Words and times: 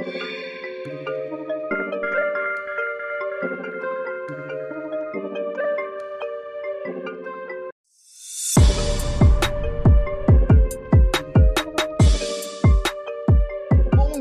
Bom 0.00 0.06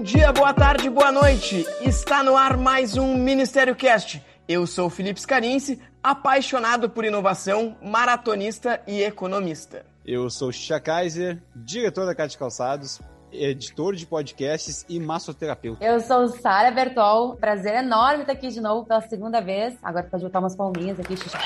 dia, 0.03 0.33
boa 0.33 0.53
tarde, 0.53 0.89
boa 0.89 1.13
noite. 1.13 1.65
Está 1.79 2.21
no 2.23 2.35
ar 2.35 2.57
mais 2.57 2.97
um 2.97 3.15
Ministério 3.15 3.73
Cast. 3.73 4.21
Eu 4.49 4.67
sou 4.67 4.89
Felipe 4.89 5.21
Scarinci, 5.21 5.79
apaixonado 6.03 6.89
por 6.89 7.05
inovação, 7.05 7.77
maratonista 7.81 8.81
e 8.85 9.01
economista. 9.01 9.85
Eu 10.05 10.29
sou 10.29 10.51
Xixa 10.51 10.81
Kaiser, 10.81 11.41
diretor 11.55 12.05
da 12.05 12.13
Casa 12.13 12.31
de 12.31 12.37
Calçados, 12.37 12.99
editor 13.31 13.95
de 13.95 14.05
podcasts 14.05 14.85
e 14.87 14.99
massoterapeuta. 14.99 15.83
Eu 15.83 15.99
sou 15.99 16.27
Sara 16.27 16.71
Bertol. 16.71 17.35
Prazer 17.35 17.75
enorme 17.75 18.21
estar 18.21 18.33
aqui 18.33 18.49
de 18.49 18.61
novo 18.61 18.85
pela 18.85 19.01
segunda 19.01 19.41
vez. 19.41 19.77
Agora 19.81 20.07
pode 20.09 20.23
botar 20.23 20.39
umas 20.39 20.55
palminhas 20.55 20.99
aqui, 20.99 21.15
Xixa. 21.15 21.37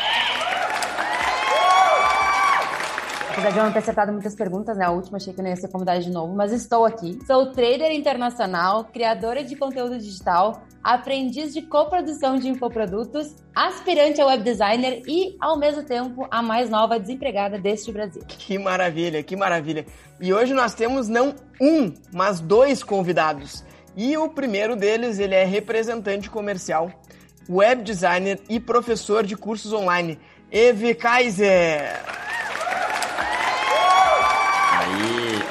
Apesar 3.43 3.55
de 3.55 3.59
eu 3.59 3.65
não 3.65 3.73
ter 3.73 3.79
acertado 3.79 4.11
muitas 4.13 4.35
perguntas, 4.35 4.77
né? 4.77 4.85
A 4.85 4.91
última 4.91 5.17
achei 5.17 5.33
que 5.33 5.39
eu 5.41 5.43
não 5.43 5.51
ia 5.51 5.57
ser 5.57 5.67
convidada 5.67 5.99
de 5.99 6.09
novo, 6.09 6.33
mas 6.33 6.53
estou 6.53 6.85
aqui. 6.85 7.19
Sou 7.27 7.51
trader 7.51 7.91
internacional, 7.91 8.85
criadora 8.85 9.43
de 9.43 9.53
conteúdo 9.57 9.99
digital, 9.99 10.61
aprendiz 10.81 11.53
de 11.53 11.61
coprodução 11.61 12.37
de 12.39 12.47
infoprodutos, 12.47 13.35
aspirante 13.53 14.21
a 14.21 14.27
web 14.27 14.41
designer 14.41 15.03
e, 15.05 15.35
ao 15.41 15.59
mesmo 15.59 15.83
tempo, 15.83 16.25
a 16.31 16.41
mais 16.41 16.69
nova 16.69 16.97
desempregada 16.97 17.59
deste 17.59 17.91
Brasil. 17.91 18.23
Que 18.25 18.57
maravilha, 18.57 19.21
que 19.21 19.35
maravilha. 19.35 19.85
E 20.21 20.33
hoje 20.33 20.53
nós 20.53 20.73
temos 20.73 21.09
não 21.09 21.35
um, 21.59 21.93
mas 22.13 22.39
dois 22.39 22.81
convidados. 22.81 23.65
E 23.93 24.17
o 24.17 24.29
primeiro 24.29 24.73
deles, 24.77 25.19
ele 25.19 25.35
é 25.35 25.43
representante 25.43 26.29
comercial, 26.29 26.89
web 27.49 27.83
designer 27.83 28.39
e 28.47 28.57
professor 28.57 29.21
de 29.21 29.35
cursos 29.35 29.73
online, 29.73 30.17
Eve 30.49 30.95
Kaiser. 30.95 32.22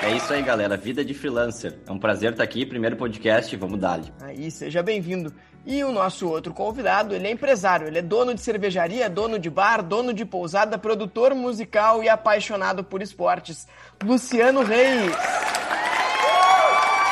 É 0.03 0.17
isso 0.17 0.33
aí, 0.33 0.42
galera. 0.42 0.77
Vida 0.77 1.05
de 1.05 1.14
freelancer. 1.14 1.78
É 1.86 1.92
um 1.92 1.98
prazer 1.98 2.33
estar 2.33 2.45
aqui. 2.45 2.67
Primeiro 2.67 2.97
podcast, 2.97 3.55
vamos 3.56 3.78
dar. 3.78 4.00
Aí, 4.20 4.50
seja 4.50 4.83
bem-vindo. 4.83 5.33
E 5.64 5.84
o 5.84 5.92
nosso 5.92 6.28
outro 6.28 6.53
convidado, 6.53 7.14
ele 7.14 7.28
é 7.28 7.31
empresário, 7.31 7.86
ele 7.86 7.98
é 7.98 8.03
dono 8.03 8.34
de 8.34 8.41
cervejaria, 8.41 9.09
dono 9.09 9.39
de 9.39 9.48
bar, 9.48 9.81
dono 9.81 10.12
de 10.12 10.25
pousada, 10.25 10.77
produtor 10.77 11.34
musical 11.36 12.03
e 12.03 12.09
apaixonado 12.09 12.83
por 12.83 13.00
esportes. 13.00 13.69
Luciano 14.03 14.62
Reis. 14.62 15.12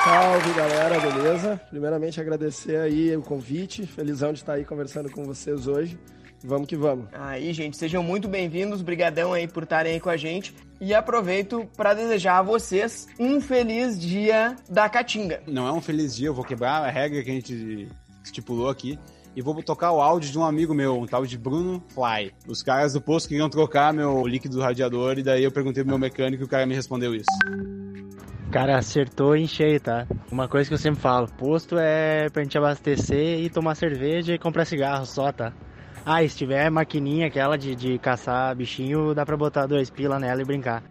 Salve 0.02 0.52
galera, 0.54 0.98
beleza? 0.98 1.60
Primeiramente 1.70 2.20
agradecer 2.20 2.76
aí 2.76 3.16
o 3.16 3.22
convite, 3.22 3.86
felizão 3.86 4.32
de 4.32 4.40
estar 4.40 4.54
aí 4.54 4.64
conversando 4.64 5.10
com 5.10 5.24
vocês 5.24 5.68
hoje. 5.68 5.96
Vamos 6.42 6.66
que 6.66 6.76
vamos. 6.76 7.06
Aí, 7.12 7.52
gente, 7.52 7.76
sejam 7.76 8.02
muito 8.02 8.26
bem-vindos, 8.26 8.80
brigadão 8.80 9.32
aí 9.32 9.46
por 9.46 9.64
estarem 9.64 9.94
aí 9.94 10.00
com 10.00 10.08
a 10.08 10.16
gente. 10.16 10.54
E 10.80 10.94
aproveito 10.94 11.68
para 11.76 11.92
desejar 11.92 12.38
a 12.38 12.42
vocês 12.42 13.06
um 13.18 13.40
feliz 13.40 14.00
dia 14.00 14.56
da 14.68 14.88
Caatinga. 14.88 15.42
Não 15.46 15.66
é 15.66 15.72
um 15.72 15.80
feliz 15.80 16.16
dia, 16.16 16.28
eu 16.28 16.34
vou 16.34 16.44
quebrar 16.44 16.82
a 16.82 16.90
regra 16.90 17.22
que 17.22 17.30
a 17.30 17.34
gente 17.34 17.88
estipulou 18.24 18.70
aqui 18.70 18.98
e 19.36 19.42
vou 19.42 19.62
tocar 19.62 19.92
o 19.92 20.00
áudio 20.00 20.32
de 20.32 20.38
um 20.38 20.44
amigo 20.44 20.74
meu, 20.74 20.98
um 20.98 21.06
tal 21.06 21.26
de 21.26 21.36
Bruno 21.36 21.84
Fly. 21.88 22.32
Os 22.48 22.62
caras 22.62 22.94
do 22.94 23.00
posto 23.00 23.28
queriam 23.28 23.50
trocar 23.50 23.92
meu 23.92 24.26
líquido 24.26 24.56
do 24.56 24.62
radiador 24.62 25.18
e 25.18 25.22
daí 25.22 25.44
eu 25.44 25.52
perguntei 25.52 25.82
pro 25.82 25.90
meu 25.90 25.98
mecânico 25.98 26.42
e 26.42 26.46
o 26.46 26.48
cara 26.48 26.64
me 26.64 26.74
respondeu 26.74 27.14
isso. 27.14 27.28
Cara, 28.50 28.78
acertou 28.78 29.36
em 29.36 29.46
cheio, 29.46 29.78
tá? 29.78 30.08
Uma 30.32 30.48
coisa 30.48 30.68
que 30.68 30.74
eu 30.74 30.78
sempre 30.78 31.00
falo, 31.00 31.28
posto 31.28 31.78
é 31.78 32.28
pra 32.30 32.42
gente 32.42 32.58
abastecer 32.58 33.38
e 33.38 33.48
tomar 33.48 33.76
cerveja 33.76 34.34
e 34.34 34.38
comprar 34.38 34.64
cigarro 34.64 35.06
só, 35.06 35.30
tá? 35.30 35.52
Ah, 36.04 36.22
e 36.22 36.28
se 36.28 36.36
tiver 36.36 36.70
maquininha 36.70 37.26
aquela 37.26 37.56
de, 37.56 37.74
de 37.74 37.98
caçar 37.98 38.54
bichinho, 38.56 39.14
dá 39.14 39.24
pra 39.24 39.36
botar 39.36 39.66
dois 39.66 39.90
pila 39.90 40.18
nela 40.18 40.40
e 40.42 40.44
brincar. 40.44 40.82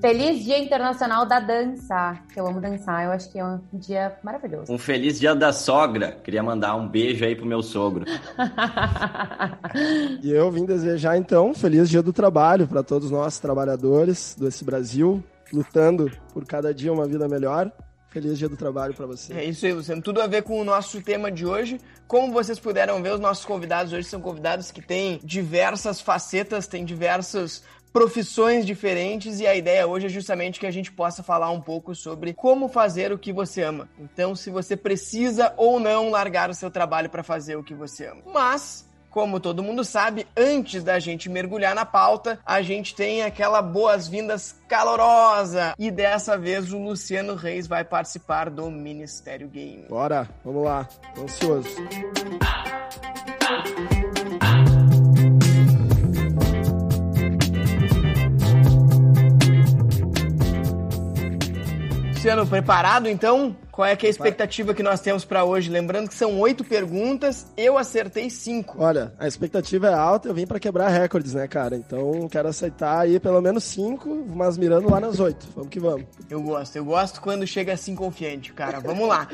Feliz 0.00 0.44
Dia 0.44 0.58
Internacional 0.58 1.26
da 1.26 1.40
Dança, 1.40 2.16
que 2.32 2.38
eu 2.38 2.46
amo 2.46 2.60
dançar, 2.60 3.04
eu 3.04 3.10
acho 3.10 3.30
que 3.32 3.38
é 3.38 3.44
um 3.44 3.60
dia 3.72 4.16
maravilhoso. 4.22 4.72
Um 4.72 4.78
feliz 4.78 5.18
dia 5.18 5.34
da 5.34 5.52
sogra. 5.52 6.12
Queria 6.22 6.40
mandar 6.40 6.76
um 6.76 6.86
beijo 6.86 7.24
aí 7.24 7.34
pro 7.34 7.46
meu 7.46 7.62
sogro. 7.62 8.04
E 10.22 10.30
eu 10.30 10.50
vim 10.50 10.64
desejar 10.64 11.16
então 11.16 11.50
um 11.50 11.54
feliz 11.54 11.88
dia 11.90 12.02
do 12.02 12.12
trabalho 12.12 12.66
para 12.66 12.82
todos 12.82 13.10
nós 13.10 13.38
trabalhadores 13.38 14.34
desse 14.38 14.64
Brasil, 14.64 15.22
lutando 15.52 16.10
por 16.32 16.44
cada 16.44 16.72
dia 16.72 16.92
uma 16.92 17.06
vida 17.06 17.28
melhor. 17.28 17.70
Feliz 18.10 18.38
dia 18.38 18.48
do 18.48 18.56
trabalho 18.56 18.94
para 18.94 19.06
você. 19.06 19.34
É 19.34 19.44
isso 19.44 19.66
aí, 19.66 19.72
Luciano. 19.72 20.00
Tudo 20.00 20.22
a 20.22 20.26
ver 20.26 20.42
com 20.42 20.58
o 20.58 20.64
nosso 20.64 21.02
tema 21.02 21.30
de 21.30 21.44
hoje. 21.44 21.78
Como 22.06 22.32
vocês 22.32 22.58
puderam 22.58 23.02
ver, 23.02 23.12
os 23.12 23.20
nossos 23.20 23.44
convidados 23.44 23.92
hoje 23.92 24.08
são 24.08 24.20
convidados 24.20 24.70
que 24.70 24.80
têm 24.80 25.20
diversas 25.22 26.00
facetas, 26.00 26.66
têm 26.66 26.86
diversas 26.86 27.62
profissões 27.92 28.64
diferentes 28.64 29.40
e 29.40 29.46
a 29.46 29.54
ideia 29.54 29.86
hoje 29.86 30.06
é 30.06 30.08
justamente 30.08 30.60
que 30.60 30.66
a 30.66 30.70
gente 30.70 30.92
possa 30.92 31.22
falar 31.22 31.50
um 31.50 31.60
pouco 31.60 31.94
sobre 31.94 32.32
como 32.32 32.68
fazer 32.68 33.12
o 33.12 33.18
que 33.18 33.32
você 33.32 33.62
ama. 33.62 33.88
Então, 33.98 34.34
se 34.34 34.50
você 34.50 34.76
precisa 34.76 35.52
ou 35.56 35.78
não 35.78 36.10
largar 36.10 36.48
o 36.48 36.54
seu 36.54 36.70
trabalho 36.70 37.10
para 37.10 37.22
fazer 37.22 37.56
o 37.56 37.64
que 37.64 37.74
você 37.74 38.06
ama. 38.06 38.22
Mas 38.26 38.87
como 39.18 39.40
todo 39.40 39.64
mundo 39.64 39.84
sabe, 39.84 40.28
antes 40.36 40.84
da 40.84 41.00
gente 41.00 41.28
mergulhar 41.28 41.74
na 41.74 41.84
pauta, 41.84 42.38
a 42.46 42.62
gente 42.62 42.94
tem 42.94 43.22
aquela 43.22 43.60
boas-vindas 43.60 44.54
calorosa. 44.68 45.74
E 45.76 45.90
dessa 45.90 46.38
vez 46.38 46.72
o 46.72 46.78
Luciano 46.78 47.34
Reis 47.34 47.66
vai 47.66 47.82
participar 47.82 48.48
do 48.48 48.70
Ministério 48.70 49.48
Game. 49.48 49.86
Bora, 49.88 50.28
vamos 50.44 50.62
lá. 50.62 50.88
Tô 51.16 51.22
ansioso. 51.22 51.68
Luciano, 62.18 62.44
preparado 62.44 63.08
então? 63.08 63.56
Qual 63.70 63.86
é, 63.86 63.92
é 63.92 63.96
a 64.06 64.08
expectativa 64.08 64.74
que 64.74 64.82
nós 64.82 64.98
temos 64.98 65.24
para 65.24 65.44
hoje? 65.44 65.70
Lembrando 65.70 66.08
que 66.08 66.16
são 66.16 66.40
oito 66.40 66.64
perguntas, 66.64 67.46
eu 67.56 67.78
acertei 67.78 68.28
cinco. 68.28 68.82
Olha, 68.82 69.14
a 69.20 69.28
expectativa 69.28 69.86
é 69.86 69.94
alta, 69.94 70.28
eu 70.28 70.34
vim 70.34 70.44
para 70.44 70.58
quebrar 70.58 70.88
recordes, 70.88 71.34
né, 71.34 71.46
cara? 71.46 71.76
Então 71.76 72.28
quero 72.28 72.48
aceitar 72.48 73.02
aí 73.02 73.20
pelo 73.20 73.40
menos 73.40 73.62
cinco, 73.62 74.26
mas 74.34 74.58
mirando 74.58 74.90
lá 74.90 74.98
nas 74.98 75.20
oito. 75.20 75.46
Vamos 75.54 75.70
que 75.70 75.78
vamos. 75.78 76.06
Eu 76.28 76.42
gosto, 76.42 76.74
eu 76.74 76.84
gosto 76.84 77.20
quando 77.20 77.46
chega 77.46 77.72
assim 77.72 77.94
confiante, 77.94 78.52
cara. 78.52 78.80
Vamos 78.80 79.06
lá. 79.06 79.28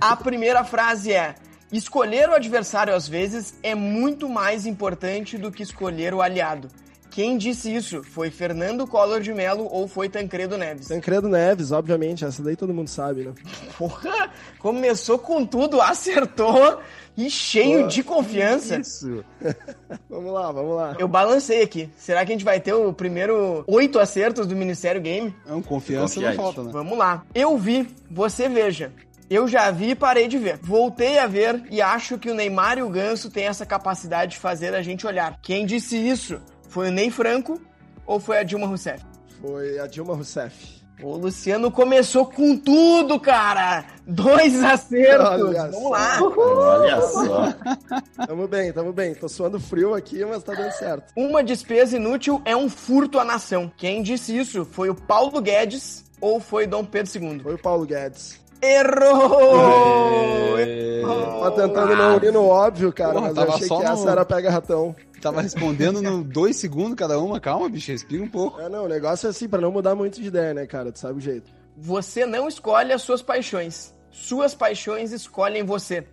A 0.00 0.16
primeira 0.16 0.64
frase 0.64 1.12
é: 1.12 1.34
escolher 1.70 2.30
o 2.30 2.34
adversário 2.34 2.94
às 2.94 3.06
vezes 3.06 3.52
é 3.62 3.74
muito 3.74 4.30
mais 4.30 4.64
importante 4.64 5.36
do 5.36 5.52
que 5.52 5.62
escolher 5.62 6.14
o 6.14 6.22
aliado. 6.22 6.70
Quem 7.18 7.36
disse 7.36 7.74
isso? 7.74 8.04
Foi 8.04 8.30
Fernando 8.30 8.86
Collor 8.86 9.20
de 9.20 9.34
Mello 9.34 9.66
ou 9.72 9.88
foi 9.88 10.08
Tancredo 10.08 10.56
Neves? 10.56 10.86
Tancredo 10.86 11.28
Neves, 11.28 11.72
obviamente, 11.72 12.24
essa 12.24 12.40
daí 12.40 12.54
todo 12.54 12.72
mundo 12.72 12.86
sabe, 12.86 13.24
né? 13.24 13.32
Porra, 13.76 14.30
começou 14.60 15.18
com 15.18 15.44
tudo, 15.44 15.80
acertou 15.80 16.78
e 17.16 17.28
cheio 17.28 17.82
Pô, 17.82 17.88
de 17.88 18.04
confiança. 18.04 18.76
Isso. 18.78 19.24
vamos 20.08 20.32
lá, 20.32 20.52
vamos 20.52 20.76
lá. 20.76 20.94
Eu 20.96 21.08
balancei 21.08 21.60
aqui. 21.60 21.90
Será 21.96 22.24
que 22.24 22.30
a 22.30 22.36
gente 22.36 22.44
vai 22.44 22.60
ter 22.60 22.72
o 22.72 22.92
primeiro 22.92 23.64
oito 23.66 23.98
acertos 23.98 24.46
do 24.46 24.54
Ministério 24.54 25.00
Game? 25.00 25.34
É 25.44 25.52
um 25.52 25.60
confiança 25.60 26.20
não 26.20 26.32
falta, 26.34 26.62
né? 26.62 26.70
Vamos 26.72 26.96
lá. 26.96 27.24
Eu 27.34 27.58
vi, 27.58 27.88
você 28.08 28.48
veja. 28.48 28.92
Eu 29.28 29.48
já 29.48 29.72
vi 29.72 29.90
e 29.90 29.94
parei 29.96 30.28
de 30.28 30.38
ver. 30.38 30.60
Voltei 30.62 31.18
a 31.18 31.26
ver 31.26 31.64
e 31.68 31.82
acho 31.82 32.16
que 32.16 32.30
o 32.30 32.34
Neymar 32.34 32.78
e 32.78 32.82
o 32.82 32.88
Ganso 32.88 33.28
têm 33.28 33.46
essa 33.46 33.66
capacidade 33.66 34.32
de 34.32 34.38
fazer 34.38 34.72
a 34.72 34.82
gente 34.82 35.04
olhar. 35.04 35.36
Quem 35.42 35.66
disse 35.66 35.96
isso? 35.96 36.40
Foi 36.68 36.88
o 36.88 36.92
Ney 36.92 37.10
Franco 37.10 37.60
ou 38.06 38.20
foi 38.20 38.38
a 38.38 38.42
Dilma 38.42 38.66
Rousseff? 38.66 39.04
Foi 39.40 39.78
a 39.78 39.86
Dilma 39.86 40.14
Rousseff. 40.14 40.78
O 41.00 41.16
Luciano 41.16 41.70
começou 41.70 42.26
com 42.26 42.56
tudo, 42.56 43.20
cara! 43.20 43.84
Dois 44.04 44.60
acertos! 44.64 45.28
Olha 45.28 45.70
Vamos 45.70 45.90
lá! 45.92 46.18
Olha 46.20 47.00
só. 47.02 47.54
Tamo 48.26 48.48
bem, 48.48 48.72
tamo 48.72 48.92
bem. 48.92 49.14
Tô 49.14 49.28
suando 49.28 49.60
frio 49.60 49.94
aqui, 49.94 50.24
mas 50.24 50.42
tá 50.42 50.54
dando 50.54 50.72
certo. 50.72 51.12
Uma 51.16 51.42
despesa 51.42 51.96
inútil 51.96 52.42
é 52.44 52.56
um 52.56 52.68
furto 52.68 53.20
à 53.20 53.24
nação. 53.24 53.70
Quem 53.76 54.02
disse 54.02 54.36
isso? 54.36 54.64
Foi 54.64 54.90
o 54.90 54.94
Paulo 54.94 55.40
Guedes 55.40 56.04
ou 56.20 56.40
foi 56.40 56.66
Dom 56.66 56.84
Pedro 56.84 57.22
II? 57.22 57.40
Foi 57.40 57.54
o 57.54 57.58
Paulo 57.58 57.86
Guedes. 57.86 58.40
Errou! 58.62 60.56
Tá 61.42 61.50
tentando 61.52 61.96
não 61.96 62.16
ir 62.22 62.32
no 62.32 62.44
óbvio, 62.46 62.92
cara, 62.92 63.12
Porra, 63.14 63.28
mas 63.28 63.36
eu 63.36 63.42
tava 63.42 63.54
achei 63.54 63.68
só 63.68 63.78
que 63.78 63.84
no- 63.86 63.92
essa 63.92 64.10
era 64.10 64.24
pega-ratão. 64.24 64.94
Tava 65.20 65.40
respondendo 65.42 66.00
no 66.02 66.22
dois 66.22 66.56
segundos 66.56 66.94
cada 66.94 67.18
uma. 67.18 67.40
Calma, 67.40 67.68
bicho, 67.68 67.90
respira 67.90 68.22
um 68.22 68.28
pouco. 68.28 68.60
É, 68.60 68.68
não, 68.68 68.84
o 68.84 68.88
negócio 68.88 69.26
é 69.26 69.30
assim, 69.30 69.48
pra 69.48 69.60
não 69.60 69.72
mudar 69.72 69.94
muito 69.94 70.20
de 70.20 70.28
ideia, 70.28 70.54
né, 70.54 70.66
cara? 70.66 70.92
Tu 70.92 70.98
sabe 70.98 71.18
o 71.18 71.20
jeito. 71.20 71.50
Você 71.76 72.24
não 72.26 72.46
escolhe 72.46 72.92
as 72.92 73.02
suas 73.02 73.22
paixões. 73.22 73.92
Suas 74.10 74.54
paixões 74.54 75.12
escolhem 75.12 75.64
você. 75.64 76.06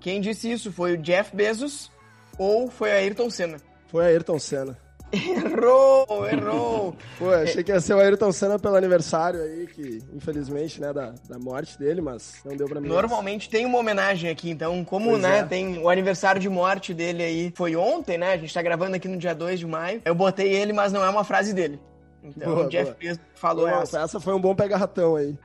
Quem 0.00 0.20
disse 0.20 0.50
isso 0.52 0.70
foi 0.72 0.94
o 0.94 0.98
Jeff 0.98 1.34
Bezos 1.34 1.90
ou 2.38 2.68
foi 2.70 2.92
a 2.92 2.96
Ayrton 2.96 3.30
Senna? 3.30 3.56
Foi 3.88 4.04
a 4.04 4.08
Ayrton 4.08 4.38
Senna. 4.38 4.76
Errou, 5.14 6.26
errou. 6.26 6.96
Pô, 7.18 7.30
achei 7.30 7.62
que 7.62 7.70
ia 7.72 7.80
ser 7.80 7.94
o 7.94 7.98
Ayrton 8.00 8.32
Senna 8.32 8.58
pelo 8.58 8.76
aniversário 8.76 9.40
aí, 9.40 9.66
que 9.66 10.00
infelizmente, 10.14 10.80
né, 10.80 10.92
da, 10.92 11.14
da 11.28 11.38
morte 11.38 11.78
dele, 11.78 12.00
mas 12.00 12.34
não 12.44 12.56
deu 12.56 12.66
pra 12.68 12.80
mim. 12.80 12.88
Normalmente 12.88 13.48
tem 13.48 13.64
uma 13.64 13.78
homenagem 13.78 14.30
aqui, 14.30 14.50
então, 14.50 14.84
como, 14.84 15.10
Pois 15.10 15.22
né, 15.22 15.38
é. 15.38 15.44
tem 15.44 15.78
o 15.78 15.88
aniversário 15.88 16.40
de 16.40 16.48
morte 16.48 16.92
dele 16.92 17.22
aí, 17.22 17.52
foi 17.56 17.76
ontem, 17.76 18.18
né? 18.18 18.32
A 18.32 18.36
gente 18.36 18.52
tá 18.52 18.62
gravando 18.62 18.96
aqui 18.96 19.08
no 19.08 19.16
dia 19.16 19.34
2 19.34 19.60
de 19.60 19.66
maio. 19.66 20.02
Eu 20.04 20.14
botei 20.14 20.52
ele, 20.52 20.72
mas 20.72 20.92
não 20.92 21.04
é 21.04 21.08
uma 21.08 21.24
frase 21.24 21.52
dele. 21.52 21.80
Então, 22.22 22.54
Boa, 22.54 22.66
o 22.66 22.68
Jeff 22.70 22.84
boa. 22.84 22.96
Bezos 22.98 23.20
falou 23.34 23.68
Nossa, 23.68 23.98
essa. 23.98 24.00
essa 24.00 24.20
foi 24.20 24.34
um 24.34 24.40
bom 24.40 24.54
pega-ratão 24.54 25.16
aí. 25.16 25.36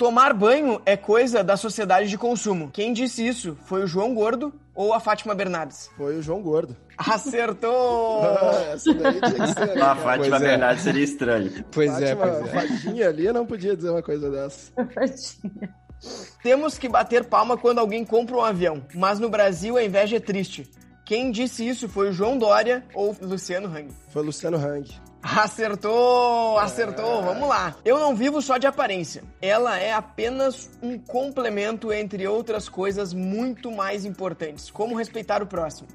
Tomar 0.00 0.32
banho 0.32 0.80
é 0.86 0.96
coisa 0.96 1.44
da 1.44 1.58
sociedade 1.58 2.08
de 2.08 2.16
consumo. 2.16 2.70
Quem 2.72 2.90
disse 2.90 3.28
isso? 3.28 3.54
Foi 3.66 3.82
o 3.82 3.86
João 3.86 4.14
Gordo 4.14 4.50
ou 4.74 4.94
a 4.94 4.98
Fátima 4.98 5.34
Bernardes? 5.34 5.90
Foi 5.94 6.16
o 6.16 6.22
João 6.22 6.40
Gordo. 6.40 6.74
Acertou! 6.96 8.22
Ah, 8.24 8.62
essa 8.72 8.94
daí 8.94 9.20
tinha 9.20 9.46
que 9.46 9.52
ser, 9.52 9.76
né, 9.76 9.82
A? 9.82 9.94
Fátima 9.94 10.38
Pois 10.38 10.42
é. 10.42 10.48
Bernardes 10.48 10.84
seria 10.84 11.04
estranho. 11.04 11.64
Pois 11.70 12.00
é, 12.00 12.16
Fátima, 12.16 12.38
pois 12.38 12.46
é. 12.46 12.48
Fadinha 12.48 13.08
ali 13.10 13.30
não 13.30 13.44
podia 13.44 13.76
dizer 13.76 13.90
uma 13.90 14.02
coisa 14.02 14.30
dessa. 14.30 14.72
Temos 16.42 16.78
que 16.78 16.88
bater 16.88 17.26
palma 17.26 17.58
quando 17.58 17.80
alguém 17.80 18.02
compra 18.02 18.36
um 18.36 18.42
avião, 18.42 18.82
mas 18.94 19.18
no 19.18 19.28
Brasil 19.28 19.76
a 19.76 19.84
inveja 19.84 20.16
é 20.16 20.20
triste. 20.20 20.66
Quem 21.04 21.30
disse 21.30 21.68
isso 21.68 21.90
foi 21.90 22.08
o 22.08 22.12
João 22.12 22.38
Dória 22.38 22.82
ou 22.94 23.14
o 23.20 23.26
Luciano 23.26 23.68
Hang? 23.68 23.88
Foi 24.08 24.22
o 24.22 24.24
Luciano 24.24 24.56
Hang. 24.56 24.88
Acertou, 25.22 26.58
acertou, 26.58 27.22
vamos 27.22 27.48
lá. 27.48 27.76
Eu 27.84 28.00
não 28.00 28.16
vivo 28.16 28.40
só 28.40 28.56
de 28.56 28.66
aparência. 28.66 29.22
Ela 29.40 29.78
é 29.78 29.92
apenas 29.92 30.70
um 30.82 30.98
complemento 30.98 31.92
entre 31.92 32.26
outras 32.26 32.68
coisas 32.68 33.12
muito 33.12 33.70
mais 33.70 34.04
importantes, 34.04 34.70
como 34.70 34.96
respeitar 34.96 35.42
o 35.42 35.46
próximo. 35.46 35.88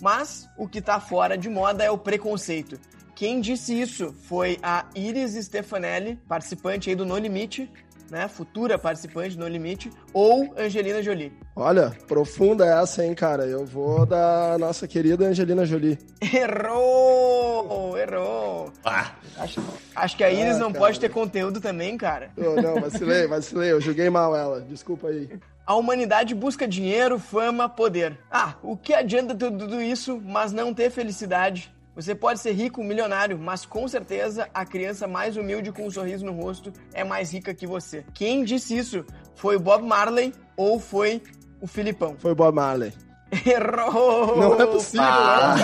Mas 0.00 0.48
o 0.56 0.66
que 0.66 0.80
tá 0.80 0.98
fora 0.98 1.36
de 1.36 1.50
moda 1.50 1.84
é 1.84 1.90
o 1.90 1.98
preconceito. 1.98 2.80
Quem 3.14 3.40
disse 3.40 3.78
isso 3.78 4.12
foi 4.24 4.58
a 4.62 4.86
Iris 4.94 5.34
Stefanelli, 5.44 6.18
participante 6.26 6.88
aí 6.88 6.96
do 6.96 7.04
No 7.04 7.18
Limite, 7.18 7.70
né? 8.12 8.28
Futura 8.28 8.76
participante 8.78 9.34
do 9.36 9.40
No 9.40 9.48
Limite, 9.48 9.90
ou 10.12 10.54
Angelina 10.58 11.02
Jolie. 11.02 11.32
Olha, 11.56 11.96
profunda 12.06 12.66
essa, 12.66 13.02
hein, 13.04 13.14
cara. 13.14 13.46
Eu 13.46 13.64
vou 13.64 14.04
da 14.04 14.56
nossa 14.60 14.86
querida 14.86 15.24
Angelina 15.26 15.64
Jolie. 15.64 15.98
Errou! 16.20 17.96
Errou! 17.98 18.70
Ah, 18.84 19.12
Acho, 19.38 19.60
acho 19.96 20.16
que 20.16 20.22
a 20.22 20.30
Iris 20.30 20.56
Ah, 20.56 20.58
não 20.58 20.72
cara. 20.72 20.84
pode 20.84 21.00
ter 21.00 21.08
conteúdo 21.08 21.58
também, 21.60 21.96
cara. 21.96 22.30
Oh, 22.36 22.60
não, 22.60 22.80
vacilei, 22.82 23.26
vacilei. 23.26 23.72
Eu 23.72 23.80
julguei 23.80 24.10
mal 24.10 24.36
ela. 24.36 24.60
Desculpa 24.60 25.08
aí. 25.08 25.28
A 25.66 25.74
humanidade 25.74 26.34
busca 26.34 26.68
dinheiro, 26.68 27.18
fama, 27.18 27.66
poder. 27.68 28.18
Ah, 28.30 28.54
o 28.62 28.76
que 28.76 28.92
adianta 28.92 29.34
tudo 29.34 29.80
isso, 29.80 30.20
mas 30.22 30.52
não 30.52 30.74
ter 30.74 30.90
felicidade? 30.90 31.72
Você 31.94 32.14
pode 32.14 32.40
ser 32.40 32.52
rico, 32.52 32.82
milionário, 32.82 33.38
mas 33.38 33.66
com 33.66 33.86
certeza 33.86 34.48
a 34.54 34.64
criança 34.64 35.06
mais 35.06 35.36
humilde 35.36 35.70
com 35.70 35.86
um 35.86 35.90
sorriso 35.90 36.24
no 36.24 36.32
rosto 36.32 36.72
é 36.94 37.04
mais 37.04 37.30
rica 37.32 37.52
que 37.52 37.66
você. 37.66 38.02
Quem 38.14 38.44
disse 38.44 38.76
isso? 38.76 39.04
Foi 39.34 39.56
o 39.56 39.60
Bob 39.60 39.84
Marley 39.84 40.32
ou 40.56 40.80
foi 40.80 41.22
o 41.60 41.66
Filipão? 41.66 42.16
Foi 42.18 42.32
o 42.32 42.34
Bob 42.34 42.54
Marley. 42.54 42.92
Errou! 43.46 44.36
Não 44.36 44.60
é 44.60 44.66
possível, 44.66 45.04
Ah. 45.06 45.54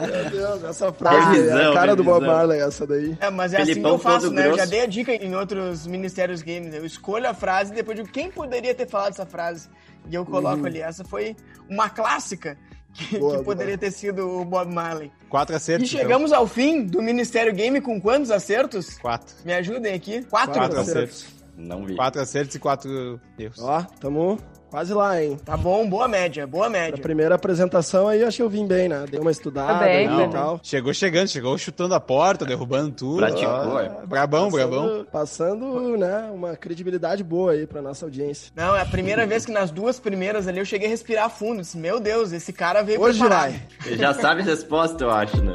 não. 0.00 0.06
Meu 0.06 0.30
Deus, 0.30 0.64
essa 0.64 0.92
frase 0.92 1.48
é 1.48 1.66
a 1.66 1.72
cara 1.72 1.96
do 1.96 2.04
Bob. 2.04 2.24
Marley, 2.26 2.60
essa 2.60 2.86
daí. 2.86 3.16
É, 3.20 3.30
mas 3.30 3.52
é 3.52 3.62
assim 3.62 3.74
que 3.74 3.86
eu 3.86 3.98
faço, 3.98 4.30
né? 4.30 4.46
Eu 4.48 4.56
já 4.56 4.64
dei 4.64 4.80
a 4.82 4.86
dica 4.86 5.12
em 5.12 5.34
outros 5.34 5.86
Ministérios 5.86 6.40
Games. 6.42 6.72
Eu 6.74 6.84
escolho 6.84 7.28
a 7.28 7.34
frase 7.34 7.72
e 7.72 7.74
depois 7.76 7.96
digo 7.96 8.08
quem 8.10 8.30
poderia 8.30 8.74
ter 8.74 8.88
falado 8.88 9.12
essa 9.12 9.26
frase. 9.26 9.68
E 10.08 10.14
eu 10.14 10.24
coloco 10.24 10.64
ali. 10.66 10.80
Essa 10.80 11.04
foi 11.04 11.36
uma 11.68 11.88
clássica 11.90 12.56
que, 12.94 13.18
Boa, 13.18 13.38
que 13.38 13.44
poderia 13.44 13.76
ter 13.78 13.90
sido 13.90 14.28
o 14.40 14.44
Bob 14.44 14.72
Marley. 14.72 15.10
Quatro 15.28 15.54
E 15.54 15.56
acertos. 15.56 15.88
então. 15.88 16.00
chegamos 16.02 16.32
ao 16.32 16.46
fim 16.46 16.84
do 16.84 17.00
Ministério 17.02 17.52
Game 17.54 17.80
com 17.80 18.00
quantos 18.00 18.30
acertos? 18.30 18.98
Quatro. 18.98 19.34
Me 19.44 19.52
ajudem 19.54 19.94
aqui. 19.94 20.22
Quatro. 20.24 20.54
Quatro 20.54 20.80
acertos. 20.80 21.22
acertos. 21.24 21.44
não 21.56 21.84
vi. 21.86 21.96
Quatro 21.96 22.20
acertos 22.20 22.54
e 22.54 22.58
quatro 22.58 23.20
erros. 23.38 23.58
Ó, 23.60 23.82
tamo 24.00 24.38
quase 24.72 24.92
lá, 24.94 25.22
hein. 25.22 25.38
Tá 25.44 25.56
bom, 25.56 25.86
boa 25.88 26.08
média, 26.08 26.46
boa 26.46 26.64
Na 26.64 26.70
média. 26.70 26.98
primeira 27.02 27.34
apresentação 27.34 28.08
aí, 28.08 28.24
acho 28.24 28.38
que 28.38 28.42
eu 28.42 28.48
vim 28.48 28.66
bem, 28.66 28.88
né? 28.88 29.04
Dei 29.08 29.20
uma 29.20 29.30
estudada 29.30 29.74
Tá 29.80 29.84
bem, 29.84 30.06
e 30.12 30.16
bem. 30.16 30.30
tal. 30.30 30.58
Chegou 30.62 30.92
chegando, 30.94 31.28
chegou 31.28 31.56
chutando 31.58 31.94
a 31.94 32.00
porta, 32.00 32.44
derrubando 32.46 32.90
tudo. 32.90 33.18
Praticou, 33.18 33.48
Ó, 33.74 33.80
é. 33.80 33.90
Brabão, 34.06 34.50
brabão. 34.50 35.04
Passando, 35.12 35.62
passando, 35.62 35.96
né, 35.98 36.30
uma 36.32 36.56
credibilidade 36.56 37.22
boa 37.22 37.52
aí 37.52 37.66
pra 37.66 37.82
nossa 37.82 38.06
audiência. 38.06 38.50
Não, 38.56 38.74
é 38.74 38.80
a 38.80 38.86
primeira 38.86 39.26
vez 39.26 39.44
que 39.44 39.52
nas 39.52 39.70
duas 39.70 40.00
primeiras 40.00 40.48
ali 40.48 40.58
eu 40.58 40.64
cheguei 40.64 40.86
a 40.88 40.90
respirar 40.90 41.28
fundo. 41.28 41.60
Disse, 41.60 41.76
meu 41.76 42.00
Deus, 42.00 42.32
esse 42.32 42.52
cara 42.52 42.82
veio 42.82 43.00
Hoje 43.00 43.18
preparado. 43.18 43.50
vai. 43.52 43.62
Ele 43.84 43.98
já 43.98 44.14
sabe 44.14 44.40
a 44.40 44.44
resposta, 44.44 45.04
eu 45.04 45.10
acho, 45.10 45.36
né? 45.42 45.52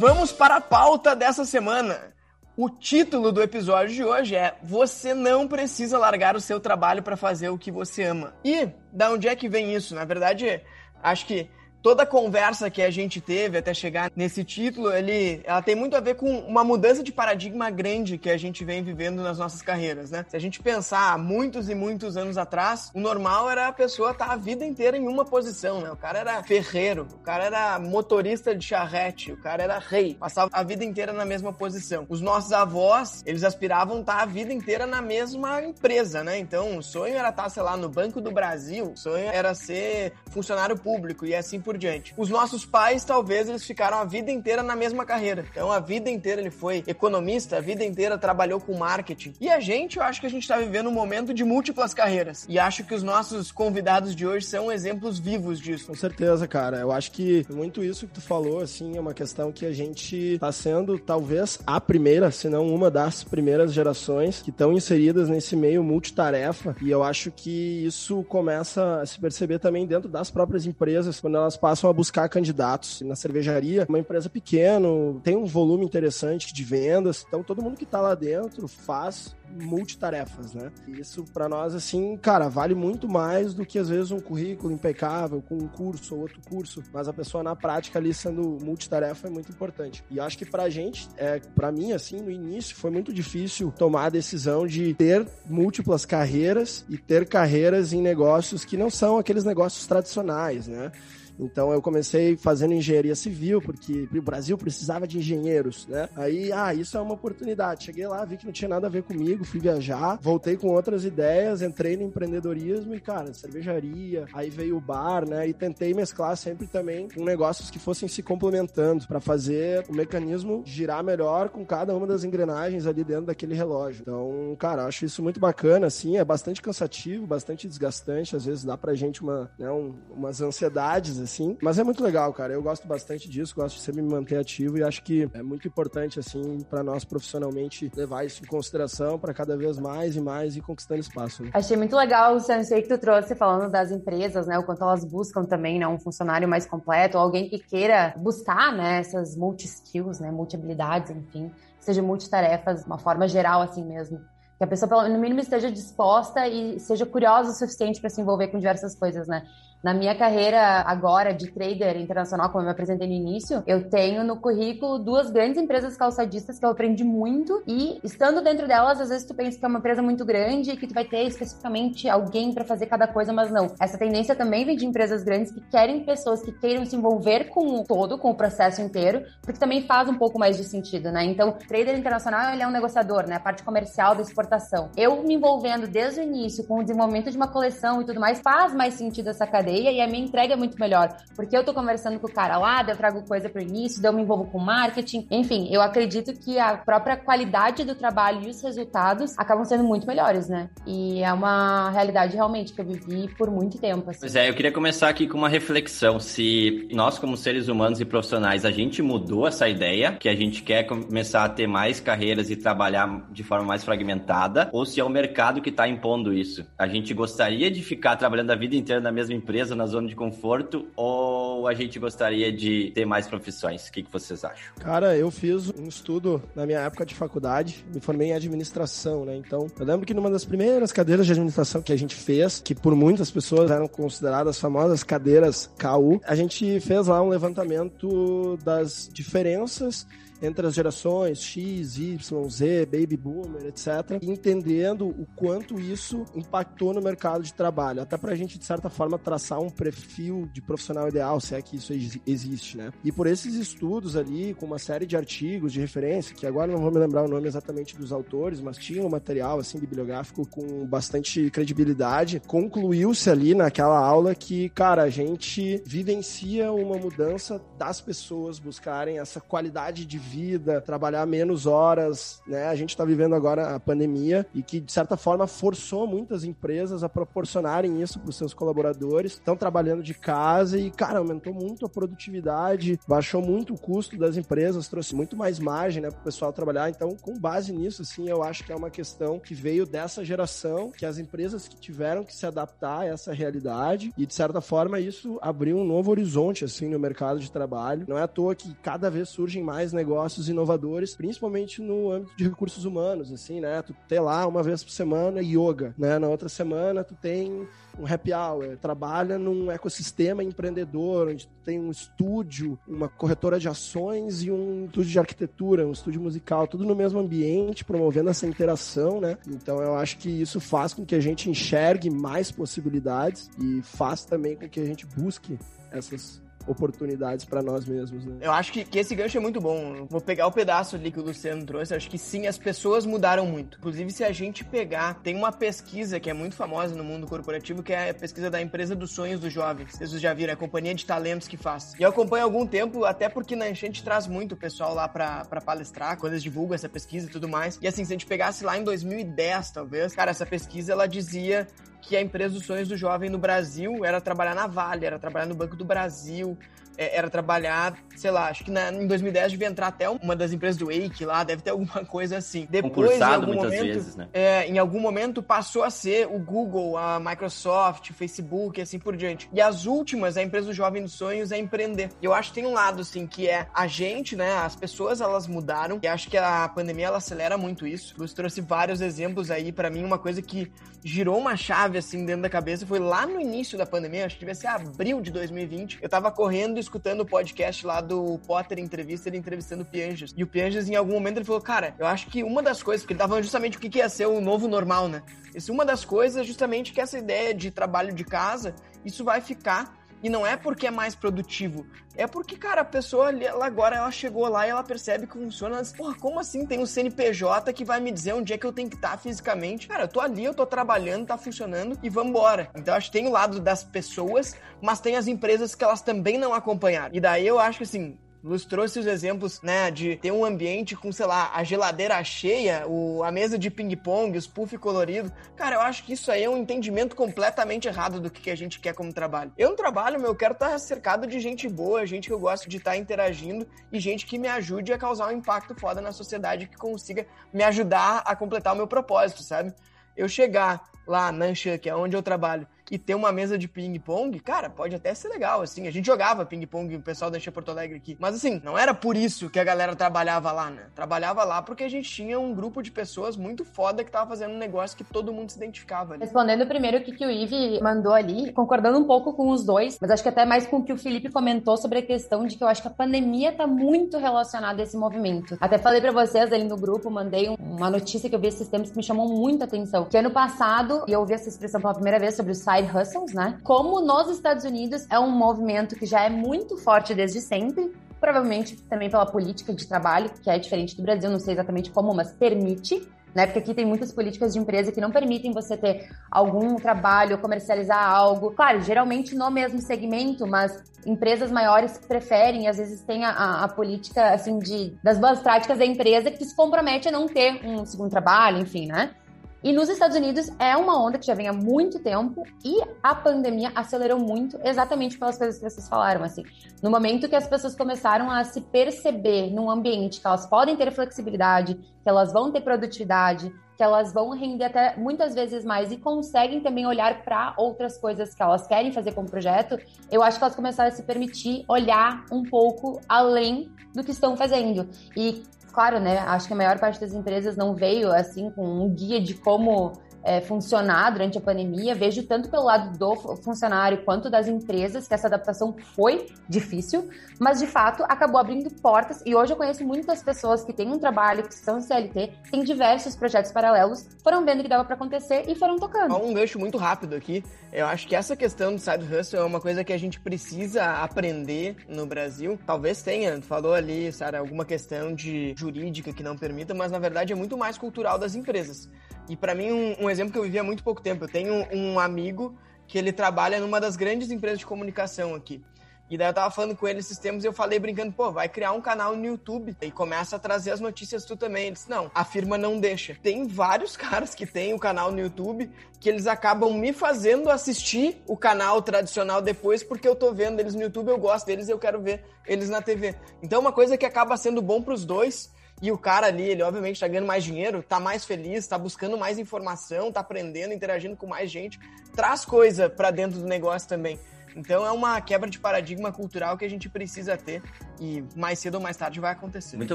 Vamos 0.00 0.32
para 0.32 0.56
a 0.56 0.60
pauta 0.62 1.14
dessa 1.14 1.44
semana. 1.44 2.14
O 2.56 2.70
título 2.70 3.30
do 3.30 3.42
episódio 3.42 3.94
de 3.94 4.02
hoje 4.02 4.34
é 4.34 4.56
Você 4.62 5.12
não 5.12 5.46
precisa 5.46 5.98
largar 5.98 6.34
o 6.34 6.40
seu 6.40 6.58
trabalho 6.58 7.02
para 7.02 7.18
fazer 7.18 7.50
o 7.50 7.58
que 7.58 7.70
você 7.70 8.04
ama. 8.04 8.32
E 8.42 8.66
da 8.90 9.10
onde 9.10 9.28
é 9.28 9.36
que 9.36 9.46
vem 9.46 9.74
isso? 9.74 9.94
Na 9.94 10.06
verdade, 10.06 10.62
acho 11.02 11.26
que 11.26 11.50
toda 11.82 12.02
a 12.02 12.06
conversa 12.06 12.70
que 12.70 12.82
a 12.82 12.90
gente 12.90 13.20
teve 13.20 13.58
até 13.58 13.72
chegar 13.72 14.10
nesse 14.14 14.44
título, 14.44 14.92
ele, 14.92 15.40
ela 15.44 15.62
tem 15.62 15.74
muito 15.74 15.96
a 15.96 16.00
ver 16.00 16.14
com 16.14 16.28
uma 16.40 16.62
mudança 16.62 17.02
de 17.02 17.12
paradigma 17.12 17.70
grande 17.70 18.18
que 18.18 18.30
a 18.30 18.36
gente 18.36 18.64
vem 18.64 18.82
vivendo 18.82 19.22
nas 19.22 19.38
nossas 19.38 19.62
carreiras, 19.62 20.10
né? 20.10 20.24
Se 20.28 20.36
a 20.36 20.40
gente 20.40 20.60
pensar 20.60 21.18
muitos 21.18 21.68
e 21.68 21.74
muitos 21.74 22.16
anos 22.16 22.36
atrás, 22.36 22.90
o 22.94 23.00
normal 23.00 23.50
era 23.50 23.68
a 23.68 23.72
pessoa 23.72 24.12
estar 24.12 24.30
a 24.30 24.36
vida 24.36 24.64
inteira 24.64 24.96
em 24.96 25.08
uma 25.08 25.24
posição, 25.24 25.80
né? 25.80 25.90
O 25.90 25.96
cara 25.96 26.18
era 26.18 26.42
ferreiro, 26.42 27.06
o 27.14 27.18
cara 27.18 27.44
era 27.44 27.78
motorista 27.78 28.54
de 28.54 28.64
charrete, 28.64 29.32
o 29.32 29.36
cara 29.36 29.62
era 29.62 29.78
rei, 29.78 30.14
passava 30.14 30.50
a 30.52 30.62
vida 30.62 30.84
inteira 30.84 31.12
na 31.12 31.24
mesma 31.24 31.52
posição. 31.52 32.06
Os 32.08 32.20
nossos 32.20 32.52
avós, 32.52 33.22
eles 33.26 33.44
aspiravam 33.44 34.00
estar 34.00 34.20
a 34.20 34.26
vida 34.26 34.52
inteira 34.52 34.86
na 34.86 35.00
mesma 35.00 35.62
empresa, 35.62 36.22
né? 36.22 36.38
Então, 36.38 36.78
o 36.78 36.82
sonho 36.82 37.16
era 37.16 37.30
estar, 37.30 37.48
sei 37.48 37.62
lá, 37.62 37.76
no 37.76 37.88
Banco 37.88 38.20
do 38.20 38.30
Brasil, 38.30 38.92
o 38.92 38.96
sonho 38.96 39.28
era 39.30 39.54
ser 39.54 40.12
funcionário 40.30 40.76
público 40.76 41.26
e 41.26 41.34
assim 41.34 41.60
por 41.60 41.69
diante. 41.76 42.14
Os 42.16 42.28
nossos 42.28 42.64
pais, 42.64 43.04
talvez, 43.04 43.48
eles 43.48 43.64
ficaram 43.64 43.98
a 43.98 44.04
vida 44.04 44.30
inteira 44.30 44.62
na 44.62 44.76
mesma 44.76 45.04
carreira. 45.04 45.44
Então, 45.50 45.70
a 45.70 45.80
vida 45.80 46.10
inteira 46.10 46.40
ele 46.40 46.50
foi 46.50 46.82
economista, 46.86 47.56
a 47.56 47.60
vida 47.60 47.84
inteira 47.84 48.18
trabalhou 48.18 48.60
com 48.60 48.76
marketing. 48.76 49.34
E 49.40 49.48
a 49.48 49.60
gente, 49.60 49.98
eu 49.98 50.02
acho 50.02 50.20
que 50.20 50.26
a 50.26 50.30
gente 50.30 50.42
está 50.42 50.56
vivendo 50.58 50.88
um 50.88 50.92
momento 50.92 51.32
de 51.32 51.44
múltiplas 51.44 51.94
carreiras. 51.94 52.46
E 52.48 52.58
acho 52.58 52.84
que 52.84 52.94
os 52.94 53.02
nossos 53.02 53.50
convidados 53.52 54.14
de 54.14 54.26
hoje 54.26 54.46
são 54.46 54.70
exemplos 54.70 55.18
vivos 55.18 55.58
disso. 55.58 55.86
Com 55.86 55.94
certeza, 55.94 56.46
cara. 56.46 56.78
Eu 56.78 56.92
acho 56.92 57.12
que 57.12 57.46
muito 57.50 57.82
isso 57.82 58.06
que 58.06 58.14
tu 58.14 58.20
falou, 58.20 58.60
assim, 58.60 58.96
é 58.96 59.00
uma 59.00 59.14
questão 59.14 59.52
que 59.52 59.66
a 59.66 59.72
gente 59.72 60.38
tá 60.38 60.52
sendo, 60.52 60.98
talvez, 60.98 61.58
a 61.66 61.80
primeira, 61.80 62.30
se 62.30 62.48
não 62.48 62.66
uma 62.74 62.90
das 62.90 63.24
primeiras 63.24 63.72
gerações 63.72 64.42
que 64.42 64.50
estão 64.50 64.72
inseridas 64.72 65.28
nesse 65.28 65.56
meio 65.56 65.82
multitarefa. 65.82 66.76
E 66.80 66.90
eu 66.90 67.02
acho 67.02 67.30
que 67.30 67.84
isso 67.84 68.22
começa 68.24 69.00
a 69.00 69.06
se 69.06 69.18
perceber 69.18 69.58
também 69.58 69.86
dentro 69.86 70.08
das 70.08 70.30
próprias 70.30 70.66
empresas, 70.66 71.20
quando 71.20 71.36
elas 71.36 71.56
passam 71.60 71.90
a 71.90 71.92
buscar 71.92 72.28
candidatos. 72.28 73.00
Na 73.02 73.14
cervejaria, 73.14 73.86
uma 73.88 73.98
empresa 73.98 74.28
pequena, 74.28 74.88
tem 75.22 75.36
um 75.36 75.46
volume 75.46 75.84
interessante 75.84 76.52
de 76.52 76.64
vendas, 76.64 77.24
então 77.26 77.42
todo 77.42 77.62
mundo 77.62 77.76
que 77.76 77.86
tá 77.86 78.00
lá 78.00 78.14
dentro 78.14 78.66
faz 78.66 79.36
multitarefas, 79.58 80.54
né? 80.54 80.70
Isso 80.86 81.24
para 81.32 81.48
nós 81.48 81.74
assim, 81.74 82.16
cara, 82.16 82.48
vale 82.48 82.74
muito 82.74 83.08
mais 83.08 83.52
do 83.52 83.66
que 83.66 83.78
às 83.78 83.88
vezes 83.88 84.10
um 84.10 84.20
currículo 84.20 84.72
impecável 84.72 85.42
com 85.42 85.56
um 85.56 85.66
curso 85.66 86.14
ou 86.14 86.22
outro 86.22 86.40
curso, 86.48 86.82
mas 86.92 87.08
a 87.08 87.12
pessoa 87.12 87.42
na 87.42 87.56
prática 87.56 87.98
ali 87.98 88.14
sendo 88.14 88.58
multitarefa 88.62 89.26
é 89.26 89.30
muito 89.30 89.50
importante. 89.50 90.04
E 90.10 90.20
acho 90.20 90.38
que 90.38 90.46
pra 90.46 90.68
gente, 90.68 91.08
é, 91.16 91.40
para 91.40 91.72
mim 91.72 91.92
assim, 91.92 92.20
no 92.20 92.30
início 92.30 92.76
foi 92.76 92.90
muito 92.90 93.12
difícil 93.12 93.72
tomar 93.76 94.06
a 94.06 94.10
decisão 94.10 94.66
de 94.66 94.94
ter 94.94 95.26
múltiplas 95.46 96.04
carreiras 96.04 96.84
e 96.88 96.96
ter 96.96 97.28
carreiras 97.28 97.92
em 97.92 98.00
negócios 98.00 98.64
que 98.64 98.76
não 98.76 98.90
são 98.90 99.18
aqueles 99.18 99.44
negócios 99.44 99.86
tradicionais, 99.86 100.68
né? 100.68 100.92
Então 101.40 101.72
eu 101.72 101.80
comecei 101.82 102.36
fazendo 102.36 102.74
engenharia 102.74 103.14
civil, 103.14 103.60
porque 103.60 104.08
o 104.14 104.22
Brasil 104.22 104.56
precisava 104.58 105.06
de 105.06 105.18
engenheiros, 105.18 105.86
né? 105.88 106.08
Aí, 106.16 106.52
ah, 106.52 106.74
isso 106.74 106.96
é 106.96 107.00
uma 107.00 107.14
oportunidade. 107.14 107.84
Cheguei 107.84 108.06
lá, 108.06 108.24
vi 108.24 108.36
que 108.36 108.44
não 108.46 108.52
tinha 108.52 108.68
nada 108.68 108.86
a 108.86 108.90
ver 108.90 109.02
comigo, 109.02 109.44
fui 109.44 109.60
viajar, 109.60 110.18
voltei 110.20 110.56
com 110.56 110.68
outras 110.68 111.04
ideias, 111.04 111.62
entrei 111.62 111.96
no 111.96 112.02
empreendedorismo 112.04 112.94
e, 112.94 113.00
cara, 113.00 113.32
cervejaria, 113.32 114.26
aí 114.32 114.50
veio 114.50 114.76
o 114.76 114.80
bar, 114.80 115.28
né? 115.28 115.48
E 115.48 115.52
tentei 115.54 115.94
mesclar 115.94 116.36
sempre 116.36 116.66
também 116.66 117.08
com 117.08 117.24
negócios 117.24 117.70
que 117.70 117.78
fossem 117.78 118.08
se 118.08 118.22
complementando 118.22 119.06
para 119.06 119.20
fazer 119.20 119.84
o 119.88 119.94
mecanismo 119.94 120.62
girar 120.66 121.02
melhor 121.02 121.48
com 121.48 121.64
cada 121.64 121.94
uma 121.96 122.06
das 122.06 122.24
engrenagens 122.24 122.86
ali 122.86 123.02
dentro 123.04 123.26
daquele 123.26 123.54
relógio. 123.54 124.02
Então, 124.02 124.56
cara, 124.58 124.84
acho 124.84 125.04
isso 125.04 125.22
muito 125.22 125.40
bacana, 125.40 125.86
assim, 125.86 126.16
é 126.16 126.24
bastante 126.24 126.60
cansativo, 126.60 127.26
bastante 127.26 127.66
desgastante, 127.68 128.36
às 128.36 128.44
vezes 128.44 128.64
dá 128.64 128.76
pra 128.76 128.94
gente 128.94 129.22
uma, 129.22 129.50
né, 129.58 129.70
um- 129.70 129.94
umas 130.10 130.40
ansiedades, 130.40 131.18
assim. 131.18 131.29
Mas 131.62 131.78
é 131.78 131.84
muito 131.84 132.02
legal, 132.02 132.32
cara. 132.32 132.52
Eu 132.52 132.62
gosto 132.62 132.86
bastante 132.86 133.28
disso, 133.28 133.54
gosto 133.54 133.76
de 133.76 133.82
sempre 133.82 134.02
me 134.02 134.10
manter 134.10 134.36
ativo 134.36 134.78
e 134.78 134.82
acho 134.82 135.02
que 135.02 135.28
é 135.32 135.42
muito 135.42 135.66
importante, 135.68 136.18
assim, 136.18 136.60
para 136.68 136.82
nós 136.82 137.04
profissionalmente 137.04 137.90
levar 137.94 138.24
isso 138.24 138.42
em 138.42 138.46
consideração 138.46 139.18
para 139.18 139.32
cada 139.32 139.56
vez 139.56 139.78
mais 139.78 140.16
e 140.16 140.20
mais 140.20 140.56
ir 140.56 140.60
conquistando 140.60 141.00
espaço. 141.00 141.42
Né? 141.42 141.50
Achei 141.54 141.76
muito 141.76 141.94
legal 141.96 142.34
o 142.34 142.40
sensei 142.40 142.82
que 142.82 142.88
tu 142.88 142.98
trouxe 142.98 143.34
falando 143.34 143.70
das 143.70 143.90
empresas, 143.90 144.46
né? 144.46 144.58
O 144.58 144.64
quanto 144.64 144.82
elas 144.82 145.04
buscam 145.04 145.44
também, 145.44 145.78
né? 145.78 145.86
Um 145.86 145.98
funcionário 145.98 146.48
mais 146.48 146.66
completo, 146.66 147.18
alguém 147.18 147.48
que 147.48 147.58
queira 147.58 148.14
buscar, 148.16 148.72
né? 148.72 148.98
Essas 148.98 149.36
multi-skills, 149.36 150.20
né? 150.20 150.30
Multi-habilidades, 150.30 151.10
enfim. 151.10 151.50
Seja 151.78 152.02
multitarefas, 152.02 152.84
uma 152.84 152.98
forma 152.98 153.26
geral 153.26 153.62
assim 153.62 153.84
mesmo. 153.84 154.20
Que 154.58 154.64
a 154.64 154.66
pessoa, 154.66 155.08
no 155.08 155.18
mínimo, 155.18 155.40
esteja 155.40 155.70
disposta 155.70 156.46
e 156.46 156.78
seja 156.78 157.06
curiosa 157.06 157.50
o 157.50 157.54
suficiente 157.54 157.98
para 157.98 158.10
se 158.10 158.20
envolver 158.20 158.48
com 158.48 158.58
diversas 158.58 158.94
coisas, 158.94 159.26
né? 159.26 159.42
Na 159.82 159.94
minha 159.94 160.14
carreira 160.14 160.82
agora 160.82 161.32
de 161.32 161.50
trader 161.50 161.96
internacional, 161.96 162.50
como 162.50 162.60
eu 162.60 162.66
me 162.66 162.70
apresentei 162.70 163.08
no 163.08 163.14
início, 163.14 163.62
eu 163.66 163.88
tenho 163.88 164.22
no 164.22 164.36
currículo 164.36 164.98
duas 164.98 165.30
grandes 165.30 165.56
empresas 165.56 165.96
calçadistas 165.96 166.58
que 166.58 166.66
eu 166.66 166.68
aprendi 166.68 167.02
muito 167.02 167.62
e 167.66 167.98
estando 168.04 168.42
dentro 168.42 168.68
delas, 168.68 169.00
às 169.00 169.08
vezes 169.08 169.26
tu 169.26 169.34
pensa 169.34 169.58
que 169.58 169.64
é 169.64 169.68
uma 169.68 169.78
empresa 169.78 170.02
muito 170.02 170.22
grande 170.22 170.72
e 170.72 170.76
que 170.76 170.86
tu 170.86 170.92
vai 170.92 171.06
ter 171.06 171.22
especificamente 171.22 172.10
alguém 172.10 172.52
para 172.52 172.62
fazer 172.62 172.86
cada 172.86 173.08
coisa, 173.08 173.32
mas 173.32 173.50
não. 173.50 173.68
Essa 173.80 173.96
tendência 173.96 174.34
também 174.34 174.66
vem 174.66 174.76
de 174.76 174.84
empresas 174.84 175.24
grandes 175.24 175.50
que 175.50 175.62
querem 175.62 176.04
pessoas 176.04 176.42
que 176.42 176.52
queiram 176.52 176.84
se 176.84 176.94
envolver 176.94 177.44
com 177.44 177.80
o 177.80 177.82
todo, 177.82 178.18
com 178.18 178.32
o 178.32 178.34
processo 178.34 178.82
inteiro, 178.82 179.24
porque 179.40 179.58
também 179.58 179.86
faz 179.86 180.10
um 180.10 180.18
pouco 180.18 180.38
mais 180.38 180.58
de 180.58 180.64
sentido, 180.64 181.10
né? 181.10 181.24
Então, 181.24 181.52
trader 181.52 181.96
internacional, 181.96 182.52
ele 182.52 182.62
é 182.62 182.68
um 182.68 182.70
negociador, 182.70 183.26
né? 183.26 183.36
A 183.36 183.40
parte 183.40 183.62
comercial 183.62 184.14
da 184.14 184.20
exportação. 184.20 184.90
Eu 184.94 185.22
me 185.22 185.32
envolvendo 185.32 185.88
desde 185.88 186.20
o 186.20 186.22
início 186.22 186.66
com 186.66 186.80
o 186.80 186.82
desenvolvimento 186.82 187.30
de 187.30 187.36
uma 187.38 187.48
coleção 187.48 188.02
e 188.02 188.04
tudo 188.04 188.20
mais, 188.20 188.40
faz 188.40 188.74
mais 188.74 188.92
sentido 188.92 189.30
essa 189.30 189.46
cadeia 189.46 189.69
e 189.72 190.00
a 190.00 190.06
minha 190.06 190.24
entrega 190.24 190.54
é 190.54 190.56
muito 190.56 190.78
melhor. 190.78 191.16
Porque 191.34 191.56
eu 191.56 191.64
tô 191.64 191.72
conversando 191.72 192.18
com 192.18 192.26
o 192.26 192.32
cara 192.32 192.58
lá, 192.58 192.84
eu 192.86 192.96
trago 192.96 193.22
coisa 193.26 193.48
pro 193.48 193.62
início, 193.62 194.04
eu 194.04 194.12
me 194.12 194.22
envolvo 194.22 194.44
com 194.46 194.58
marketing. 194.58 195.26
Enfim, 195.30 195.68
eu 195.70 195.80
acredito 195.80 196.32
que 196.32 196.58
a 196.58 196.76
própria 196.76 197.16
qualidade 197.16 197.84
do 197.84 197.94
trabalho 197.94 198.42
e 198.46 198.50
os 198.50 198.62
resultados 198.62 199.38
acabam 199.38 199.64
sendo 199.64 199.84
muito 199.84 200.06
melhores, 200.06 200.48
né? 200.48 200.70
E 200.86 201.22
é 201.22 201.32
uma 201.32 201.90
realidade 201.90 202.34
realmente 202.34 202.72
que 202.72 202.80
eu 202.80 202.84
vivi 202.84 203.28
por 203.36 203.50
muito 203.50 203.78
tempo. 203.78 204.10
Assim. 204.10 204.20
Pois 204.20 204.36
é, 204.36 204.48
eu 204.48 204.54
queria 204.54 204.72
começar 204.72 205.08
aqui 205.08 205.26
com 205.26 205.38
uma 205.38 205.48
reflexão. 205.48 206.18
Se 206.18 206.88
nós, 206.92 207.18
como 207.18 207.36
seres 207.36 207.68
humanos 207.68 208.00
e 208.00 208.04
profissionais, 208.04 208.64
a 208.64 208.70
gente 208.70 209.02
mudou 209.02 209.46
essa 209.46 209.68
ideia, 209.68 210.12
que 210.12 210.28
a 210.28 210.34
gente 210.34 210.62
quer 210.62 210.84
começar 210.84 211.44
a 211.44 211.48
ter 211.48 211.66
mais 211.66 212.00
carreiras 212.00 212.50
e 212.50 212.56
trabalhar 212.56 213.26
de 213.30 213.42
forma 213.42 213.66
mais 213.66 213.84
fragmentada, 213.84 214.68
ou 214.72 214.84
se 214.84 215.00
é 215.00 215.04
o 215.04 215.08
mercado 215.08 215.60
que 215.60 215.70
está 215.70 215.86
impondo 215.88 216.32
isso. 216.32 216.66
A 216.78 216.86
gente 216.86 217.12
gostaria 217.14 217.70
de 217.70 217.82
ficar 217.82 218.16
trabalhando 218.16 218.50
a 218.50 218.56
vida 218.56 218.74
inteira 218.74 219.00
na 219.00 219.12
mesma 219.12 219.34
empresa 219.34 219.59
na 219.68 219.86
zona 219.86 220.08
de 220.08 220.14
conforto 220.14 220.86
ou 220.96 221.68
a 221.68 221.74
gente 221.74 221.98
gostaria 221.98 222.52
de 222.52 222.90
ter 222.94 223.04
mais 223.04 223.26
profissões? 223.26 223.88
O 223.88 223.92
que, 223.92 224.02
que 224.02 224.12
vocês 224.12 224.44
acham? 224.44 224.74
Cara, 224.78 225.16
eu 225.16 225.30
fiz 225.30 225.70
um 225.70 225.86
estudo 225.86 226.42
na 226.54 226.64
minha 226.64 226.80
época 226.80 227.04
de 227.04 227.14
faculdade, 227.14 227.84
me 227.92 228.00
formei 228.00 228.28
em 228.28 228.32
administração, 228.32 229.24
né? 229.24 229.36
Então, 229.36 229.66
eu 229.78 229.84
lembro 229.84 230.06
que 230.06 230.14
numa 230.14 230.30
das 230.30 230.44
primeiras 230.44 230.92
cadeiras 230.92 231.26
de 231.26 231.32
administração 231.32 231.82
que 231.82 231.92
a 231.92 231.96
gente 231.96 232.14
fez, 232.14 232.60
que 232.60 232.74
por 232.74 232.94
muitas 232.94 233.30
pessoas 233.30 233.70
eram 233.70 233.86
consideradas 233.86 234.58
famosas 234.58 235.02
cadeiras 235.02 235.70
KU, 235.78 236.20
a 236.24 236.34
gente 236.34 236.80
fez 236.80 237.06
lá 237.06 237.22
um 237.22 237.28
levantamento 237.28 238.58
das 238.64 239.10
diferenças 239.12 240.06
entre 240.42 240.66
as 240.66 240.74
gerações 240.74 241.42
X, 241.42 241.96
Y, 241.96 242.48
Z, 242.48 242.86
Baby 242.86 243.16
Boomer, 243.16 243.66
etc., 243.66 244.18
entendendo 244.22 245.08
o 245.08 245.26
quanto 245.36 245.78
isso 245.78 246.24
impactou 246.34 246.92
no 246.94 247.00
mercado 247.00 247.42
de 247.42 247.52
trabalho, 247.52 248.02
até 248.02 248.16
para 248.16 248.32
a 248.32 248.36
gente, 248.36 248.58
de 248.58 248.64
certa 248.64 248.88
forma, 248.88 249.18
traçar 249.18 249.60
um 249.60 249.70
perfil 249.70 250.48
de 250.52 250.60
profissional 250.60 251.08
ideal, 251.08 251.40
se 251.40 251.54
é 251.54 251.62
que 251.62 251.76
isso 251.76 251.92
existe, 252.26 252.76
né? 252.76 252.92
E 253.04 253.12
por 253.12 253.26
esses 253.26 253.54
estudos 253.54 254.16
ali, 254.16 254.54
com 254.54 254.66
uma 254.66 254.78
série 254.78 255.06
de 255.06 255.16
artigos 255.16 255.72
de 255.72 255.80
referência, 255.80 256.34
que 256.34 256.46
agora 256.46 256.72
não 256.72 256.80
vou 256.80 256.90
me 256.90 256.98
lembrar 256.98 257.24
o 257.24 257.28
nome 257.28 257.46
exatamente 257.46 257.96
dos 257.96 258.12
autores, 258.12 258.60
mas 258.60 258.76
tinha 258.76 259.04
um 259.04 259.08
material, 259.08 259.58
assim, 259.58 259.78
bibliográfico 259.78 260.46
com 260.46 260.86
bastante 260.86 261.50
credibilidade, 261.50 262.40
concluiu-se 262.46 263.28
ali 263.30 263.54
naquela 263.54 263.98
aula 263.98 264.34
que, 264.34 264.68
cara, 264.70 265.02
a 265.02 265.10
gente 265.10 265.82
vivencia 265.84 266.72
uma 266.72 266.96
mudança 266.96 267.60
das 267.78 268.00
pessoas 268.00 268.58
buscarem 268.58 269.18
essa 269.18 269.40
qualidade 269.40 270.04
de 270.04 270.18
vida, 270.30 270.80
trabalhar 270.80 271.26
menos 271.26 271.66
horas, 271.66 272.40
né? 272.46 272.68
A 272.68 272.74
gente 272.76 272.90
está 272.90 273.04
vivendo 273.04 273.34
agora 273.34 273.74
a 273.74 273.80
pandemia 273.80 274.46
e 274.54 274.62
que, 274.62 274.78
de 274.78 274.92
certa 274.92 275.16
forma, 275.16 275.46
forçou 275.46 276.06
muitas 276.06 276.44
empresas 276.44 277.02
a 277.02 277.08
proporcionarem 277.08 278.00
isso 278.00 278.20
para 278.20 278.30
os 278.30 278.36
seus 278.36 278.54
colaboradores. 278.54 279.32
Estão 279.32 279.56
trabalhando 279.56 280.02
de 280.02 280.14
casa 280.14 280.78
e, 280.78 280.90
cara, 280.90 281.18
aumentou 281.18 281.52
muito 281.52 281.84
a 281.84 281.88
produtividade, 281.88 282.98
baixou 283.08 283.42
muito 283.42 283.74
o 283.74 283.78
custo 283.78 284.16
das 284.16 284.36
empresas, 284.36 284.88
trouxe 284.88 285.14
muito 285.14 285.36
mais 285.36 285.58
margem, 285.58 286.02
né, 286.02 286.10
para 286.10 286.20
o 286.20 286.24
pessoal 286.24 286.52
trabalhar. 286.52 286.88
Então, 286.88 287.16
com 287.20 287.38
base 287.38 287.72
nisso, 287.72 288.02
assim, 288.02 288.28
eu 288.28 288.42
acho 288.42 288.64
que 288.64 288.72
é 288.72 288.76
uma 288.76 288.90
questão 288.90 289.38
que 289.38 289.54
veio 289.54 289.84
dessa 289.84 290.24
geração, 290.24 290.92
que 290.92 291.04
as 291.04 291.18
empresas 291.18 291.66
que 291.66 291.76
tiveram 291.76 292.24
que 292.24 292.34
se 292.34 292.46
adaptar 292.46 293.00
a 293.00 293.06
essa 293.06 293.32
realidade 293.32 294.12
e, 294.16 294.24
de 294.24 294.34
certa 294.34 294.60
forma, 294.60 295.00
isso 295.00 295.38
abriu 295.42 295.76
um 295.76 295.84
novo 295.84 296.10
horizonte, 296.10 296.64
assim, 296.64 296.88
no 296.88 296.98
mercado 296.98 297.40
de 297.40 297.50
trabalho. 297.50 298.04
Não 298.06 298.18
é 298.18 298.22
à 298.22 298.28
toa 298.28 298.54
que 298.54 298.74
cada 298.76 299.10
vez 299.10 299.28
surgem 299.28 299.62
mais 299.62 299.92
negócios 299.92 300.19
negócios 300.20 300.50
inovadores, 300.50 301.14
principalmente 301.14 301.80
no 301.80 302.10
âmbito 302.10 302.36
de 302.36 302.44
recursos 302.44 302.84
humanos, 302.84 303.32
assim, 303.32 303.58
né? 303.58 303.80
Tu 303.80 303.94
tem 304.06 304.20
lá 304.20 304.46
uma 304.46 304.62
vez 304.62 304.84
por 304.84 304.90
semana 304.90 305.40
yoga, 305.40 305.94
né? 305.96 306.18
Na 306.18 306.28
outra 306.28 306.48
semana 306.48 307.02
tu 307.02 307.14
tem 307.14 307.66
um 307.98 308.06
happy 308.06 308.32
hour, 308.32 308.76
trabalha 308.76 309.38
num 309.38 309.70
ecossistema 309.70 310.44
empreendedor, 310.44 311.28
onde 311.28 311.46
tu 311.46 311.52
tem 311.64 311.80
um 311.80 311.90
estúdio, 311.90 312.78
uma 312.86 313.08
corretora 313.08 313.58
de 313.58 313.68
ações 313.68 314.42
e 314.42 314.50
um 314.50 314.84
estúdio 314.84 315.10
de 315.10 315.18
arquitetura, 315.18 315.86
um 315.86 315.92
estúdio 315.92 316.20
musical, 316.20 316.66
tudo 316.66 316.84
no 316.84 316.94
mesmo 316.94 317.18
ambiente, 317.18 317.84
promovendo 317.84 318.28
essa 318.28 318.46
interação, 318.46 319.20
né? 319.20 319.38
Então 319.48 319.80
eu 319.80 319.96
acho 319.96 320.18
que 320.18 320.28
isso 320.28 320.60
faz 320.60 320.92
com 320.92 321.04
que 321.04 321.14
a 321.14 321.20
gente 321.20 321.48
enxergue 321.48 322.10
mais 322.10 322.50
possibilidades 322.50 323.50
e 323.58 323.80
faz 323.82 324.24
também 324.24 324.54
com 324.54 324.68
que 324.68 324.80
a 324.80 324.84
gente 324.84 325.06
busque 325.06 325.58
essas 325.90 326.42
oportunidades 326.66 327.44
para 327.44 327.62
nós 327.62 327.84
mesmos, 327.84 328.24
né? 328.24 328.38
Eu 328.40 328.52
acho 328.52 328.72
que, 328.72 328.84
que 328.84 328.98
esse 328.98 329.14
gancho 329.14 329.36
é 329.36 329.40
muito 329.40 329.60
bom. 329.60 330.06
Vou 330.08 330.20
pegar 330.20 330.46
o 330.46 330.52
pedaço 330.52 330.96
ali 330.96 331.10
que 331.10 331.18
o 331.18 331.22
Luciano 331.22 331.64
trouxe. 331.64 331.94
Acho 331.94 332.08
que 332.08 332.18
sim, 332.18 332.46
as 332.46 332.58
pessoas 332.58 333.06
mudaram 333.06 333.46
muito. 333.46 333.78
Inclusive, 333.78 334.10
se 334.10 334.24
a 334.24 334.32
gente 334.32 334.64
pegar, 334.64 335.14
tem 335.22 335.34
uma 335.34 335.52
pesquisa 335.52 336.20
que 336.20 336.30
é 336.30 336.32
muito 336.32 336.54
famosa 336.54 336.94
no 336.94 337.04
mundo 337.04 337.26
corporativo, 337.26 337.82
que 337.82 337.92
é 337.92 338.10
a 338.10 338.14
pesquisa 338.14 338.50
da 338.50 338.60
empresa 338.60 338.94
dos 338.94 339.12
sonhos 339.12 339.40
dos 339.40 339.52
jovens. 339.52 339.92
Vocês 339.92 340.10
já 340.20 340.34
viram, 340.34 340.50
é 340.50 340.54
a 340.54 340.56
companhia 340.56 340.94
de 340.94 341.04
talentos 341.04 341.48
que 341.48 341.56
faz. 341.56 341.94
E 341.98 342.02
eu 342.02 342.10
acompanho 342.10 342.44
há 342.44 342.46
algum 342.46 342.66
tempo, 342.66 343.04
até 343.04 343.28
porque 343.28 343.56
na 343.56 343.68
Enchente 343.68 344.02
traz 344.02 344.26
muito 344.26 344.52
o 344.52 344.56
pessoal 344.56 344.94
lá 344.94 345.08
para 345.08 345.44
palestrar, 345.64 346.18
quando 346.18 346.34
eles 346.34 346.42
divulgam 346.42 346.74
essa 346.74 346.88
pesquisa 346.88 347.26
e 347.26 347.30
tudo 347.30 347.48
mais. 347.48 347.78
E 347.80 347.88
assim, 347.88 348.04
se 348.04 348.12
a 348.12 348.14
gente 348.14 348.26
pegasse 348.26 348.64
lá 348.64 348.78
em 348.78 348.84
2010, 348.84 349.70
talvez, 349.70 350.14
cara, 350.14 350.30
essa 350.30 350.46
pesquisa 350.46 350.92
ela 350.92 351.06
dizia 351.06 351.66
que 352.00 352.16
a 352.16 352.20
empresa 352.20 352.54
dos 352.54 352.66
sonhos 352.66 352.88
do 352.88 352.96
jovem 352.96 353.30
no 353.30 353.38
Brasil. 353.38 354.04
Era 354.04 354.20
trabalhar 354.20 354.54
na 354.54 354.66
Vale, 354.66 355.06
era 355.06 355.18
trabalhar 355.18 355.46
no 355.46 355.54
Banco 355.54 355.76
do 355.76 355.84
Brasil, 355.84 356.56
é, 356.96 357.16
era 357.16 357.30
trabalhar, 357.30 357.96
sei 358.16 358.30
lá, 358.30 358.48
acho 358.48 358.64
que 358.64 358.70
na, 358.70 358.92
em 358.92 359.06
2010 359.06 359.52
devia 359.52 359.68
entrar 359.68 359.88
até 359.88 360.08
uma 360.08 360.36
das 360.36 360.52
empresas 360.52 360.76
do 360.76 360.86
Wake 360.86 361.24
lá, 361.24 361.44
deve 361.44 361.62
ter 361.62 361.70
alguma 361.70 362.04
coisa 362.06 362.38
assim. 362.38 362.66
Depois, 362.70 363.18
em 363.18 363.22
algum 363.22 363.54
momento, 363.54 363.82
vezes, 363.82 364.16
né? 364.16 364.28
é, 364.32 364.66
em 364.66 364.78
algum 364.78 365.00
momento 365.00 365.42
passou 365.42 365.82
a 365.82 365.90
ser 365.90 366.26
o 366.26 366.38
Google, 366.38 366.96
a 366.96 367.18
Microsoft, 367.20 368.10
o 368.10 368.14
Facebook 368.14 368.78
e 368.78 368.82
assim 368.82 368.98
por 368.98 369.16
diante. 369.16 369.48
E 369.52 369.60
as 369.60 369.86
últimas, 369.86 370.36
a 370.36 370.42
empresa 370.42 370.66
do 370.66 370.72
Jovem 370.72 371.02
dos 371.02 371.12
Sonhos 371.12 371.52
é 371.52 371.58
empreender. 371.58 372.10
E 372.20 372.24
eu 372.24 372.34
acho 372.34 372.50
que 372.50 372.56
tem 372.56 372.66
um 372.66 372.72
lado, 372.72 373.00
assim, 373.02 373.26
que 373.26 373.48
é 373.48 373.66
a 373.74 373.86
gente, 373.86 374.36
né, 374.36 374.52
as 374.58 374.76
pessoas, 374.76 375.20
elas 375.20 375.46
mudaram 375.46 375.98
e 376.02 376.08
acho 376.08 376.28
que 376.28 376.36
a 376.36 376.68
pandemia, 376.68 377.06
ela 377.06 377.18
acelera 377.18 377.56
muito 377.56 377.86
isso. 377.86 378.14
Você 378.18 378.34
trouxe 378.34 378.60
vários 378.60 379.00
exemplos 379.00 379.50
aí, 379.50 379.72
para 379.72 379.90
mim, 379.90 380.04
uma 380.04 380.18
coisa 380.18 380.42
que 380.42 380.70
girou 381.02 381.38
uma 381.38 381.56
chave, 381.56 381.98
assim, 381.98 382.24
dentro 382.24 382.42
da 382.42 382.50
cabeça 382.50 382.86
foi 382.86 382.98
lá 382.98 383.26
no 383.26 383.40
início 383.40 383.78
da 383.78 383.86
pandemia, 383.86 384.26
acho 384.26 384.36
que 384.36 384.40
devia 384.40 384.54
ser 384.54 384.66
abril 384.66 385.20
de 385.20 385.30
2020, 385.30 385.98
eu 386.02 386.08
tava 386.08 386.30
correndo 386.30 386.78
escutando 386.80 387.20
o 387.20 387.26
podcast 387.26 387.86
lá 387.86 388.00
do 388.00 388.38
Potter 388.46 388.78
Entrevista, 388.78 389.28
ele 389.28 389.36
entrevistando 389.36 389.82
o 389.82 389.86
Pianjas. 389.86 390.32
E 390.36 390.42
o 390.42 390.46
Pianjas, 390.46 390.88
em 390.88 390.96
algum 390.96 391.12
momento, 391.12 391.38
ele 391.38 391.44
falou, 391.44 391.60
cara, 391.60 391.94
eu 391.98 392.06
acho 392.06 392.26
que 392.28 392.42
uma 392.42 392.62
das 392.62 392.82
coisas, 392.82 393.02
porque 393.02 393.12
ele 393.12 393.20
tava 393.20 393.42
justamente 393.42 393.76
o 393.76 393.80
que 393.80 393.98
ia 393.98 394.08
ser 394.08 394.26
o 394.26 394.40
novo 394.40 394.66
normal, 394.66 395.08
né? 395.08 395.22
Esse, 395.54 395.70
uma 395.70 395.84
das 395.84 396.04
coisas 396.04 396.42
é 396.42 396.44
justamente 396.44 396.92
que 396.92 397.00
essa 397.00 397.18
ideia 397.18 397.54
de 397.54 397.70
trabalho 397.70 398.12
de 398.12 398.24
casa, 398.24 398.74
isso 399.04 399.24
vai 399.24 399.40
ficar 399.40 399.99
e 400.22 400.28
não 400.28 400.46
é 400.46 400.56
porque 400.56 400.86
é 400.86 400.90
mais 400.90 401.14
produtivo. 401.14 401.86
É 402.16 402.26
porque, 402.26 402.56
cara, 402.56 402.82
a 402.82 402.84
pessoa 402.84 403.30
ela 403.32 403.64
agora 403.64 403.96
ela 403.96 404.10
chegou 404.10 404.46
lá 404.48 404.66
e 404.66 404.70
ela 404.70 404.82
percebe 404.82 405.26
que 405.26 405.32
funciona. 405.32 405.76
Ela 405.76 405.82
diz, 405.82 405.92
Porra, 405.92 406.14
como 406.14 406.38
assim 406.38 406.66
tem 406.66 406.78
um 406.78 406.86
CNPJ 406.86 407.72
que 407.72 407.84
vai 407.84 408.00
me 408.00 408.10
dizer 408.10 408.34
onde 408.34 408.52
é 408.52 408.58
que 408.58 408.66
eu 408.66 408.72
tenho 408.72 408.90
que 408.90 408.96
estar 408.96 409.18
fisicamente? 409.18 409.88
Cara, 409.88 410.04
eu 410.04 410.08
tô 410.08 410.20
ali, 410.20 410.44
eu 410.44 410.54
tô 410.54 410.66
trabalhando, 410.66 411.26
tá 411.26 411.38
funcionando 411.38 411.98
e 412.02 412.10
vambora. 412.10 412.70
Então 412.74 412.94
acho 412.94 413.10
que 413.10 413.18
tem 413.18 413.26
o 413.26 413.30
lado 413.30 413.60
das 413.60 413.82
pessoas, 413.82 414.54
mas 414.82 415.00
tem 415.00 415.16
as 415.16 415.26
empresas 415.26 415.74
que 415.74 415.84
elas 415.84 416.02
também 416.02 416.36
não 416.36 416.52
acompanharam. 416.52 417.14
E 417.14 417.20
daí 417.20 417.46
eu 417.46 417.58
acho 417.58 417.78
que 417.78 417.84
assim, 417.84 418.18
Luz 418.42 418.64
trouxe 418.64 418.98
os 418.98 419.06
exemplos, 419.06 419.60
né, 419.60 419.90
de 419.90 420.16
ter 420.16 420.32
um 420.32 420.46
ambiente 420.46 420.96
com, 420.96 421.12
sei 421.12 421.26
lá, 421.26 421.50
a 421.54 421.62
geladeira 421.62 422.22
cheia, 422.24 422.86
o, 422.88 423.22
a 423.22 423.30
mesa 423.30 423.58
de 423.58 423.70
ping-pong, 423.70 424.36
os 424.36 424.46
puff 424.46 424.78
colorido. 424.78 425.30
Cara, 425.54 425.76
eu 425.76 425.80
acho 425.82 426.02
que 426.04 426.14
isso 426.14 426.32
aí 426.32 426.44
é 426.44 426.48
um 426.48 426.56
entendimento 426.56 427.14
completamente 427.14 427.86
errado 427.86 428.18
do 428.18 428.30
que, 428.30 428.50
a 428.50 428.56
gente 428.56 428.80
quer 428.80 428.94
como 428.94 429.12
trabalho. 429.12 429.52
Eu 429.58 429.70
no 429.70 429.76
trabalho, 429.76 430.18
meu, 430.18 430.30
eu 430.30 430.34
quero 430.34 430.54
estar 430.54 430.78
cercado 430.78 431.26
de 431.26 431.38
gente 431.38 431.68
boa, 431.68 432.06
gente 432.06 432.28
que 432.28 432.32
eu 432.32 432.40
gosto 432.40 432.68
de 432.68 432.78
estar 432.78 432.96
interagindo 432.96 433.66
e 433.92 434.00
gente 434.00 434.24
que 434.24 434.38
me 434.38 434.48
ajude 434.48 434.92
a 434.92 434.98
causar 434.98 435.28
um 435.28 435.32
impacto 435.32 435.78
foda 435.78 436.00
na 436.00 436.10
sociedade 436.10 436.66
que 436.66 436.78
consiga 436.78 437.26
me 437.52 437.62
ajudar 437.62 438.22
a 438.24 438.34
completar 438.34 438.72
o 438.72 438.76
meu 438.76 438.86
propósito, 438.86 439.42
sabe? 439.42 439.74
Eu 440.16 440.28
chegar 440.28 440.88
lá 441.06 441.30
na 441.30 441.46
Anshan, 441.46 441.76
que 441.76 441.90
é 441.90 441.94
onde 441.94 442.16
eu 442.16 442.22
trabalho, 442.22 442.66
e 442.90 442.98
ter 442.98 443.14
uma 443.14 443.30
mesa 443.30 443.56
de 443.56 443.68
ping-pong, 443.68 444.38
cara, 444.40 444.68
pode 444.68 444.94
até 444.94 445.14
ser 445.14 445.28
legal, 445.28 445.62
assim. 445.62 445.86
A 445.86 445.90
gente 445.90 446.06
jogava 446.06 446.44
ping-pong, 446.44 446.96
o 446.96 447.00
pessoal 447.00 447.30
da 447.30 447.38
Enche 447.38 447.50
Porto 447.50 447.70
Alegre 447.70 447.96
aqui. 447.96 448.16
Mas 448.18 448.34
assim, 448.34 448.60
não 448.64 448.76
era 448.76 448.92
por 448.92 449.16
isso 449.16 449.48
que 449.48 449.60
a 449.60 449.64
galera 449.64 449.94
trabalhava 449.94 450.50
lá, 450.50 450.70
né? 450.70 450.86
Trabalhava 450.94 451.44
lá 451.44 451.62
porque 451.62 451.84
a 451.84 451.88
gente 451.88 452.10
tinha 452.10 452.38
um 452.38 452.54
grupo 452.54 452.82
de 452.82 452.90
pessoas 452.90 453.36
muito 453.36 453.64
foda 453.64 454.02
que 454.02 454.10
tava 454.10 454.30
fazendo 454.30 454.54
um 454.54 454.58
negócio 454.58 454.96
que 454.96 455.04
todo 455.04 455.32
mundo 455.32 455.50
se 455.50 455.56
identificava 455.56 456.14
ali. 456.14 456.22
Respondendo 456.22 456.66
primeiro 456.66 456.98
o 456.98 457.02
que, 457.02 457.12
que 457.12 457.24
o 457.24 457.30
Ive 457.30 457.80
mandou 457.80 458.12
ali, 458.12 458.52
concordando 458.52 458.98
um 458.98 459.04
pouco 459.04 459.32
com 459.32 459.50
os 459.50 459.64
dois, 459.64 459.98
mas 460.00 460.10
acho 460.10 460.22
que 460.22 460.28
até 460.28 460.44
mais 460.44 460.66
com 460.66 460.78
o 460.78 460.84
que 460.84 460.92
o 460.92 460.98
Felipe 460.98 461.30
comentou 461.30 461.76
sobre 461.76 461.98
a 461.98 462.02
questão 462.02 462.46
de 462.46 462.56
que 462.56 462.64
eu 462.64 462.68
acho 462.68 462.82
que 462.82 462.88
a 462.88 462.90
pandemia 462.90 463.52
tá 463.52 463.66
muito 463.66 464.18
relacionada 464.18 464.80
a 464.80 464.84
esse 464.84 464.96
movimento. 464.96 465.56
Até 465.60 465.78
falei 465.78 466.00
para 466.00 466.12
vocês 466.12 466.52
ali 466.52 466.64
no 466.64 466.76
grupo, 466.76 467.10
mandei 467.10 467.54
uma 467.58 467.90
notícia 467.90 468.28
que 468.28 468.34
eu 468.34 468.40
vi 468.40 468.48
esses 468.48 468.68
tempos 468.68 468.90
que 468.90 468.96
me 468.96 469.02
chamou 469.02 469.28
muita 469.28 469.64
atenção. 469.64 470.04
Que 470.06 470.16
ano 470.16 470.30
passado, 470.30 471.04
e 471.06 471.12
eu 471.12 471.20
ouvi 471.20 471.34
essa 471.34 471.48
expressão 471.48 471.80
pela 471.80 471.94
primeira 471.94 472.18
vez 472.18 472.34
sobre 472.36 472.52
o 472.52 472.54
side 472.80 472.96
hustles, 472.96 473.34
né? 473.34 473.58
Como 473.62 474.00
nos 474.00 474.28
Estados 474.28 474.64
Unidos 474.64 475.06
é 475.10 475.18
um 475.18 475.30
movimento 475.30 475.96
que 475.96 476.06
já 476.06 476.24
é 476.24 476.30
muito 476.30 476.76
forte 476.76 477.14
desde 477.14 477.40
sempre, 477.40 477.92
provavelmente 478.20 478.76
também 478.82 479.10
pela 479.10 479.26
política 479.26 479.72
de 479.72 479.86
trabalho, 479.86 480.30
que 480.42 480.50
é 480.50 480.58
diferente 480.58 480.96
do 480.96 481.02
Brasil, 481.02 481.30
não 481.30 481.40
sei 481.40 481.54
exatamente 481.54 481.90
como, 481.90 482.14
mas 482.14 482.32
permite. 482.32 483.06
Né? 483.32 483.46
Porque 483.46 483.60
aqui 483.60 483.74
tem 483.74 483.86
muitas 483.86 484.12
políticas 484.12 484.52
de 484.52 484.58
empresa 484.58 484.90
que 484.90 485.00
não 485.00 485.12
permitem 485.12 485.52
você 485.52 485.76
ter 485.76 486.10
algum 486.28 486.74
trabalho, 486.74 487.38
comercializar 487.38 488.02
algo. 488.02 488.50
Claro, 488.50 488.82
geralmente 488.82 489.36
no 489.36 489.48
mesmo 489.52 489.80
segmento, 489.80 490.48
mas 490.48 490.82
empresas 491.06 491.48
maiores 491.50 491.96
preferem, 491.96 492.66
às 492.66 492.76
vezes 492.76 493.02
tem 493.02 493.24
a, 493.24 493.62
a, 493.62 493.68
política 493.68 494.30
assim 494.30 494.58
de 494.58 494.96
das 495.00 495.16
boas 495.16 495.38
práticas 495.38 495.78
da 495.78 495.86
empresa 495.86 496.30
que 496.30 496.44
se 496.44 496.56
compromete 496.56 497.08
a 497.08 497.12
não 497.12 497.26
ter 497.26 497.64
um 497.64 497.86
segundo 497.86 498.10
trabalho, 498.10 498.58
enfim, 498.58 498.86
né? 498.86 499.14
E 499.62 499.72
nos 499.74 499.90
Estados 499.90 500.16
Unidos 500.16 500.50
é 500.58 500.74
uma 500.74 500.98
onda 500.98 501.18
que 501.18 501.26
já 501.26 501.34
vem 501.34 501.46
há 501.46 501.52
muito 501.52 501.98
tempo 501.98 502.42
e 502.64 502.80
a 503.02 503.14
pandemia 503.14 503.70
acelerou 503.74 504.18
muito 504.18 504.58
exatamente 504.64 505.18
pelas 505.18 505.36
coisas 505.36 505.58
que 505.58 505.68
vocês 505.68 505.86
falaram, 505.86 506.24
assim. 506.24 506.42
No 506.82 506.90
momento 506.90 507.28
que 507.28 507.36
as 507.36 507.46
pessoas 507.46 507.74
começaram 507.74 508.30
a 508.30 508.42
se 508.42 508.62
perceber 508.62 509.50
num 509.50 509.70
ambiente 509.70 510.18
que 510.18 510.26
elas 510.26 510.46
podem 510.46 510.76
ter 510.76 510.90
flexibilidade, 510.90 511.74
que 511.74 512.08
elas 512.08 512.32
vão 512.32 512.50
ter 512.50 512.62
produtividade, 512.62 513.52
que 513.76 513.82
elas 513.82 514.14
vão 514.14 514.30
render 514.30 514.64
até 514.64 514.96
muitas 514.96 515.34
vezes 515.34 515.62
mais 515.62 515.92
e 515.92 515.98
conseguem 515.98 516.60
também 516.60 516.86
olhar 516.86 517.22
para 517.22 517.54
outras 517.58 517.98
coisas 517.98 518.34
que 518.34 518.42
elas 518.42 518.66
querem 518.66 518.92
fazer 518.92 519.12
como 519.12 519.28
projeto, 519.28 519.78
eu 520.10 520.22
acho 520.22 520.38
que 520.38 520.44
elas 520.44 520.56
começaram 520.56 520.88
a 520.88 520.92
se 520.92 521.02
permitir 521.02 521.64
olhar 521.68 522.24
um 522.32 522.42
pouco 522.42 522.98
além 523.06 523.70
do 523.94 524.02
que 524.02 524.10
estão 524.10 524.36
fazendo. 524.36 524.88
E 525.16 525.42
claro, 525.70 526.00
né? 526.00 526.18
Acho 526.18 526.46
que 526.46 526.52
a 526.52 526.56
maior 526.56 526.78
parte 526.78 527.00
das 527.00 527.12
empresas 527.12 527.56
não 527.56 527.74
veio 527.74 528.12
assim 528.12 528.50
com 528.50 528.64
um 528.64 528.88
guia 528.92 529.20
de 529.20 529.34
como 529.34 529.92
é, 530.22 530.40
funcionar 530.40 531.10
durante 531.10 531.38
a 531.38 531.40
pandemia. 531.40 531.94
Vejo 531.94 532.22
tanto 532.24 532.48
pelo 532.48 532.64
lado 532.64 532.98
do 532.98 533.16
funcionário 533.36 534.04
quanto 534.04 534.30
das 534.30 534.48
empresas 534.48 535.08
que 535.08 535.14
essa 535.14 535.26
adaptação 535.26 535.74
foi 535.94 536.26
difícil, 536.48 537.08
mas 537.38 537.58
de 537.58 537.66
fato 537.66 538.02
acabou 538.04 538.40
abrindo 538.40 538.70
portas. 538.70 539.22
E 539.24 539.34
hoje 539.34 539.52
eu 539.52 539.56
conheço 539.56 539.84
muitas 539.84 540.22
pessoas 540.22 540.64
que 540.64 540.72
têm 540.72 540.88
um 540.88 540.98
trabalho, 540.98 541.46
que 541.46 541.54
são 541.54 541.80
CLT, 541.80 542.32
têm 542.50 542.62
diversos 542.64 543.16
projetos 543.16 543.52
paralelos, 543.52 544.06
foram 544.22 544.44
vendo 544.44 544.62
que 544.62 544.68
dava 544.68 544.84
para 544.84 544.94
acontecer 544.94 545.44
e 545.48 545.54
foram 545.54 545.78
tocando. 545.78 546.14
Um 546.16 546.34
gancho 546.34 546.58
muito 546.58 546.78
rápido 546.78 547.14
aqui. 547.14 547.44
Eu 547.72 547.86
acho 547.86 548.06
que 548.08 548.16
essa 548.16 548.36
questão 548.36 548.74
do 548.74 548.80
side 548.80 549.04
hustle 549.04 549.40
é 549.40 549.44
uma 549.44 549.60
coisa 549.60 549.84
que 549.84 549.92
a 549.92 549.98
gente 549.98 550.20
precisa 550.20 550.84
aprender 551.02 551.76
no 551.88 552.04
Brasil. 552.04 552.58
Talvez 552.66 553.02
tenha, 553.02 553.40
falou 553.42 553.74
ali, 553.74 554.12
Sara, 554.12 554.38
alguma 554.38 554.64
questão 554.64 555.14
de 555.14 555.54
jurídica 555.56 556.12
que 556.12 556.22
não 556.22 556.36
permita, 556.36 556.74
mas 556.74 556.90
na 556.90 556.98
verdade 556.98 557.32
é 557.32 557.36
muito 557.36 557.56
mais 557.56 557.78
cultural 557.78 558.18
das 558.18 558.34
empresas. 558.34 558.88
E 559.30 559.36
para 559.36 559.54
mim, 559.54 559.70
um, 559.70 560.06
um, 560.06 560.09
exemplo 560.10 560.32
que 560.32 560.38
eu 560.38 560.42
vivi 560.42 560.58
há 560.58 560.64
muito 560.64 560.82
pouco 560.82 561.00
tempo, 561.00 561.24
eu 561.24 561.28
tenho 561.28 561.66
um 561.72 561.98
amigo 561.98 562.58
que 562.86 562.98
ele 562.98 563.12
trabalha 563.12 563.60
numa 563.60 563.80
das 563.80 563.96
grandes 563.96 564.30
empresas 564.30 564.58
de 564.58 564.66
comunicação 564.66 565.34
aqui. 565.34 565.62
E 566.10 566.18
daí 566.18 566.28
eu 566.28 566.34
tava 566.34 566.50
falando 566.50 566.76
com 566.76 566.88
ele 566.88 566.98
esses 566.98 567.16
tempos 567.18 567.44
e 567.44 567.46
eu 567.46 567.52
falei 567.52 567.78
brincando, 567.78 568.12
pô, 568.12 568.32
vai 568.32 568.48
criar 568.48 568.72
um 568.72 568.80
canal 568.80 569.14
no 569.14 569.24
YouTube 569.24 569.76
e 569.80 569.90
começa 569.92 570.34
a 570.34 570.38
trazer 570.40 570.72
as 570.72 570.80
notícias 570.80 571.24
tu 571.24 571.36
também. 571.36 571.66
Ele 571.66 571.74
disse, 571.74 571.88
não, 571.88 572.10
a 572.12 572.24
firma 572.24 572.58
não 572.58 572.80
deixa. 572.80 573.16
Tem 573.22 573.46
vários 573.46 573.94
caras 573.96 574.34
que 574.34 574.44
têm 574.44 574.72
o 574.72 574.76
um 574.76 574.78
canal 574.78 575.12
no 575.12 575.20
YouTube 575.20 575.70
que 576.00 576.08
eles 576.08 576.26
acabam 576.26 576.74
me 576.74 576.92
fazendo 576.92 577.48
assistir 577.48 578.20
o 578.26 578.36
canal 578.36 578.82
tradicional 578.82 579.40
depois 579.40 579.84
porque 579.84 580.08
eu 580.08 580.16
tô 580.16 580.32
vendo 580.32 580.58
eles 580.58 580.74
no 580.74 580.82
YouTube, 580.82 581.08
eu 581.08 581.18
gosto 581.18 581.46
deles 581.46 581.68
eu 581.68 581.78
quero 581.78 582.00
ver 582.00 582.24
eles 582.44 582.68
na 582.68 582.82
TV. 582.82 583.14
Então 583.40 583.60
uma 583.60 583.72
coisa 583.72 583.96
que 583.96 584.04
acaba 584.04 584.36
sendo 584.36 584.60
bom 584.60 584.82
pros 584.82 585.04
dois 585.04 585.52
e 585.82 585.90
o 585.90 585.96
cara 585.96 586.26
ali, 586.26 586.42
ele 586.42 586.62
obviamente 586.62 586.96
está 586.96 587.08
ganhando 587.08 587.26
mais 587.26 587.42
dinheiro, 587.42 587.80
está 587.80 587.98
mais 587.98 588.24
feliz, 588.24 588.58
está 588.58 588.76
buscando 588.76 589.16
mais 589.16 589.38
informação, 589.38 590.08
está 590.08 590.20
aprendendo, 590.20 590.74
interagindo 590.74 591.16
com 591.16 591.26
mais 591.26 591.50
gente, 591.50 591.80
traz 592.14 592.44
coisa 592.44 592.90
para 592.90 593.10
dentro 593.10 593.40
do 593.40 593.46
negócio 593.46 593.88
também. 593.88 594.18
Então 594.54 594.84
é 594.84 594.90
uma 594.90 595.20
quebra 595.20 595.48
de 595.48 595.58
paradigma 595.58 596.12
cultural 596.12 596.58
que 596.58 596.64
a 596.64 596.70
gente 596.70 596.88
precisa 596.88 597.36
ter 597.36 597.62
e 598.00 598.24
mais 598.34 598.58
cedo 598.58 598.76
ou 598.76 598.80
mais 598.80 598.96
tarde 598.96 599.20
vai 599.20 599.32
acontecer. 599.32 599.76
Muito 599.76 599.94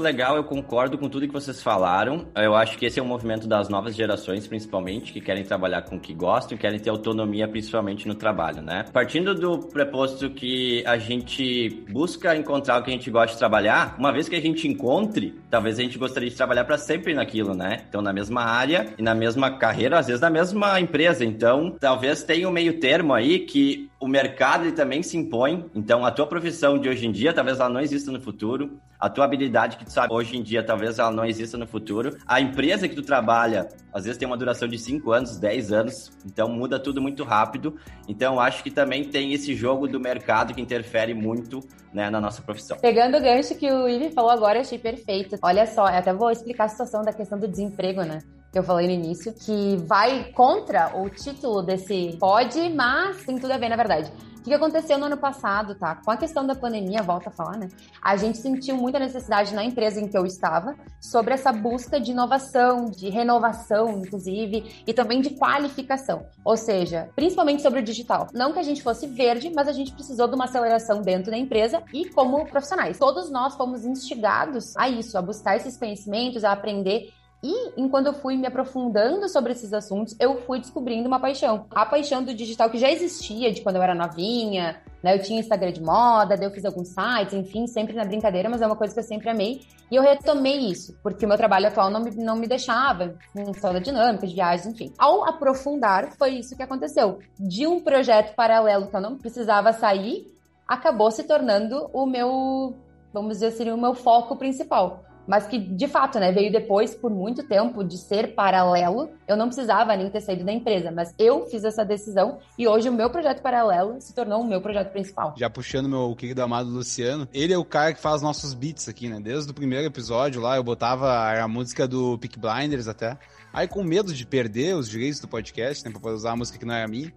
legal, 0.00 0.36
eu 0.36 0.44
concordo 0.44 0.96
com 0.96 1.08
tudo 1.08 1.26
que 1.26 1.32
vocês 1.32 1.62
falaram. 1.62 2.28
Eu 2.36 2.54
acho 2.54 2.78
que 2.78 2.86
esse 2.86 3.00
é 3.00 3.02
um 3.02 3.06
movimento 3.06 3.48
das 3.48 3.68
novas 3.68 3.96
gerações, 3.96 4.46
principalmente, 4.46 5.12
que 5.12 5.20
querem 5.20 5.44
trabalhar 5.44 5.82
com 5.82 5.96
o 5.96 6.00
que 6.00 6.14
gostam 6.14 6.56
e 6.56 6.60
querem 6.60 6.78
ter 6.78 6.90
autonomia, 6.90 7.48
principalmente 7.48 8.06
no 8.06 8.14
trabalho, 8.14 8.62
né? 8.62 8.84
Partindo 8.92 9.34
do 9.34 9.58
preposto 9.58 10.30
que 10.30 10.84
a 10.86 10.96
gente 10.96 11.84
busca 11.90 12.36
encontrar 12.36 12.80
o 12.80 12.84
que 12.84 12.90
a 12.90 12.92
gente 12.92 13.10
gosta 13.10 13.32
de 13.32 13.38
trabalhar, 13.38 13.96
uma 13.98 14.12
vez 14.12 14.28
que 14.28 14.36
a 14.36 14.40
gente 14.40 14.68
encontre, 14.68 15.34
talvez 15.50 15.78
a 15.78 15.82
gente 15.82 15.98
gostaria 15.98 16.30
de 16.30 16.36
trabalhar 16.36 16.64
para 16.64 16.78
sempre 16.78 17.12
naquilo, 17.12 17.54
né? 17.54 17.84
Então, 17.88 18.00
na 18.00 18.12
mesma 18.12 18.42
área 18.42 18.94
e 18.96 19.02
na 19.02 19.14
mesma 19.14 19.50
carreira, 19.58 19.98
às 19.98 20.06
vezes 20.06 20.20
na 20.20 20.30
mesma 20.30 20.78
empresa. 20.80 21.24
Então, 21.24 21.76
talvez 21.80 22.22
tenha 22.22 22.48
um 22.48 22.52
meio 22.52 22.78
termo 22.78 23.12
aí 23.12 23.40
que 23.40 23.90
o 23.98 24.06
mercado 24.06 24.70
também 24.72 25.02
se 25.02 25.16
impõe. 25.16 25.64
Então, 25.74 26.04
a 26.04 26.10
tua 26.10 26.26
profissão 26.26 26.78
de 26.78 26.88
hoje 26.88 27.06
em 27.06 27.12
dia, 27.12 27.32
talvez 27.32 27.58
ela 27.58 27.68
não 27.68 27.80
exista 27.80 27.95
no 28.04 28.20
futuro. 28.20 28.78
A 28.98 29.08
tua 29.08 29.24
habilidade 29.24 29.76
que 29.76 29.84
tu 29.84 29.92
sabe 29.92 30.12
hoje 30.12 30.36
em 30.36 30.42
dia, 30.42 30.62
talvez 30.62 30.98
ela 30.98 31.10
não 31.10 31.24
exista 31.24 31.56
no 31.56 31.66
futuro. 31.66 32.16
A 32.26 32.40
empresa 32.40 32.88
que 32.88 32.94
tu 32.94 33.02
trabalha, 33.02 33.68
às 33.92 34.04
vezes 34.04 34.18
tem 34.18 34.26
uma 34.26 34.36
duração 34.36 34.68
de 34.68 34.78
5 34.78 35.12
anos, 35.12 35.38
10 35.38 35.72
anos. 35.72 36.10
Então, 36.24 36.48
muda 36.48 36.78
tudo 36.78 37.00
muito 37.00 37.24
rápido. 37.24 37.76
Então, 38.08 38.40
acho 38.40 38.62
que 38.62 38.70
também 38.70 39.04
tem 39.04 39.32
esse 39.32 39.54
jogo 39.54 39.86
do 39.86 40.00
mercado 40.00 40.54
que 40.54 40.60
interfere 40.60 41.14
muito 41.14 41.60
né, 41.92 42.10
na 42.10 42.20
nossa 42.20 42.42
profissão. 42.42 42.78
Pegando 42.78 43.16
o 43.16 43.20
gancho 43.20 43.54
que 43.54 43.70
o 43.70 43.88
Ivi 43.88 44.10
falou 44.10 44.30
agora, 44.30 44.60
achei 44.60 44.78
perfeito. 44.78 45.36
Olha 45.42 45.66
só, 45.66 45.86
até 45.86 46.12
vou 46.12 46.30
explicar 46.30 46.64
a 46.64 46.68
situação 46.68 47.02
da 47.02 47.12
questão 47.12 47.38
do 47.38 47.48
desemprego, 47.48 48.02
né? 48.02 48.20
que 48.56 48.60
eu 48.60 48.64
falei 48.64 48.86
no 48.86 48.94
início, 48.94 49.34
que 49.34 49.76
vai 49.86 50.32
contra 50.32 50.96
o 50.96 51.10
título 51.10 51.62
desse 51.62 52.16
pode, 52.18 52.70
mas 52.70 53.22
tem 53.22 53.38
tudo 53.38 53.52
a 53.52 53.58
ver, 53.58 53.68
na 53.68 53.76
verdade. 53.76 54.10
Que 54.46 54.54
aconteceu 54.54 54.96
no 54.96 55.06
ano 55.06 55.16
passado, 55.16 55.74
tá? 55.74 55.96
Com 55.96 56.08
a 56.08 56.16
questão 56.16 56.46
da 56.46 56.54
pandemia, 56.54 57.02
volta 57.02 57.30
a 57.30 57.32
falar, 57.32 57.58
né? 57.58 57.68
A 58.00 58.16
gente 58.16 58.38
sentiu 58.38 58.76
muita 58.76 58.96
necessidade 58.96 59.52
na 59.52 59.64
empresa 59.64 60.00
em 60.00 60.06
que 60.06 60.16
eu 60.16 60.24
estava 60.24 60.76
sobre 61.00 61.34
essa 61.34 61.50
busca 61.50 61.98
de 61.98 62.12
inovação, 62.12 62.84
de 62.84 63.08
renovação, 63.08 63.98
inclusive, 63.98 64.84
e 64.86 64.94
também 64.94 65.20
de 65.20 65.30
qualificação. 65.30 66.26
Ou 66.44 66.56
seja, 66.56 67.10
principalmente 67.16 67.60
sobre 67.60 67.80
o 67.80 67.82
digital. 67.82 68.28
Não 68.32 68.52
que 68.52 68.60
a 68.60 68.62
gente 68.62 68.84
fosse 68.84 69.08
verde, 69.08 69.50
mas 69.52 69.66
a 69.66 69.72
gente 69.72 69.90
precisou 69.90 70.28
de 70.28 70.36
uma 70.36 70.44
aceleração 70.44 71.02
dentro 71.02 71.32
da 71.32 71.36
empresa 71.36 71.82
e 71.92 72.08
como 72.10 72.46
profissionais. 72.46 73.00
Todos 73.00 73.28
nós 73.28 73.56
fomos 73.56 73.84
instigados 73.84 74.76
a 74.76 74.88
isso, 74.88 75.18
a 75.18 75.22
buscar 75.22 75.56
esses 75.56 75.76
conhecimentos, 75.76 76.44
a 76.44 76.52
aprender 76.52 77.12
e 77.42 77.80
enquanto 77.80 78.06
eu 78.06 78.14
fui 78.14 78.36
me 78.36 78.46
aprofundando 78.46 79.28
sobre 79.28 79.52
esses 79.52 79.72
assuntos, 79.72 80.16
eu 80.18 80.40
fui 80.42 80.58
descobrindo 80.58 81.06
uma 81.06 81.20
paixão. 81.20 81.66
A 81.70 81.84
paixão 81.84 82.22
do 82.22 82.34
digital 82.34 82.70
que 82.70 82.78
já 82.78 82.90
existia 82.90 83.52
de 83.52 83.60
quando 83.60 83.76
eu 83.76 83.82
era 83.82 83.94
novinha, 83.94 84.80
né? 85.02 85.14
Eu 85.14 85.22
tinha 85.22 85.38
Instagram 85.38 85.72
de 85.72 85.82
moda, 85.82 86.36
daí 86.36 86.46
eu 86.46 86.50
fiz 86.50 86.64
alguns 86.64 86.88
sites, 86.88 87.34
enfim, 87.34 87.66
sempre 87.66 87.94
na 87.94 88.04
brincadeira, 88.04 88.48
mas 88.48 88.62
é 88.62 88.66
uma 88.66 88.74
coisa 88.76 88.94
que 88.94 89.00
eu 89.00 89.04
sempre 89.04 89.28
amei. 89.28 89.60
E 89.90 89.94
eu 89.94 90.02
retomei 90.02 90.56
isso, 90.56 90.98
porque 91.02 91.24
o 91.24 91.28
meu 91.28 91.36
trabalho 91.36 91.68
atual 91.68 91.90
não 91.90 92.00
me, 92.00 92.10
não 92.16 92.36
me 92.36 92.48
deixava, 92.48 93.14
em 93.36 93.44
da 93.44 93.78
dinâmica, 93.78 94.26
de 94.26 94.34
viagens, 94.34 94.66
enfim. 94.66 94.92
Ao 94.98 95.28
aprofundar, 95.28 96.10
foi 96.18 96.30
isso 96.38 96.56
que 96.56 96.62
aconteceu. 96.62 97.20
De 97.38 97.66
um 97.66 97.78
projeto 97.80 98.34
paralelo 98.34 98.88
que 98.88 98.96
eu 98.96 99.00
não 99.00 99.16
precisava 99.16 99.72
sair, 99.72 100.26
acabou 100.66 101.10
se 101.12 101.22
tornando 101.22 101.88
o 101.92 102.06
meu, 102.06 102.74
vamos 103.12 103.34
dizer 103.34 103.48
assim, 103.48 103.70
o 103.70 103.76
meu 103.76 103.94
foco 103.94 104.34
principal 104.34 105.05
mas 105.26 105.46
que 105.46 105.58
de 105.58 105.88
fato, 105.88 106.18
né, 106.18 106.32
veio 106.32 106.50
depois 106.50 106.94
por 106.94 107.10
muito 107.10 107.42
tempo 107.42 107.82
de 107.82 107.98
ser 107.98 108.34
paralelo. 108.34 109.10
Eu 109.26 109.36
não 109.36 109.46
precisava 109.46 109.96
nem 109.96 110.10
ter 110.10 110.20
saído 110.20 110.44
da 110.44 110.52
empresa, 110.52 110.90
mas 110.90 111.14
eu 111.18 111.46
fiz 111.46 111.64
essa 111.64 111.84
decisão 111.84 112.38
e 112.58 112.66
hoje 112.66 112.88
o 112.88 112.92
meu 112.92 113.10
projeto 113.10 113.42
paralelo 113.42 114.00
se 114.00 114.14
tornou 114.14 114.40
o 114.40 114.46
meu 114.46 114.60
projeto 114.60 114.92
principal. 114.92 115.34
Já 115.36 115.50
puxando 115.50 115.88
meu 115.88 116.14
querido 116.16 116.42
amado 116.42 116.68
Luciano, 116.68 117.28
ele 117.32 117.52
é 117.52 117.58
o 117.58 117.64
cara 117.64 117.92
que 117.92 118.00
faz 118.00 118.22
nossos 118.22 118.54
beats 118.54 118.88
aqui, 118.88 119.08
né? 119.08 119.20
Desde 119.20 119.50
o 119.50 119.54
primeiro 119.54 119.86
episódio 119.86 120.40
lá, 120.40 120.56
eu 120.56 120.62
botava 120.62 121.40
a 121.40 121.48
música 121.48 121.86
do 121.86 122.18
Peak 122.18 122.38
Blinders 122.38 122.88
até. 122.88 123.18
Aí 123.52 123.66
com 123.66 123.82
medo 123.82 124.12
de 124.12 124.26
perder 124.26 124.76
os 124.76 124.88
direitos 124.88 125.20
do 125.20 125.28
podcast, 125.28 125.84
né, 125.84 125.90
pra 125.90 126.00
poder 126.00 126.14
usar 126.14 126.32
a 126.32 126.36
música 126.36 126.58
que 126.58 126.64
não 126.64 126.74
era 126.74 126.86
minha, 126.86 127.12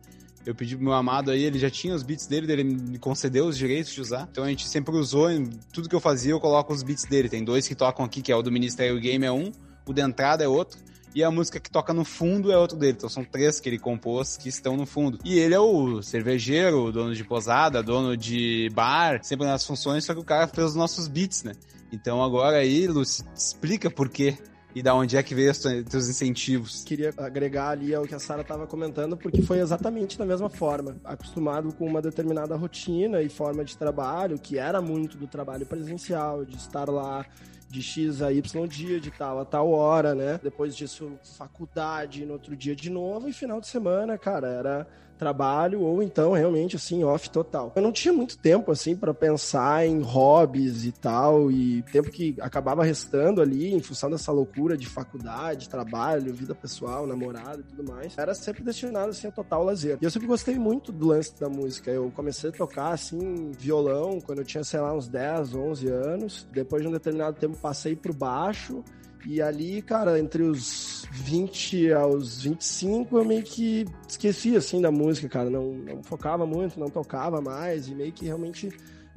eu 0.45 0.55
pedi 0.55 0.75
pro 0.75 0.83
meu 0.83 0.93
amado 0.93 1.31
aí, 1.31 1.43
ele 1.43 1.59
já 1.59 1.69
tinha 1.69 1.93
os 1.93 2.03
beats 2.03 2.27
dele, 2.27 2.51
ele 2.51 2.63
me 2.63 2.97
concedeu 2.97 3.45
os 3.45 3.57
direitos 3.57 3.93
de 3.93 4.01
usar. 4.01 4.27
Então 4.31 4.43
a 4.43 4.49
gente 4.49 4.67
sempre 4.67 4.95
usou, 4.95 5.29
em 5.31 5.49
tudo 5.71 5.89
que 5.89 5.95
eu 5.95 5.99
fazia, 5.99 6.31
eu 6.31 6.39
coloco 6.39 6.73
os 6.73 6.83
beats 6.83 7.05
dele. 7.05 7.29
Tem 7.29 7.43
dois 7.43 7.67
que 7.67 7.75
tocam 7.75 8.05
aqui, 8.05 8.21
que 8.21 8.31
é 8.31 8.35
o 8.35 8.41
do 8.41 8.51
Ministério 8.51 8.99
Game 8.99 9.25
é 9.25 9.31
um, 9.31 9.51
o 9.85 9.93
de 9.93 10.01
entrada 10.01 10.43
é 10.43 10.47
outro. 10.47 10.79
E 11.13 11.23
a 11.23 11.31
música 11.31 11.59
que 11.59 11.71
toca 11.71 11.91
no 11.91 12.05
fundo 12.05 12.51
é 12.51 12.57
outro 12.57 12.77
dele. 12.77 12.93
Então 12.93 13.09
são 13.09 13.23
três 13.23 13.59
que 13.59 13.67
ele 13.67 13.79
compôs 13.79 14.37
que 14.37 14.47
estão 14.47 14.77
no 14.77 14.85
fundo. 14.85 15.19
E 15.25 15.39
ele 15.39 15.55
é 15.55 15.59
o 15.59 16.01
cervejeiro, 16.01 16.91
dono 16.91 17.15
de 17.15 17.23
posada, 17.23 17.81
dono 17.81 18.15
de 18.15 18.69
bar, 18.73 19.19
sempre 19.23 19.47
nas 19.47 19.65
funções, 19.65 20.05
só 20.05 20.13
que 20.13 20.19
o 20.19 20.23
cara 20.23 20.47
fez 20.47 20.67
os 20.67 20.75
nossos 20.75 21.07
beats, 21.07 21.43
né? 21.43 21.53
Então 21.91 22.23
agora 22.23 22.57
aí, 22.57 22.87
Lúcio, 22.87 23.25
explica 23.35 23.89
por 23.89 24.09
quê 24.09 24.37
e 24.75 24.83
da 24.83 24.93
onde 24.93 25.17
é 25.17 25.23
que 25.23 25.33
veio 25.33 25.51
os 25.51 25.57
teus 25.57 26.07
incentivos? 26.07 26.83
Queria 26.83 27.13
agregar 27.17 27.69
ali 27.69 27.93
ao 27.93 28.05
que 28.05 28.13
a 28.13 28.19
Sara 28.19 28.41
estava 28.41 28.67
comentando, 28.67 29.17
porque 29.17 29.41
foi 29.41 29.59
exatamente 29.59 30.17
da 30.17 30.25
mesma 30.25 30.49
forma. 30.49 30.95
Acostumado 31.03 31.73
com 31.73 31.85
uma 31.85 32.01
determinada 32.01 32.55
rotina 32.55 33.21
e 33.21 33.29
forma 33.29 33.65
de 33.65 33.75
trabalho, 33.77 34.37
que 34.37 34.57
era 34.57 34.81
muito 34.81 35.17
do 35.17 35.27
trabalho 35.27 35.65
presencial, 35.65 36.45
de 36.45 36.55
estar 36.55 36.89
lá 36.89 37.25
de 37.67 37.83
X 37.83 38.21
a 38.21 38.31
Y 38.31 38.67
dia, 38.67 38.99
de 38.99 39.11
tal 39.11 39.39
a 39.39 39.45
tal 39.45 39.69
hora, 39.71 40.15
né? 40.15 40.39
Depois 40.41 40.75
disso, 40.75 41.11
faculdade, 41.37 42.25
no 42.25 42.33
outro 42.33 42.55
dia 42.55 42.75
de 42.75 42.89
novo, 42.89 43.27
e 43.27 43.33
final 43.33 43.61
de 43.61 43.67
semana, 43.67 44.17
cara, 44.17 44.47
era 44.47 44.87
trabalho 45.19 45.81
ou 45.81 46.01
então 46.01 46.31
realmente 46.31 46.77
assim 46.77 47.03
off 47.03 47.29
total. 47.29 47.73
Eu 47.75 47.81
não 47.81 47.91
tinha 47.91 48.13
muito 48.13 48.37
tempo 48.37 48.71
assim 48.71 48.95
para 48.95 49.13
pensar 49.13 49.85
em 49.85 50.01
hobbies 50.01 50.85
e 50.85 50.91
tal 50.93 51.51
e 51.51 51.83
tempo 51.91 52.09
que 52.09 52.35
acabava 52.39 52.83
restando 52.83 53.41
ali 53.41 53.73
em 53.73 53.81
função 53.81 54.09
dessa 54.09 54.31
loucura 54.31 54.77
de 54.77 54.87
faculdade, 54.87 55.67
trabalho, 55.67 56.33
vida 56.33 56.55
pessoal, 56.55 57.05
namorada 57.05 57.59
e 57.59 57.63
tudo 57.63 57.91
mais. 57.91 58.17
Era 58.17 58.33
sempre 58.33 58.63
destinado 58.63 59.09
assim 59.09 59.27
a 59.27 59.31
total 59.31 59.63
lazer. 59.63 59.97
E 60.01 60.05
eu 60.05 60.09
sempre 60.09 60.27
gostei 60.27 60.57
muito 60.57 60.91
do 60.91 61.07
lance 61.07 61.37
da 61.37 61.49
música. 61.49 61.91
Eu 61.91 62.09
comecei 62.15 62.49
a 62.49 62.53
tocar 62.53 62.93
assim 62.93 63.51
violão 63.51 64.21
quando 64.21 64.39
eu 64.39 64.45
tinha 64.45 64.63
sei 64.63 64.79
lá 64.79 64.93
uns 64.93 65.09
10, 65.09 65.53
11 65.53 65.87
anos. 65.89 66.47
Depois 66.53 66.81
de 66.81 66.87
um 66.87 66.91
determinado 66.91 67.37
tempo 67.37 67.57
passei 67.57 67.95
pro 67.95 68.13
baixo 68.13 68.83
e 69.25 69.41
ali, 69.41 69.81
cara, 69.81 70.17
entre 70.19 70.43
os 70.43 71.05
20 71.11 71.91
aos 71.93 72.41
25, 72.41 73.17
eu 73.17 73.25
meio 73.25 73.43
que 73.43 73.85
esqueci, 74.07 74.55
assim, 74.55 74.81
da 74.81 74.91
música, 74.91 75.27
cara. 75.27 75.49
Não, 75.49 75.73
não 75.73 76.01
focava 76.03 76.45
muito, 76.45 76.79
não 76.79 76.89
tocava 76.89 77.41
mais 77.41 77.87
e 77.87 77.95
meio 77.95 78.13
que 78.13 78.25
realmente 78.25 78.69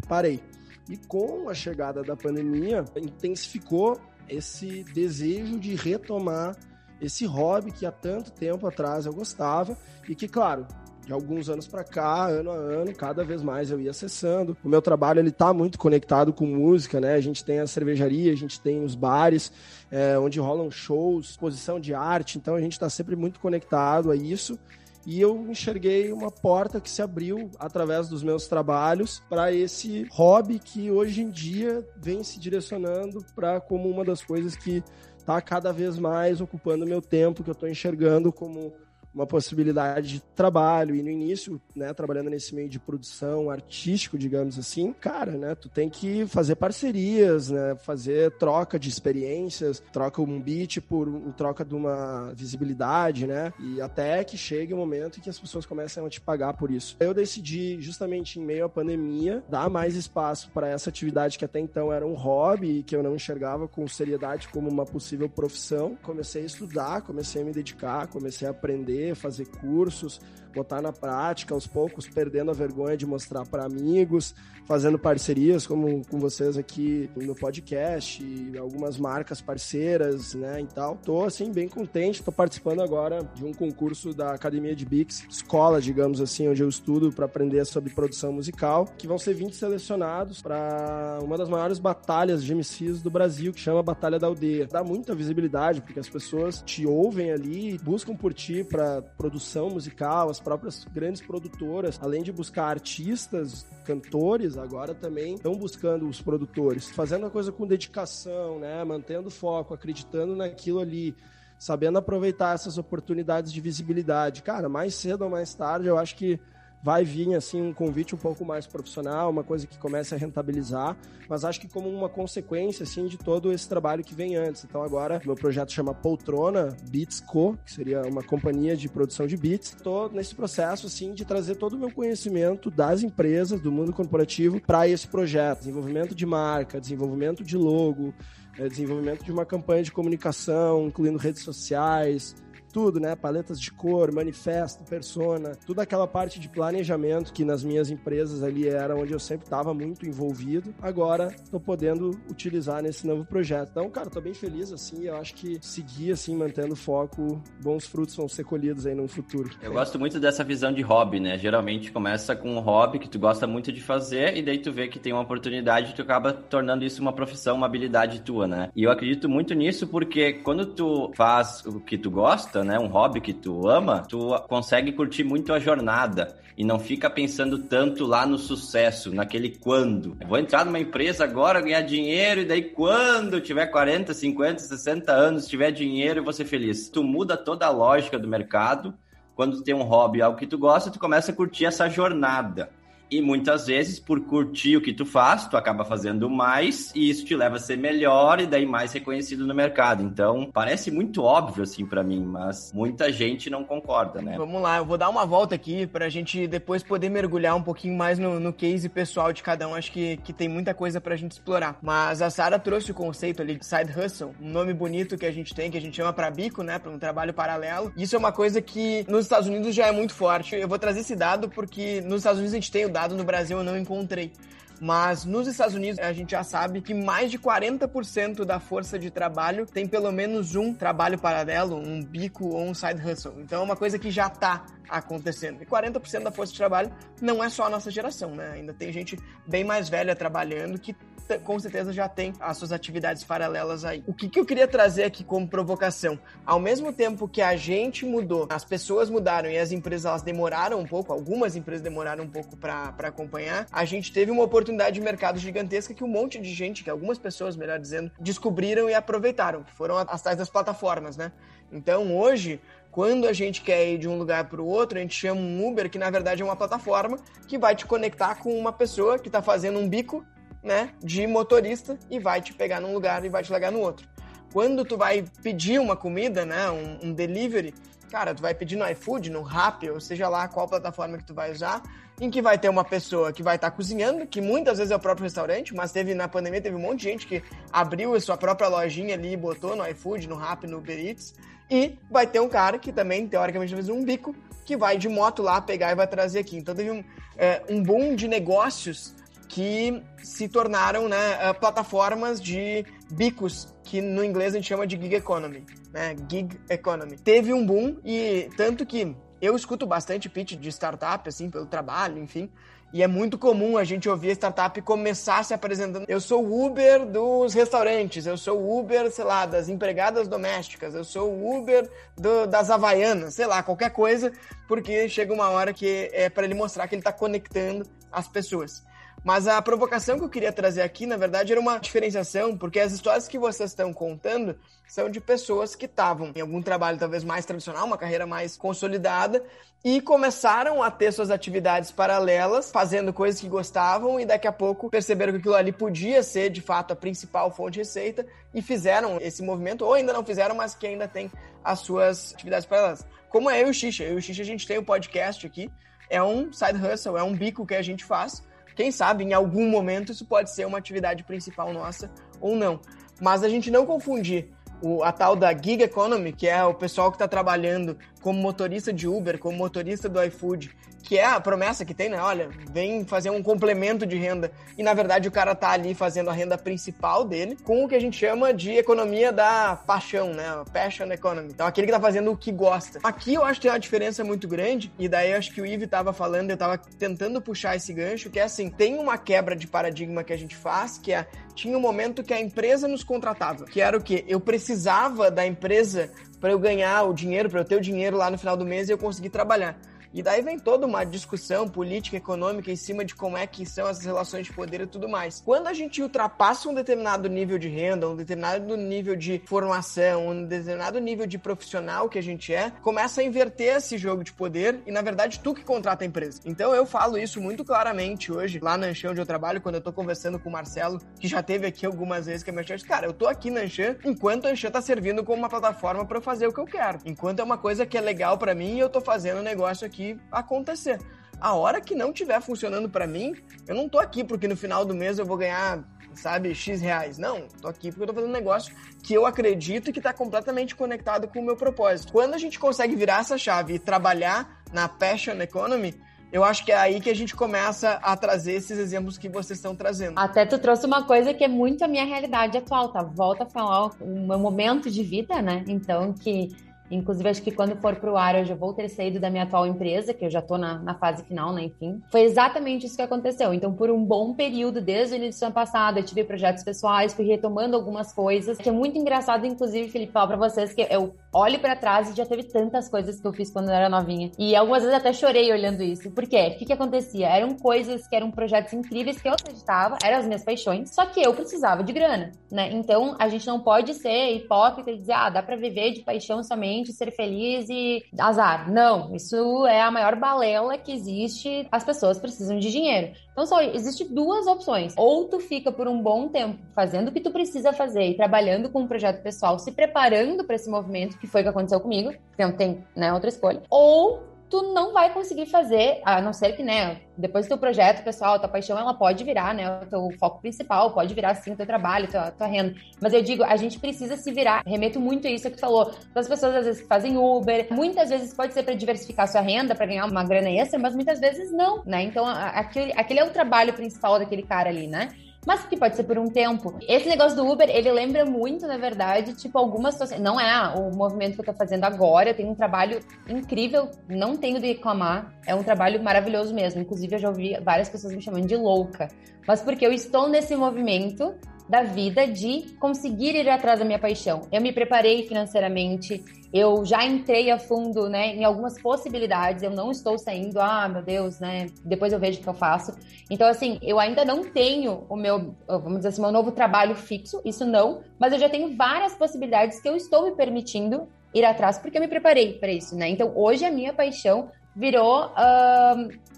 parei. 0.09 0.41
E 0.89 0.97
com 0.97 1.49
a 1.49 1.55
chegada 1.55 2.03
da 2.03 2.17
pandemia, 2.17 2.85
intensificou 2.97 4.01
esse 4.29 4.83
desejo 4.93 5.59
de 5.59 5.75
retomar 5.75 6.57
esse 7.01 7.27
hobby 7.27 7.73
que 7.73 7.85
há 7.85 7.91
tanto 7.91 8.31
tempo 8.33 8.67
atrás 8.67 9.07
eu 9.07 9.13
gostava 9.13 9.77
e 10.09 10.15
que, 10.15 10.29
claro, 10.29 10.67
de 11.05 11.13
alguns 11.13 11.49
anos 11.49 11.67
para 11.67 11.83
cá, 11.83 12.29
ano 12.29 12.51
a 12.51 12.55
ano, 12.55 12.95
cada 12.95 13.25
vez 13.25 13.43
mais 13.43 13.71
eu 13.71 13.81
ia 13.81 13.91
acessando. 13.91 14.57
O 14.63 14.69
meu 14.69 14.81
trabalho 14.81 15.19
ele 15.19 15.33
tá 15.33 15.53
muito 15.53 15.79
conectado 15.79 16.33
com 16.33 16.47
música, 16.47 17.01
né? 17.01 17.15
A 17.15 17.21
gente 17.21 17.45
tem 17.45 17.59
a 17.59 17.67
cervejaria, 17.67 18.33
a 18.33 18.37
gente 18.37 18.61
tem 18.61 18.85
os 18.85 18.95
bares, 18.95 19.53
é, 19.91 20.19
onde 20.19 20.39
rolam 20.39 20.71
shows, 20.71 21.31
exposição 21.31 21.81
de 21.81 21.93
arte, 21.93 22.39
então 22.39 22.55
a 22.55 22.61
gente 22.61 22.73
está 22.73 22.89
sempre 22.89 23.17
muito 23.17 23.41
conectado 23.41 24.11
a 24.11 24.17
isso. 24.17 24.59
E 25.05 25.21
eu 25.21 25.37
enxerguei 25.51 26.13
uma 26.13 26.31
porta 26.31 26.81
que 26.81 26.89
se 26.89 27.03
abriu 27.03 27.51
através 27.59 28.09
dos 28.09 28.23
meus 28.23 28.47
trabalhos 28.47 29.21
para 29.29 29.53
esse 29.53 30.07
hobby 30.13 30.61
que 30.61 30.93
hoje 30.93 31.23
em 31.23 31.29
dia 31.29 31.85
vem 31.97 32.23
se 32.23 32.39
direcionando 32.39 33.25
para 33.35 33.61
como 33.61 33.89
uma 33.89 34.05
das 34.05 34.23
coisas 34.23 34.55
que 34.55 34.83
está 35.19 35.41
cada 35.41 35.73
vez 35.73 35.99
mais 35.99 36.41
ocupando 36.41 36.87
meu 36.87 37.03
tempo, 37.03 37.43
que 37.43 37.51
eu 37.51 37.53
estou 37.53 37.69
enxergando 37.69 38.33
como 38.33 38.73
uma 39.15 39.27
possibilidade 39.27 40.09
de 40.09 40.21
trabalho 40.35 40.95
e 40.95 41.03
no 41.03 41.11
início, 41.11 41.61
né, 41.75 41.93
trabalhando 41.93 42.31
nesse 42.31 42.55
meio 42.55 42.69
de 42.69 42.79
produção 42.79 43.51
artístico, 43.51 44.17
digamos 44.17 44.59
assim, 44.59 44.93
cara, 44.93 45.33
né, 45.33 45.55
tu 45.55 45.69
tem 45.69 45.89
que 45.89 46.27
fazer 46.27 46.57
parcerias, 46.57 47.51
né, 47.51 47.75
fazer 47.77 48.33
troca 48.33 48.79
de 48.79 48.89
experiências, 48.89 49.83
troca 49.93 50.23
um 50.23 50.41
beat 50.41 50.81
por 50.81 51.09
troca 51.37 51.65
de 51.65 51.75
uma 51.75 52.33
visibilidade, 52.35 53.27
né, 53.27 53.53
e 53.59 53.81
até 53.81 54.25
que 54.25 54.37
chegue 54.37 54.73
o 54.73 54.77
um 54.77 54.81
momento 54.81 55.19
em 55.19 55.23
que 55.23 55.31
as 55.31 55.39
pessoas 55.39 55.67
começam 55.67 56.07
a 56.07 56.09
te 56.09 56.21
pagar 56.21 56.55
por 56.55 56.71
isso. 56.71 56.97
Eu 56.99 57.13
decidi, 57.13 57.81
justamente 57.81 58.39
em 58.39 58.45
meio 58.45 58.65
à 58.65 58.69
pandemia, 58.69 59.43
dar 59.49 59.69
mais 59.69 59.95
espaço 59.95 60.51
para 60.51 60.69
essa 60.69 60.89
atividade 60.89 61.39
que 61.39 61.45
até 61.45 61.59
então 61.59 61.93
era 61.93 62.07
um 62.07 62.15
hobby 62.15 62.79
e 62.79 62.83
que 62.83 62.97
eu 62.97 63.03
não 63.03 63.15
enxergava 63.15 63.69
com 63.69 63.87
seriedade 63.87 64.49
como 64.49 64.69
uma 64.69 64.85
possível 64.85 65.29
profissão. 65.29 65.97
Comecei 66.03 66.43
a 66.43 66.47
estudar, 66.47 67.03
comecei 67.03 67.43
a 67.43 67.45
me 67.45 67.53
dedicar, 67.53 68.07
comecei 68.07 68.47
a 68.47 68.51
aprender 68.51 69.02
fazer 69.15 69.47
cursos, 69.47 70.21
botar 70.55 70.81
na 70.81 70.93
prática 70.93 71.55
aos 71.55 71.67
poucos, 71.67 72.09
perdendo 72.09 72.51
a 72.51 72.55
vergonha 72.55 72.97
de 72.97 73.07
mostrar 73.07 73.47
para 73.47 73.65
amigos, 73.65 74.35
fazendo 74.67 74.99
parcerias 74.99 75.67
como 75.67 76.05
com 76.07 76.19
vocês 76.19 76.57
aqui 76.57 77.11
no 77.17 77.35
podcast, 77.35 78.23
algumas 78.59 78.97
marcas 78.97 79.41
parceiras, 79.41 80.35
né, 80.35 80.61
e 80.61 80.67
tal. 80.67 80.97
Tô 80.97 81.25
assim 81.25 81.51
bem 81.51 81.69
contente, 81.69 82.23
tô 82.23 82.33
participando 82.33 82.81
agora 82.81 83.23
de 83.35 83.45
um 83.45 83.53
concurso 83.53 84.15
da 84.15 84.33
Academia 84.33 84.75
de 84.75 84.85
Bix, 84.85 85.25
escola, 85.29 85.81
digamos 85.81 86.21
assim, 86.21 86.49
onde 86.49 86.63
eu 86.63 86.69
estudo 86.69 87.13
para 87.13 87.27
aprender 87.27 87.65
sobre 87.65 87.93
produção 87.93 88.33
musical, 88.33 88.87
que 88.97 89.07
vão 89.07 89.19
ser 89.19 89.35
20 89.35 89.57
selecionados 89.57 90.41
para 90.41 91.19
uma 91.23 91.37
das 91.37 91.49
maiores 91.49 91.79
batalhas 91.79 92.43
de 92.45 92.55
MCs 92.55 93.03
do 93.03 93.11
Brasil, 93.11 93.53
que 93.53 93.61
chama 93.61 93.83
Batalha 93.83 94.19
da 94.19 94.27
Aldeia. 94.27 94.67
Dá 94.67 94.83
muita 94.85 95.15
visibilidade 95.15 95.81
porque 95.81 96.01
as 96.01 96.09
pessoas 96.09 96.63
te 96.65 96.87
ouvem 96.87 97.31
ali, 97.31 97.79
buscam 97.79 98.15
por 98.15 98.33
ti 98.33 98.65
para 98.65 99.03
produção 99.03 99.71
musical, 99.71 100.31
as 100.31 100.41
próprias 100.43 100.85
grandes 100.93 101.23
produtoras, 101.23 101.99
além 102.03 102.23
de 102.23 102.33
buscar 102.33 102.67
artistas, 102.67 103.65
cantores, 103.85 104.59
agora 104.59 104.95
também 104.95 105.35
estão 105.35 105.55
buscando 105.55 106.09
os 106.09 106.21
produtores, 106.21 106.91
fazendo 106.91 107.27
a 107.27 107.31
coisa 107.31 107.51
com 107.51 107.67
dedicação, 107.67 108.59
né? 108.59 108.83
Mantendo 108.85 109.31
foco, 109.31 109.73
acreditando 109.73 110.37
naquilo 110.37 110.81
ali 110.81 111.15
sabendo 111.63 111.97
aproveitar 111.97 112.57
essas 112.57 112.77
oportunidades 112.77 113.53
de 113.53 113.61
visibilidade. 113.61 114.43
Cara, 114.43 114.69
mais 114.69 114.97
cedo 114.97 115.23
ou 115.23 115.31
mais 115.31 115.55
tarde, 115.55 115.87
eu 115.87 115.97
acho 115.97 116.17
que 116.17 116.41
vai 116.83 117.05
vir 117.05 117.35
assim 117.35 117.63
um 117.63 117.73
convite 117.73 118.15
um 118.15 118.19
pouco 118.19 118.45
mais 118.45 118.67
profissional, 118.67 119.31
uma 119.31 119.45
coisa 119.45 119.67
que 119.67 119.79
comece 119.79 120.15
a 120.15 120.19
rentabilizar, 120.19 120.97
mas 121.29 121.45
acho 121.45 121.61
que 121.61 121.69
como 121.69 121.89
uma 121.89 122.09
consequência 122.09 122.83
assim 122.83 123.07
de 123.07 123.17
todo 123.17 123.53
esse 123.53 123.69
trabalho 123.69 124.03
que 124.03 124.15
vem 124.15 124.37
antes. 124.37 124.65
Então 124.65 124.83
agora 124.83 125.21
meu 125.25 125.37
projeto 125.37 125.73
chama 125.73 125.95
Poltrona 125.95 126.77
Beats 126.91 127.21
Co, 127.21 127.57
que 127.65 127.73
seria 127.73 128.03
uma 128.03 128.23
companhia 128.23 128.77
de 128.77 128.89
produção 128.89 129.27
de 129.27 129.37
beats. 129.37 129.75
Estou 129.75 130.11
nesse 130.11 130.35
processo 130.35 130.87
assim 130.87 131.15
de 131.15 131.25
trazer 131.25 131.55
todo 131.55 131.75
o 131.75 131.79
meu 131.79 131.93
conhecimento 131.93 132.71
das 132.71 133.03
empresas, 133.03 133.61
do 133.61 133.71
mundo 133.71 133.93
corporativo 133.93 134.61
para 134.61 134.89
esse 134.89 135.07
projeto, 135.07 135.61
desenvolvimento 135.61 136.15
de 136.15 136.27
marca, 136.27 136.81
desenvolvimento 136.81 137.45
de 137.45 137.57
logo, 137.57 138.13
eh, 138.59 138.69
desenvolvimento 138.69 139.25
de 139.25 139.31
uma 139.31 139.47
campanha 139.47 139.83
de 139.83 139.93
comunicação, 139.93 140.87
incluindo 140.87 141.19
redes 141.19 141.43
sociais, 141.43 142.35
tudo, 142.73 142.99
né? 142.99 143.15
Paletas 143.15 143.61
de 143.61 143.71
cor, 143.71 144.13
manifesto, 144.13 144.83
persona, 144.85 145.53
toda 145.67 145.83
aquela 145.83 146.07
parte 146.07 146.41
de 146.41 146.49
planejamento 146.49 147.33
que 147.33 147.45
nas 147.45 147.63
minhas 147.63 147.91
empresas 147.91 148.43
ali 148.43 148.69
era 148.69 148.97
onde 148.97 149.13
eu 149.13 149.21
sempre 149.21 149.47
estava 149.47 149.75
muito 149.75 150.07
envolvido. 150.07 150.75
Agora 150.81 151.35
estou 151.43 151.61
podendo 151.61 152.11
utilizar 152.31 152.83
nesse 152.83 153.07
novo 153.07 153.25
projeto. 153.25 153.71
Então, 153.71 153.91
cara, 153.91 154.09
tô 154.09 154.21
bem 154.21 154.35
feliz 154.35 154.73
assim. 154.73 155.05
Eu 155.05 155.17
acho 155.17 155.35
que 155.35 155.59
seguir 155.61 156.13
assim, 156.13 156.35
mantendo 156.35 156.75
foco, 156.75 157.41
bons 157.63 157.87
frutos 157.87 158.17
vão 158.17 158.29
ser 158.29 158.45
colhidos 158.45 158.87
aí 158.87 158.95
no 158.95 159.07
futuro. 159.07 159.51
Eu 159.61 159.73
gosto 159.73 159.99
muito 159.99 160.19
dessa 160.19 160.43
visão 160.43 160.73
de 160.73 160.83
hobby, 160.83 161.21
né? 161.21 161.39
Geralmente 161.39 161.93
começa 161.93 162.35
com 162.35 162.51
um 162.51 162.61
hobby 162.61 162.99
que 162.99 163.09
tu 163.09 163.19
gosta 163.19 163.47
muito 163.47 163.71
de 163.71 163.81
fazer 163.81 164.37
e 164.37 164.43
daí 164.43 164.59
tu 164.59 164.73
vê 164.73 164.89
que 164.89 164.99
tem 164.99 165.13
uma 165.13 165.23
oportunidade 165.23 165.91
e 165.91 165.95
tu 165.95 166.03
acaba 166.03 166.33
tornando 166.33 166.85
isso 166.85 167.03
uma 167.03 167.13
profissão, 167.13 167.57
uma 167.57 167.67
habilidade 167.67 168.23
tua, 168.23 168.47
né? 168.47 168.71
E 168.75 168.85
eu 168.85 168.91
acredito 168.91 169.29
muito 169.29 169.55
nisso 169.55 169.87
porque 169.87 170.35
quando 170.35 170.67
tu 170.67 171.11
faz 171.15 171.65
o 171.67 171.81
que 171.81 171.99
tu 171.99 172.11
gosta, 172.11 172.62
né, 172.65 172.79
um 172.79 172.87
hobby 172.87 173.21
que 173.21 173.33
tu 173.33 173.69
ama, 173.69 174.03
tu 174.09 174.39
consegue 174.49 174.93
curtir 174.93 175.25
muito 175.25 175.53
a 175.53 175.59
jornada 175.59 176.37
e 176.57 176.65
não 176.65 176.79
fica 176.79 177.09
pensando 177.09 177.59
tanto 177.59 178.07
lá 178.07 178.27
no 178.27 178.39
sucesso, 178.39 179.15
naquele 179.15 179.51
quando. 179.51 180.17
vou 180.27 180.39
entrar 180.39 180.65
numa 180.65 180.79
empresa 180.79 181.25
agora, 181.25 181.61
ganhar 181.61 181.83
dinheiro 181.83 182.43
e 182.43 182.45
daí 182.45 182.63
quando 182.63 183.41
tiver 183.41 183.67
40, 183.67 184.13
50, 184.13 184.61
60 184.61 185.13
anos, 185.13 185.49
tiver 185.49 185.71
dinheiro, 185.71 186.21
eu 186.21 186.25
vou 186.25 186.33
ser 186.33 186.45
feliz. 186.45 186.89
Tu 186.89 187.03
muda 187.03 187.37
toda 187.37 187.67
a 187.67 187.71
lógica 187.71 188.19
do 188.19 188.29
mercado. 188.29 188.95
Quando 189.35 189.57
tu 189.57 189.65
tem 189.65 189.75
um 189.75 189.83
hobby, 189.83 190.21
algo 190.21 190.39
que 190.39 190.47
tu 190.47 190.59
gosta, 190.59 190.91
tu 190.91 190.99
começa 190.99 191.33
a 191.33 191.35
curtir 191.35 191.65
essa 191.65 191.89
jornada. 191.89 192.71
E 193.13 193.21
muitas 193.21 193.67
vezes, 193.67 194.01
por 194.01 194.25
curtir 194.25 194.75
o 194.79 194.81
que 194.81 194.91
tu 194.91 195.05
faz, 195.05 195.47
tu 195.47 195.55
acaba 195.55 195.85
fazendo 195.85 196.31
mais 196.31 196.91
e 196.95 197.11
isso 197.11 197.27
te 197.27 197.37
leva 197.37 197.57
a 197.57 197.59
ser 197.59 197.77
melhor 197.77 198.41
e 198.41 198.47
daí 198.47 198.65
mais 198.65 198.91
reconhecido 198.91 199.47
no 199.47 199.55
mercado. 199.55 200.03
Então, 200.03 200.49
parece 200.51 200.91
muito 200.91 201.23
óbvio 201.23 201.63
assim 201.63 201.85
para 201.85 202.03
mim, 202.03 202.25
mas 202.25 202.73
muita 202.73 203.13
gente 203.13 203.51
não 203.51 203.65
concorda, 203.65 204.23
né? 204.23 204.37
Vamos 204.39 204.63
lá, 204.63 204.79
eu 204.79 204.87
vou 204.87 204.97
dar 204.97 205.11
uma 205.11 205.27
volta 205.27 205.55
aqui 205.55 205.87
pra 205.87 206.09
gente 206.09 206.47
depois 206.47 206.83
poder 206.83 207.11
mergulhar 207.11 207.55
um 207.55 207.63
pouquinho 207.63 207.95
mais 207.95 208.19
no, 208.19 208.41
no 208.41 208.51
case 208.51 208.89
pessoal 208.89 209.31
de 209.31 209.43
cada 209.43 209.69
um. 209.69 209.75
Acho 209.75 209.93
que, 209.93 210.17
que 210.19 210.33
tem 210.33 210.49
muita 210.49 210.73
coisa 210.73 210.99
pra 210.99 211.15
gente 211.15 211.33
explorar. 211.33 211.77
Mas 211.83 212.23
a 212.23 212.31
Sara 212.31 212.59
trouxe 212.59 212.93
o 212.93 212.95
conceito 212.95 213.43
ali 213.43 213.57
de 213.57 213.67
side 213.67 213.93
hustle, 213.93 214.35
um 214.41 214.49
nome 214.49 214.73
bonito 214.73 215.19
que 215.19 215.27
a 215.27 215.33
gente 215.33 215.55
tem, 215.55 215.71
que 215.71 215.77
a 215.77 215.83
gente 215.83 215.95
chama 215.95 216.15
pra 216.15 216.31
bico, 216.31 216.63
né, 216.63 216.79
pra 216.79 216.91
um 216.91 216.99
trabalho 216.99 217.35
paralelo. 217.35 217.93
Isso 217.95 218.17
é 218.17 218.19
uma 218.19 218.33
coisa 218.33 218.63
que 218.63 219.05
nos 219.07 219.27
Estados 219.27 219.49
Unidos 219.49 219.75
já 219.75 219.89
é 219.89 219.93
muito 219.93 220.15
forte. 220.15 220.57
Eu 220.57 220.67
vou 220.67 220.79
trazer 220.79 221.01
esse 221.01 221.15
dado 221.15 221.51
porque 221.51 222.01
nos 222.01 222.21
Estados 222.21 222.39
Unidos 222.39 222.55
a 222.55 222.57
gente 222.57 222.73
tem 222.73 222.87
o 222.87 222.89
dado, 222.89 223.02
no 223.11 223.25
Brasil 223.25 223.59
eu 223.59 223.65
não 223.65 223.77
encontrei. 223.77 224.33
Mas 224.81 225.25
nos 225.25 225.47
Estados 225.47 225.77
Unidos 225.77 226.01
a 226.01 226.13
gente 226.13 226.33
já 226.33 226.43
sabe 226.43 226.81
que 226.81 226.93
mais 226.93 227.31
de 227.31 227.39
40% 227.39 228.45
da 228.45 228.59
força 228.59 228.99
de 228.99 229.11
trabalho 229.11 229.65
tem 229.65 229.87
pelo 229.87 230.11
menos 230.11 230.57
um 230.57 230.75
trabalho 230.75 231.17
paralelo, 231.17 231.77
um 231.77 232.03
bico 232.03 232.47
ou 232.49 232.65
um 232.65 232.75
side 232.75 233.01
hustle. 233.01 233.35
Então 233.39 233.61
é 233.61 233.65
uma 233.65 233.77
coisa 233.77 233.97
que 233.97 234.11
já 234.11 234.27
está 234.27 234.65
acontecendo. 234.89 235.63
E 235.63 235.67
40% 235.67 236.25
da 236.25 236.33
força 236.33 236.53
de 236.53 236.59
trabalho 236.59 236.93
não 237.21 237.45
é 237.45 237.49
só 237.49 237.67
a 237.67 237.71
nossa 237.71 237.93
geração, 237.93 238.35
né? 238.35 238.55
Ainda 238.55 238.75
tem 238.75 238.93
gente 238.93 239.17
bem 239.47 239.63
mais 239.63 239.89
velha 239.89 240.17
trabalhando 240.17 240.77
que 240.81 240.97
com 241.45 241.59
certeza 241.59 241.93
já 241.93 242.09
tem 242.09 242.33
as 242.41 242.57
suas 242.57 242.73
atividades 242.73 243.25
paralelas 243.25 243.85
aí. 243.85 244.03
O 244.07 244.13
que, 244.13 244.29
que 244.29 244.39
eu 244.39 244.45
queria 244.45 244.69
trazer 244.69 245.05
aqui 245.05 245.25
como 245.25 245.47
provocação? 245.49 246.19
Ao 246.45 246.59
mesmo 246.59 246.93
tempo 246.93 247.29
que 247.29 247.41
a 247.41 247.57
gente 247.57 248.05
mudou, 248.05 248.47
as 248.51 248.65
pessoas 248.65 249.09
mudaram 249.09 249.51
e 249.51 249.59
as 249.59 249.73
empresas 249.73 250.07
elas 250.07 250.23
demoraram 250.23 250.81
um 250.81 250.87
pouco, 250.87 251.13
algumas 251.13 251.57
empresas 251.57 251.83
demoraram 251.83 252.25
um 252.25 252.29
pouco 252.29 252.57
para 252.57 252.95
acompanhar, 253.03 253.67
a 253.71 253.85
gente 253.85 254.13
teve 254.13 254.31
uma 254.31 254.43
oportunidade 254.43 254.95
de 254.95 255.01
mercado 255.01 255.39
gigantesca 255.39 255.95
que 255.95 256.05
um 256.05 256.09
monte 256.09 256.41
de 256.41 256.53
gente, 256.53 256.85
que 256.85 256.91
algumas 256.91 257.19
pessoas, 257.19 257.57
melhor 257.57 257.79
dizendo, 257.79 258.11
descobriram 258.19 258.89
e 258.89 258.95
aproveitaram, 258.95 259.63
que 259.63 259.73
foram 259.73 259.97
as 259.97 260.23
tais 260.23 260.37
das 260.37 260.49
plataformas, 260.49 261.17
né? 261.17 261.33
Então 261.71 262.17
hoje 262.17 262.61
quando 262.93 263.27
a 263.27 263.33
gente 263.33 263.63
quer 263.63 263.89
ir 263.89 263.97
de 263.97 264.07
um 264.07 264.19
lugar 264.19 264.45
para 264.51 264.61
o 264.61 264.67
outro, 264.67 264.99
a 264.99 265.01
gente 265.01 265.19
chama 265.19 265.41
um 265.41 265.67
Uber, 265.67 265.89
que 265.89 265.99
na 265.99 266.11
verdade 266.11 266.43
é 266.43 266.45
uma 266.45 266.55
plataforma 266.55 267.19
que 267.49 267.57
vai 267.57 267.75
te 267.75 267.87
conectar 267.87 268.35
com 268.35 268.57
uma 268.57 268.71
pessoa 268.71 269.19
que 269.19 269.31
está 269.31 269.41
fazendo 269.41 269.79
um 269.79 269.89
bico 269.89 270.23
né, 270.63 270.91
de 271.03 271.27
motorista 271.27 271.99
e 272.11 272.19
vai 272.19 272.41
te 272.41 272.55
pegar 272.55 272.81
num 272.81 272.93
lugar 272.93 273.25
e 273.25 273.29
vai 273.29 273.43
te 273.43 273.51
largar 273.51 273.73
no 273.73 273.81
outro. 273.81 274.07
Quando 274.53 274.85
tu 274.85 274.97
vai 274.97 275.25
pedir 275.43 275.81
uma 275.81 275.97
comida, 275.97 276.45
né, 276.45 276.71
um, 276.71 277.09
um 277.09 277.13
delivery, 277.13 277.75
cara, 278.11 278.35
tu 278.35 278.43
vai 278.43 278.55
pedir 278.55 278.77
no 278.77 278.89
iFood, 278.91 279.31
no 279.31 279.43
Rappi, 279.43 279.89
ou 279.89 280.01
seja 280.01 280.29
lá 280.29 280.47
qual 280.47 280.69
plataforma 280.69 281.17
que 281.17 281.25
tu 281.25 281.33
vai 281.33 281.51
usar, 281.51 281.83
em 282.21 282.31
que 282.31 282.43
vai 282.43 282.59
ter 282.59 282.69
uma 282.69 282.85
pessoa 282.85 283.33
que 283.33 283.43
vai 283.43 283.57
estar 283.57 283.71
tá 283.71 283.77
cozinhando, 283.77 284.27
que 284.27 284.41
muitas 284.41 284.79
vezes 284.79 284.91
é 284.93 284.97
o 284.97 285.01
próprio 285.01 285.25
restaurante, 285.25 285.75
mas 285.75 285.91
teve 285.91 286.15
na 286.15 286.29
pandemia 286.29 286.61
teve 286.61 286.77
um 286.77 286.81
monte 286.81 286.99
de 286.99 287.05
gente 287.05 287.27
que 287.27 287.43
abriu 287.73 288.15
a 288.15 288.21
sua 288.21 288.37
própria 288.37 288.69
lojinha 288.69 289.15
ali 289.15 289.33
e 289.33 289.37
botou 289.37 289.75
no 289.75 289.89
iFood, 289.89 290.29
no 290.29 290.37
Rappi, 290.37 290.67
no 290.67 290.79
Uber 290.79 290.99
Eats, 290.99 291.35
e 291.71 291.99
vai 292.11 292.27
ter 292.27 292.39
um 292.39 292.49
cara 292.49 292.79
que 292.79 292.93
também, 292.93 293.27
teoricamente, 293.27 293.75
fez 293.75 293.89
um 293.89 294.05
bico, 294.05 294.37
que 294.65 294.77
vai 294.77 294.99
de 294.99 295.09
moto 295.09 295.43
lá 295.43 295.61
pegar 295.61 295.91
e 295.91 295.95
vai 295.95 296.07
trazer 296.07 296.41
aqui. 296.41 296.57
Então 296.57 296.75
teve 296.75 296.91
um, 296.91 297.03
é, 297.37 297.63
um 297.69 297.83
boom 297.83 298.15
de 298.15 298.29
negócios 298.29 299.15
que 299.53 300.03
se 300.23 300.49
tornaram 300.49 301.11
né, 301.11 301.39
eh, 301.39 301.53
plataformas 301.53 302.41
de 302.41 302.87
bicos, 303.11 303.75
que 303.85 304.01
no 304.01 304.25
inglês 304.25 304.55
a 304.55 304.57
gente 304.57 304.67
chama 304.67 304.87
de 304.87 304.97
gig 304.97 305.15
economy, 305.15 305.67
né? 305.93 306.17
Gig 306.27 306.59
economy. 306.71 307.19
Teve 307.19 307.53
um 307.53 307.65
boom 307.67 307.99
e 308.03 308.49
tanto 308.57 308.87
que 308.87 309.15
eu 309.43 309.55
escuto 309.55 309.87
bastante 309.87 310.27
pitch 310.31 310.55
de 310.55 310.71
startup, 310.71 311.29
assim, 311.29 311.51
pelo 311.51 311.67
trabalho, 311.67 312.17
enfim. 312.17 312.51
E 312.95 313.03
é 313.03 313.07
muito 313.07 313.37
comum 313.37 313.77
a 313.77 313.85
gente 313.85 314.09
ouvir 314.09 314.31
a 314.31 314.33
startup 314.33 314.81
começar 314.81 315.45
se 315.45 315.53
apresentando. 315.53 316.07
Eu 316.09 316.21
sou 316.21 316.43
o 316.43 316.65
Uber 316.65 317.05
dos 317.05 317.53
restaurantes, 317.53 318.25
eu 318.25 318.39
sou 318.39 318.59
o 318.59 318.81
Uber, 318.81 319.11
sei 319.11 319.25
lá, 319.25 319.45
das 319.45 319.69
empregadas 319.69 320.29
domésticas, 320.29 320.95
eu 320.95 321.05
sou 321.05 321.31
o 321.31 321.59
Uber 321.59 321.91
do, 322.17 322.47
das 322.47 322.71
havaianas, 322.71 323.35
sei 323.35 323.47
lá, 323.47 323.63
qualquer 323.63 323.91
coisa, 323.91 324.33
porque 324.67 325.11
chega 325.11 325.35
uma 325.35 325.51
hora 325.51 325.75
que 325.75 326.09
é 326.11 326.31
para 326.31 326.47
ele 326.47 326.55
mostrar 326.55 326.89
que 326.89 326.95
ele 326.95 327.01
está 327.01 327.13
conectando 327.13 327.85
as 328.11 328.27
pessoas. 328.27 328.83
Mas 329.25 329.47
a 329.47 329.63
provocação 329.63 330.19
que 330.19 330.25
eu 330.25 330.29
queria 330.29 330.53
trazer 330.53 330.83
aqui, 330.83 331.07
na 331.07 331.17
verdade, 331.17 331.53
era 331.53 331.61
uma 331.61 331.79
diferenciação, 331.79 332.57
porque 332.57 332.81
as 332.81 332.93
histórias 332.93 333.29
que 333.29 333.39
vocês 333.39 333.71
estão 333.71 333.93
contando 333.93 334.59
são 334.89 335.09
de 335.09 335.21
pessoas 335.21 335.77
que 335.77 335.87
estavam 335.87 336.33
em 336.35 336.41
algum 336.41 336.61
trabalho 336.61 336.99
talvez 336.99 337.23
mais 337.23 337.47
tradicional, 337.47 337.87
uma 337.87 337.97
carreira 337.97 338.27
mais 338.27 338.57
consolidada, 338.57 339.45
e 339.85 340.01
começaram 340.01 340.83
a 340.83 340.91
ter 340.91 341.13
suas 341.13 341.31
atividades 341.31 341.93
paralelas, 341.93 342.73
fazendo 342.73 343.13
coisas 343.13 343.41
que 343.41 343.49
gostavam, 343.49 344.19
e 344.19 344.27
daqui 344.27 344.49
a 344.49 344.53
pouco 344.53 344.91
perceberam 344.91 345.33
que 345.33 345.39
aquilo 345.39 345.55
ali 345.55 345.71
podia 345.71 346.23
ser 346.25 346.51
de 346.51 346.61
fato 346.61 346.93
a 346.93 346.97
principal 346.97 347.49
fonte 347.53 347.75
de 347.75 347.79
receita 347.81 348.27
e 348.53 348.61
fizeram 348.61 349.19
esse 349.21 349.41
movimento, 349.41 349.85
ou 349.85 349.95
ainda 349.95 350.13
não 350.13 350.25
fizeram, 350.25 350.57
mas 350.57 350.75
que 350.75 350.87
ainda 350.87 351.07
tem 351.07 351.31
as 351.63 351.79
suas 351.79 352.35
atividades 352.35 352.67
paralelas. 352.67 353.07
Como 353.29 353.49
é 353.49 353.63
eu 353.63 353.69
e 353.69 353.71
o 353.71 353.75
Xixa. 353.75 354.03
Eu 354.03 354.15
e 354.15 354.19
o 354.19 354.23
Xixa 354.23 354.43
a 354.43 354.45
gente 354.45 354.67
tem 354.67 354.79
um 354.79 354.85
podcast 354.85 355.47
aqui, 355.47 355.71
é 356.11 356.21
um 356.21 356.53
side 356.53 356.85
hustle, 356.85 357.17
é 357.17 357.23
um 357.23 357.33
bico 357.33 357.65
que 357.65 357.75
a 357.75 357.83
gente 357.83 358.05
faz 358.05 358.43
quem 358.75 358.91
sabe, 358.91 359.25
em 359.25 359.33
algum 359.33 359.69
momento, 359.69 360.13
isso 360.13 360.25
pode 360.25 360.55
ser 360.55 360.67
uma 360.67 360.79
atividade 360.79 361.25
principal 361.25 361.73
nossa 361.73 362.11
ou 362.41 362.57
não. 362.57 362.81
Mas 363.21 363.43
a 363.43 363.49
gente 363.49 363.71
não 363.71 363.87
confundir 363.87 364.49
o, 364.83 365.03
a 365.03 365.13
tal 365.13 365.37
da 365.37 365.53
gig 365.53 365.83
economy, 365.83 366.33
que 366.33 366.49
é 366.49 366.63
o 366.65 366.75
pessoal 366.75 367.11
que 367.11 367.17
está 367.17 367.29
trabalhando 367.29 367.97
como 368.23 368.41
motorista 368.41 368.93
de 368.93 369.07
Uber, 369.09 369.39
como 369.39 369.59
motorista 369.59 370.09
do 370.09 370.23
iFood, 370.23 370.71
que 371.03 371.19
é 371.19 371.27
a 371.27 371.41
promessa 371.41 371.85
que 371.85 371.93
tem, 371.93 372.09
né? 372.09 372.21
Olha, 372.21 372.49
vem 372.71 373.05
fazer 373.05 373.29
um 373.31 373.43
complemento 373.43 374.07
de 374.07 374.17
renda. 374.17 374.53
E 374.79 374.83
na 374.83 374.95
verdade 374.95 375.29
o 375.29 375.33
cara 375.33 375.55
tá 375.55 375.71
ali 375.71 375.95
fazendo 375.95 376.31
a 376.31 376.33
renda 376.33 376.57
principal 376.57 377.25
dele 377.25 377.59
com 377.63 377.85
o 377.85 377.89
que 377.89 377.95
a 377.95 378.01
gente 378.01 378.17
chama 378.17 378.55
de 378.55 378.71
economia 378.71 379.33
da 379.33 379.77
paixão, 379.77 380.33
né? 380.33 380.45
Passion 380.73 381.11
economy. 381.11 381.51
Então 381.51 381.67
aquele 381.67 381.89
que 381.89 381.93
tá 381.93 382.01
fazendo 382.01 382.31
o 382.31 382.37
que 382.37 382.53
gosta. 382.53 383.01
Aqui 383.03 383.35
eu 383.35 383.45
acho 383.45 383.61
que 383.61 383.67
tem 383.67 383.73
uma 383.73 383.81
diferença 383.81 384.23
muito 384.23 384.47
grande, 384.47 384.93
e 384.99 385.09
daí 385.09 385.33
eu 385.33 385.39
acho 385.39 385.53
que 385.53 385.61
o 385.61 385.67
Ive 385.67 385.87
tava 385.87 386.13
falando, 386.13 386.51
eu 386.51 386.57
tava 386.57 386.79
tentando 386.79 387.43
puxar 387.43 387.75
esse 387.75 387.93
gancho, 387.93 388.31
que 388.31 388.39
é 388.39 388.45
assim, 388.45 388.71
tem 388.71 388.99
uma 388.99 389.19
quebra 389.19 389.57
de 389.57 389.67
paradigma 389.67 390.23
que 390.23 390.33
a 390.33 390.37
gente 390.37 390.57
faz, 390.57 390.99
que 390.99 391.13
é 391.13 391.27
tinha 391.55 391.77
um 391.77 391.81
momento 391.81 392.23
que 392.23 392.33
a 392.33 392.41
empresa 392.41 392.87
nos 392.87 393.03
contratava, 393.03 393.65
que 393.65 393.81
era 393.81 393.97
o 393.97 394.03
quê? 394.03 394.25
Eu 394.29 394.41
precisava 394.41 395.31
da 395.31 395.47
empresa 395.47 396.11
para 396.43 396.51
eu 396.51 396.59
ganhar 396.59 397.05
o 397.05 397.15
dinheiro, 397.15 397.49
para 397.49 397.61
eu 397.61 397.65
ter 397.65 397.77
o 397.77 397.81
dinheiro 397.81 398.17
lá 398.17 398.29
no 398.29 398.37
final 398.37 398.57
do 398.57 398.65
mês 398.65 398.89
e 398.89 398.93
eu 398.93 398.99
conseguir 398.99 399.31
trabalhar. 399.31 399.79
E 400.13 400.23
daí 400.23 400.43
vem 400.43 400.59
toda 400.59 400.87
uma 400.87 401.05
discussão 401.05 401.67
política, 401.67 402.17
econômica 402.17 402.71
em 402.71 402.77
cima 402.77 403.05
de 403.05 403.15
como 403.15 403.37
é 403.37 403.47
que 403.47 403.65
são 403.65 403.89
essas 403.89 404.05
relações 404.05 404.47
de 404.47 404.53
poder 404.53 404.83
e 404.83 404.87
tudo 404.87 405.09
mais. 405.09 405.41
Quando 405.45 405.69
a 405.69 405.73
gente 405.73 406.03
ultrapassa 406.03 406.69
um 406.69 406.75
determinado 406.75 407.29
nível 407.29 407.59
de 407.59 407.69
renda, 407.69 408.09
um 408.09 408.17
determinado 408.17 408.77
nível 408.77 409.17
de 409.17 409.43
formação, 409.47 410.29
um 410.29 410.45
determinado 410.45 410.99
nível 410.99 411.27
de 411.27 411.39
profissional 411.39 412.09
que 412.09 412.19
a 412.19 412.23
gente 412.23 412.53
é, 412.53 412.71
começa 412.83 413.23
a 413.23 413.25
inverter 413.25 413.77
esse 413.77 413.97
jogo 413.97 414.23
de 414.23 414.33
poder 414.33 414.81
e, 414.87 414.93
na 414.93 415.01
verdade, 415.01 415.41
tu 415.41 415.55
que 415.55 415.65
contrata 415.65 416.05
a 416.05 416.07
empresa. 416.07 416.41
Então 416.45 416.75
eu 416.75 416.85
falo 416.85 417.17
isso 417.17 417.41
muito 417.41 417.65
claramente 417.65 418.31
hoje, 418.31 418.59
lá 418.61 418.77
na 418.77 418.89
Anchã, 418.89 419.11
onde 419.11 419.21
eu 419.21 419.27
trabalho, 419.27 419.61
quando 419.61 419.77
eu 419.77 419.81
tô 419.81 419.93
conversando 419.93 420.39
com 420.39 420.49
o 420.49 420.53
Marcelo, 420.53 421.01
que 421.19 421.27
já 421.27 421.43
teve 421.43 421.67
aqui 421.67 421.87
algumas 421.87 422.27
vezes, 422.27 422.43
que 422.43 422.51
é 422.51 422.53
meu 422.53 422.65
chefe, 422.65 422.85
cara, 422.85 423.07
eu 423.07 423.13
tô 423.13 423.27
aqui 423.27 423.51
na 423.51 423.61
Anchã 423.61 423.97
enquanto 424.05 424.47
a 424.47 424.51
Anchã 424.51 424.71
tá 424.71 424.83
servindo 424.83 425.25
como 425.25 425.39
uma 425.39 425.49
plataforma 425.49 426.05
para 426.05 426.19
eu 426.19 426.23
fazer 426.23 426.47
o 426.47 426.53
que 426.53 426.61
eu 426.61 426.67
quero. 426.67 426.99
Enquanto 427.07 427.41
é 427.41 427.43
uma 427.43 427.57
coisa 427.57 427.87
que 427.87 427.97
é 427.97 428.01
legal 428.01 428.37
para 428.37 428.55
mim 428.55 428.77
e 428.77 428.81
eu 428.81 428.91
tô 428.91 429.01
fazendo 429.01 429.41
um 429.41 429.43
negócio 429.43 429.87
aqui 429.87 430.02
acontecer. 430.31 430.99
A 431.41 431.55
hora 431.55 431.81
que 431.81 431.95
não 431.95 432.11
estiver 432.11 432.41
funcionando 432.41 432.89
para 432.89 433.07
mim, 433.07 433.35
eu 433.67 433.75
não 433.75 433.89
tô 433.89 433.99
aqui 433.99 434.23
porque 434.23 434.47
no 434.47 434.57
final 434.57 434.85
do 434.85 434.95
mês 434.95 435.19
eu 435.19 435.27
vou 435.27 435.37
ganhar, 435.37 435.83
sabe, 436.15 436.55
X 436.55 436.81
reais. 436.81 437.19
Não, 437.19 437.49
tô 437.61 437.67
aqui 437.69 437.91
porque 437.91 438.05
eu 438.05 438.07
tô 438.07 438.15
fazendo 438.15 438.31
um 438.31 438.33
negócio 438.33 438.73
que 439.03 439.13
eu 439.13 439.27
acredito 439.27 439.91
e 439.91 439.93
que 439.93 440.01
tá 440.01 440.13
completamente 440.13 440.77
conectado 440.77 441.27
com 441.27 441.41
o 441.41 441.45
meu 441.45 441.57
propósito. 441.57 442.13
Quando 442.13 442.35
a 442.35 442.39
gente 442.39 442.59
consegue 442.59 442.95
virar 442.95 443.21
essa 443.21 443.37
chave 443.37 443.75
e 443.75 443.79
trabalhar 443.79 444.63
na 444.73 444.89
passion 444.89 445.41
economy, 445.41 446.01
eu 446.33 446.43
acho 446.43 446.65
que 446.65 446.73
é 446.73 446.77
aí 446.77 446.99
que 446.99 447.11
a 447.11 447.15
gente 447.15 447.37
começa 447.37 447.95
a 448.03 448.17
trazer 448.17 448.53
esses 448.53 448.79
exemplos 448.79 449.19
que 449.19 449.29
vocês 449.29 449.59
estão 449.59 449.77
trazendo. 449.77 450.19
Até 450.19 450.47
tu 450.47 450.59
trouxe 450.59 450.87
uma 450.87 451.05
coisa 451.05 451.35
que 451.35 451.45
é 451.45 451.49
muito 451.49 451.85
a 451.85 451.89
minha 451.89 452.07
realidade 452.07 452.57
atual, 452.57 452.89
tá? 452.89 453.03
Volta 453.03 453.43
a 453.45 453.47
falar 453.47 453.91
o 454.01 454.27
meu 454.27 454.39
momento 454.39 454.91
de 454.91 455.03
vida, 455.03 455.43
né? 455.43 455.63
Então, 455.67 456.15
que 456.15 456.57
Inclusive, 456.95 457.29
acho 457.29 457.43
que 457.43 457.51
quando 457.51 457.77
for 457.77 457.97
pro 457.97 458.17
ar, 458.17 458.39
eu 458.39 458.45
já 458.45 458.55
vou 458.55 458.73
ter 458.73 458.89
saído 458.89 459.19
da 459.19 459.31
minha 459.31 459.45
atual 459.45 459.67
empresa, 459.67 460.13
que 460.13 460.25
eu 460.25 460.31
já 460.31 460.43
tô 460.43 460.59
na, 460.59 460.79
na 460.79 460.95
fase 460.95 461.25
final, 461.25 461.53
né? 461.53 461.65
Enfim. 461.65 462.01
Foi 462.11 462.23
exatamente 462.23 462.87
isso 462.87 462.97
que 462.97 463.03
aconteceu. 463.03 463.53
Então, 463.55 463.73
por 463.73 463.91
um 463.91 464.05
bom 464.05 464.35
período, 464.35 464.81
desde 464.81 465.15
o 465.15 465.17
início 465.17 465.41
do 465.41 465.45
ano 465.47 465.55
passado, 465.55 465.99
eu 465.99 466.05
tive 466.05 466.25
projetos 466.25 466.63
pessoais, 466.63 467.15
fui 467.15 467.25
retomando 467.25 467.77
algumas 467.77 468.13
coisas, 468.13 468.59
que 468.59 468.69
é 468.69 468.73
muito 468.73 468.99
engraçado, 468.99 469.47
inclusive, 469.47 469.89
Felipe, 469.89 470.13
falar 470.13 470.29
pra 470.29 470.37
vocês 470.37 470.73
que 470.73 470.87
eu 470.91 471.15
olho 471.33 471.59
para 471.59 471.75
trás 471.75 472.11
e 472.11 472.17
já 472.17 472.27
teve 472.27 472.45
tantas 472.45 472.89
coisas 472.89 473.21
que 473.21 473.27
eu 473.27 473.33
fiz 473.33 473.51
quando 473.51 473.69
eu 473.69 473.75
era 473.75 473.89
novinha. 473.89 474.31
E 474.39 474.55
algumas 474.55 474.83
vezes 474.83 474.97
até 474.97 475.13
chorei 475.13 475.51
olhando 475.51 475.83
isso. 475.83 476.11
Por 476.11 476.27
quê? 476.27 476.53
O 476.55 476.59
que, 476.59 476.67
que 476.67 476.73
acontecia? 476.73 477.27
Eram 477.27 477.57
coisas 477.57 478.07
que 478.07 478.15
eram 478.15 478.31
projetos 478.31 478.73
incríveis 478.73 479.21
que 479.21 479.29
eu 479.29 479.33
acreditava, 479.33 479.97
eram 480.03 480.19
as 480.19 480.27
minhas 480.27 480.45
paixões, 480.45 480.95
só 480.95 481.07
que 481.07 481.21
eu 481.21 481.33
precisava 481.33 481.83
de 481.83 481.93
grana, 481.93 482.33
né? 482.51 482.71
Então, 482.73 483.17
a 483.19 483.29
gente 483.29 483.47
não 483.47 483.61
pode 483.61 483.95
ser 483.95 484.37
hipócrita 484.37 484.91
e 484.91 484.99
dizer, 484.99 485.13
ah, 485.13 485.31
dá 485.31 485.43
pra 485.43 485.57
viver 485.57 485.93
de 485.93 486.03
paixão 486.03 486.43
somente 486.43 486.82
somente 486.83 486.93
ser 486.93 487.11
feliz 487.13 487.69
e 487.71 488.05
azar. 488.19 488.71
Não, 488.71 489.15
isso 489.15 489.67
é 489.67 489.81
a 489.81 489.91
maior 489.91 490.17
balela 490.17 490.77
que 490.77 490.93
existe. 490.93 491.67
As 491.71 491.85
pessoas 491.85 492.19
precisam 492.19 492.59
de 492.59 492.71
dinheiro. 492.71 493.13
Então 493.33 493.47
só 493.47 493.63
existe 493.63 494.05
duas 494.05 494.47
opções. 494.47 494.95
Ou 494.97 495.27
tu 495.27 495.41
fica 495.41 495.71
por 495.71 495.89
um 495.89 496.03
bom 496.03 496.29
tempo 496.29 496.59
fazendo 496.75 497.09
o 497.09 497.13
que 497.13 497.21
tu 497.21 497.31
precisa 497.31 497.73
fazer 497.73 498.11
e 498.11 498.15
trabalhando 498.15 498.69
com 498.69 498.81
um 498.81 498.89
projeto 498.89 499.23
pessoal, 499.23 499.59
se 499.59 499.73
preparando 499.73 500.45
para 500.45 500.57
esse 500.57 500.69
movimento, 500.69 501.19
que 501.19 501.27
foi 501.27 501.41
o 501.41 501.45
que 501.45 501.51
aconteceu 501.51 501.81
comigo, 501.81 502.13
não 502.39 502.53
tem 502.53 502.85
né, 502.95 503.13
outra 503.13 503.29
escolha. 503.29 503.63
Ou 503.71 504.32
tu 504.53 504.75
não 504.75 504.93
vai 504.93 505.11
conseguir 505.15 505.47
fazer, 505.47 506.03
a 506.05 506.21
não 506.21 506.35
ser 506.35 506.53
que, 506.53 506.63
né, 506.63 507.01
depois 507.17 507.47
do 507.47 507.49
teu 507.49 507.57
projeto 507.57 508.05
pessoal, 508.05 508.39
tua 508.39 508.51
paixão, 508.51 508.79
ela 508.79 508.93
pode 508.93 509.25
virar, 509.25 509.55
né, 509.55 509.81
o 509.81 509.87
teu 509.87 510.11
foco 510.19 510.43
principal, 510.43 510.93
pode 510.93 511.15
virar, 511.15 511.35
sim, 511.37 511.53
o 511.53 511.57
teu 511.57 511.65
trabalho, 511.65 512.07
tua, 512.07 512.31
tua 512.33 512.47
renda. 512.47 512.75
Mas 513.01 513.15
eu 513.15 513.23
digo, 513.23 513.43
a 513.43 513.57
gente 513.57 513.79
precisa 513.79 514.15
se 514.15 514.31
virar, 514.31 514.63
remeto 514.67 515.01
muito 515.01 515.27
a 515.27 515.31
isso 515.31 515.49
que 515.49 515.57
tu 515.57 515.61
falou, 515.61 515.95
das 516.13 516.29
pessoas 516.29 516.55
às 516.55 516.67
vezes 516.67 516.83
que 516.83 516.87
fazem 516.87 517.17
Uber, 517.17 517.69
muitas 517.71 518.11
vezes 518.11 518.35
pode 518.35 518.53
ser 518.53 518.63
para 518.63 518.75
diversificar 518.75 519.27
sua 519.27 519.41
renda, 519.41 519.75
para 519.75 519.87
ganhar 519.87 520.05
uma 520.05 520.23
grana 520.23 520.51
extra, 520.51 520.79
mas 520.79 520.95
muitas 520.95 521.19
vezes 521.19 521.51
não, 521.51 521.83
né, 521.87 522.03
então 522.03 522.27
aquele, 522.27 522.93
aquele 522.93 523.21
é 523.21 523.25
o 523.25 523.31
trabalho 523.31 523.73
principal 523.73 524.19
daquele 524.19 524.43
cara 524.43 524.69
ali, 524.69 524.87
né 524.87 525.15
mas 525.47 525.65
que 525.67 525.77
pode 525.77 525.97
ser 525.97 526.05
por 526.05 526.19
um 526.19 526.29
tempo. 526.29 526.79
Esse 526.89 527.09
negócio 527.09 527.37
do 527.37 527.47
Uber, 527.47 527.69
ele 527.69 527.91
lembra 527.91 528.25
muito, 528.25 528.67
na 528.67 528.77
verdade, 528.77 529.35
tipo, 529.35 529.59
algumas 529.59 529.95
situações. 529.95 530.21
Não 530.21 530.41
é 530.41 530.75
o 530.77 530.95
movimento 530.95 531.35
que 531.35 531.41
eu 531.41 531.45
tô 531.45 531.55
fazendo 531.55 531.85
agora, 531.85 532.31
eu 532.31 532.35
tenho 532.35 532.51
um 532.51 532.55
trabalho 532.55 533.01
incrível, 533.29 533.91
não 534.09 534.37
tenho 534.37 534.61
de 534.61 534.67
reclamar, 534.67 535.33
é 535.47 535.55
um 535.55 535.63
trabalho 535.63 536.03
maravilhoso 536.03 536.55
mesmo. 536.55 536.81
Inclusive, 536.81 537.17
eu 537.17 537.19
já 537.19 537.29
ouvi 537.29 537.59
várias 537.63 537.89
pessoas 537.89 538.15
me 538.15 538.23
chamando 538.23 538.47
de 538.47 538.57
louca, 538.57 539.09
mas 539.47 539.61
porque 539.61 539.87
eu 539.87 539.93
estou 539.93 540.29
nesse 540.29 540.55
movimento 540.55 541.35
da 541.69 541.83
vida 541.83 542.27
de 542.27 542.75
conseguir 542.79 543.35
ir 543.35 543.49
atrás 543.49 543.79
da 543.79 543.85
minha 543.85 543.99
paixão. 543.99 544.43
Eu 544.53 544.61
me 544.61 544.73
preparei 544.73 545.27
financeiramente, 545.27 546.23
eu 546.53 546.85
já 546.85 547.05
entrei 547.05 547.51
a 547.51 547.59
fundo, 547.59 548.09
né, 548.09 548.35
em 548.35 548.45
algumas 548.45 548.81
possibilidades, 548.81 549.63
eu 549.63 549.71
não 549.71 549.91
estou 549.91 550.19
saindo, 550.19 550.61
ah, 550.61 550.89
meu 550.89 551.03
Deus, 551.03 551.41
né, 551.41 551.67
depois 551.85 552.13
eu 552.13 552.19
vejo 552.19 552.41
o 552.41 552.43
que 552.43 552.49
eu 552.49 552.55
faço. 552.55 552.93
Então, 553.31 553.49
assim, 553.49 553.79
eu 553.83 553.99
ainda 553.99 554.25
não 554.25 554.45
tenho 554.45 555.07
o 555.09 555.17
meu, 555.17 555.55
vamos 555.67 555.99
dizer 555.99 556.09
assim, 556.09 556.21
meu 556.21 556.33
novo 556.33 556.53
trabalho 556.53 556.95
fixo, 556.95 557.41
isso 557.45 557.65
não, 557.65 558.03
mas 558.19 558.33
eu 558.33 558.39
já 558.39 558.49
tenho 558.49 558.77
várias 558.77 559.15
possibilidades 559.15 559.81
que 559.81 559.89
eu 559.89 559.97
estou 559.97 560.27
me 560.27 560.37
permitindo 560.37 561.09
ir 561.35 561.45
atrás 561.45 561.79
porque 561.79 561.97
eu 561.97 562.03
me 562.03 562.09
preparei 562.09 562.59
para 562.59 562.71
isso, 562.71 562.95
né? 562.95 563.09
Então, 563.09 563.33
hoje 563.35 563.65
a 563.65 563.71
minha 563.71 563.95
paixão 563.95 564.51
virou 564.77 565.31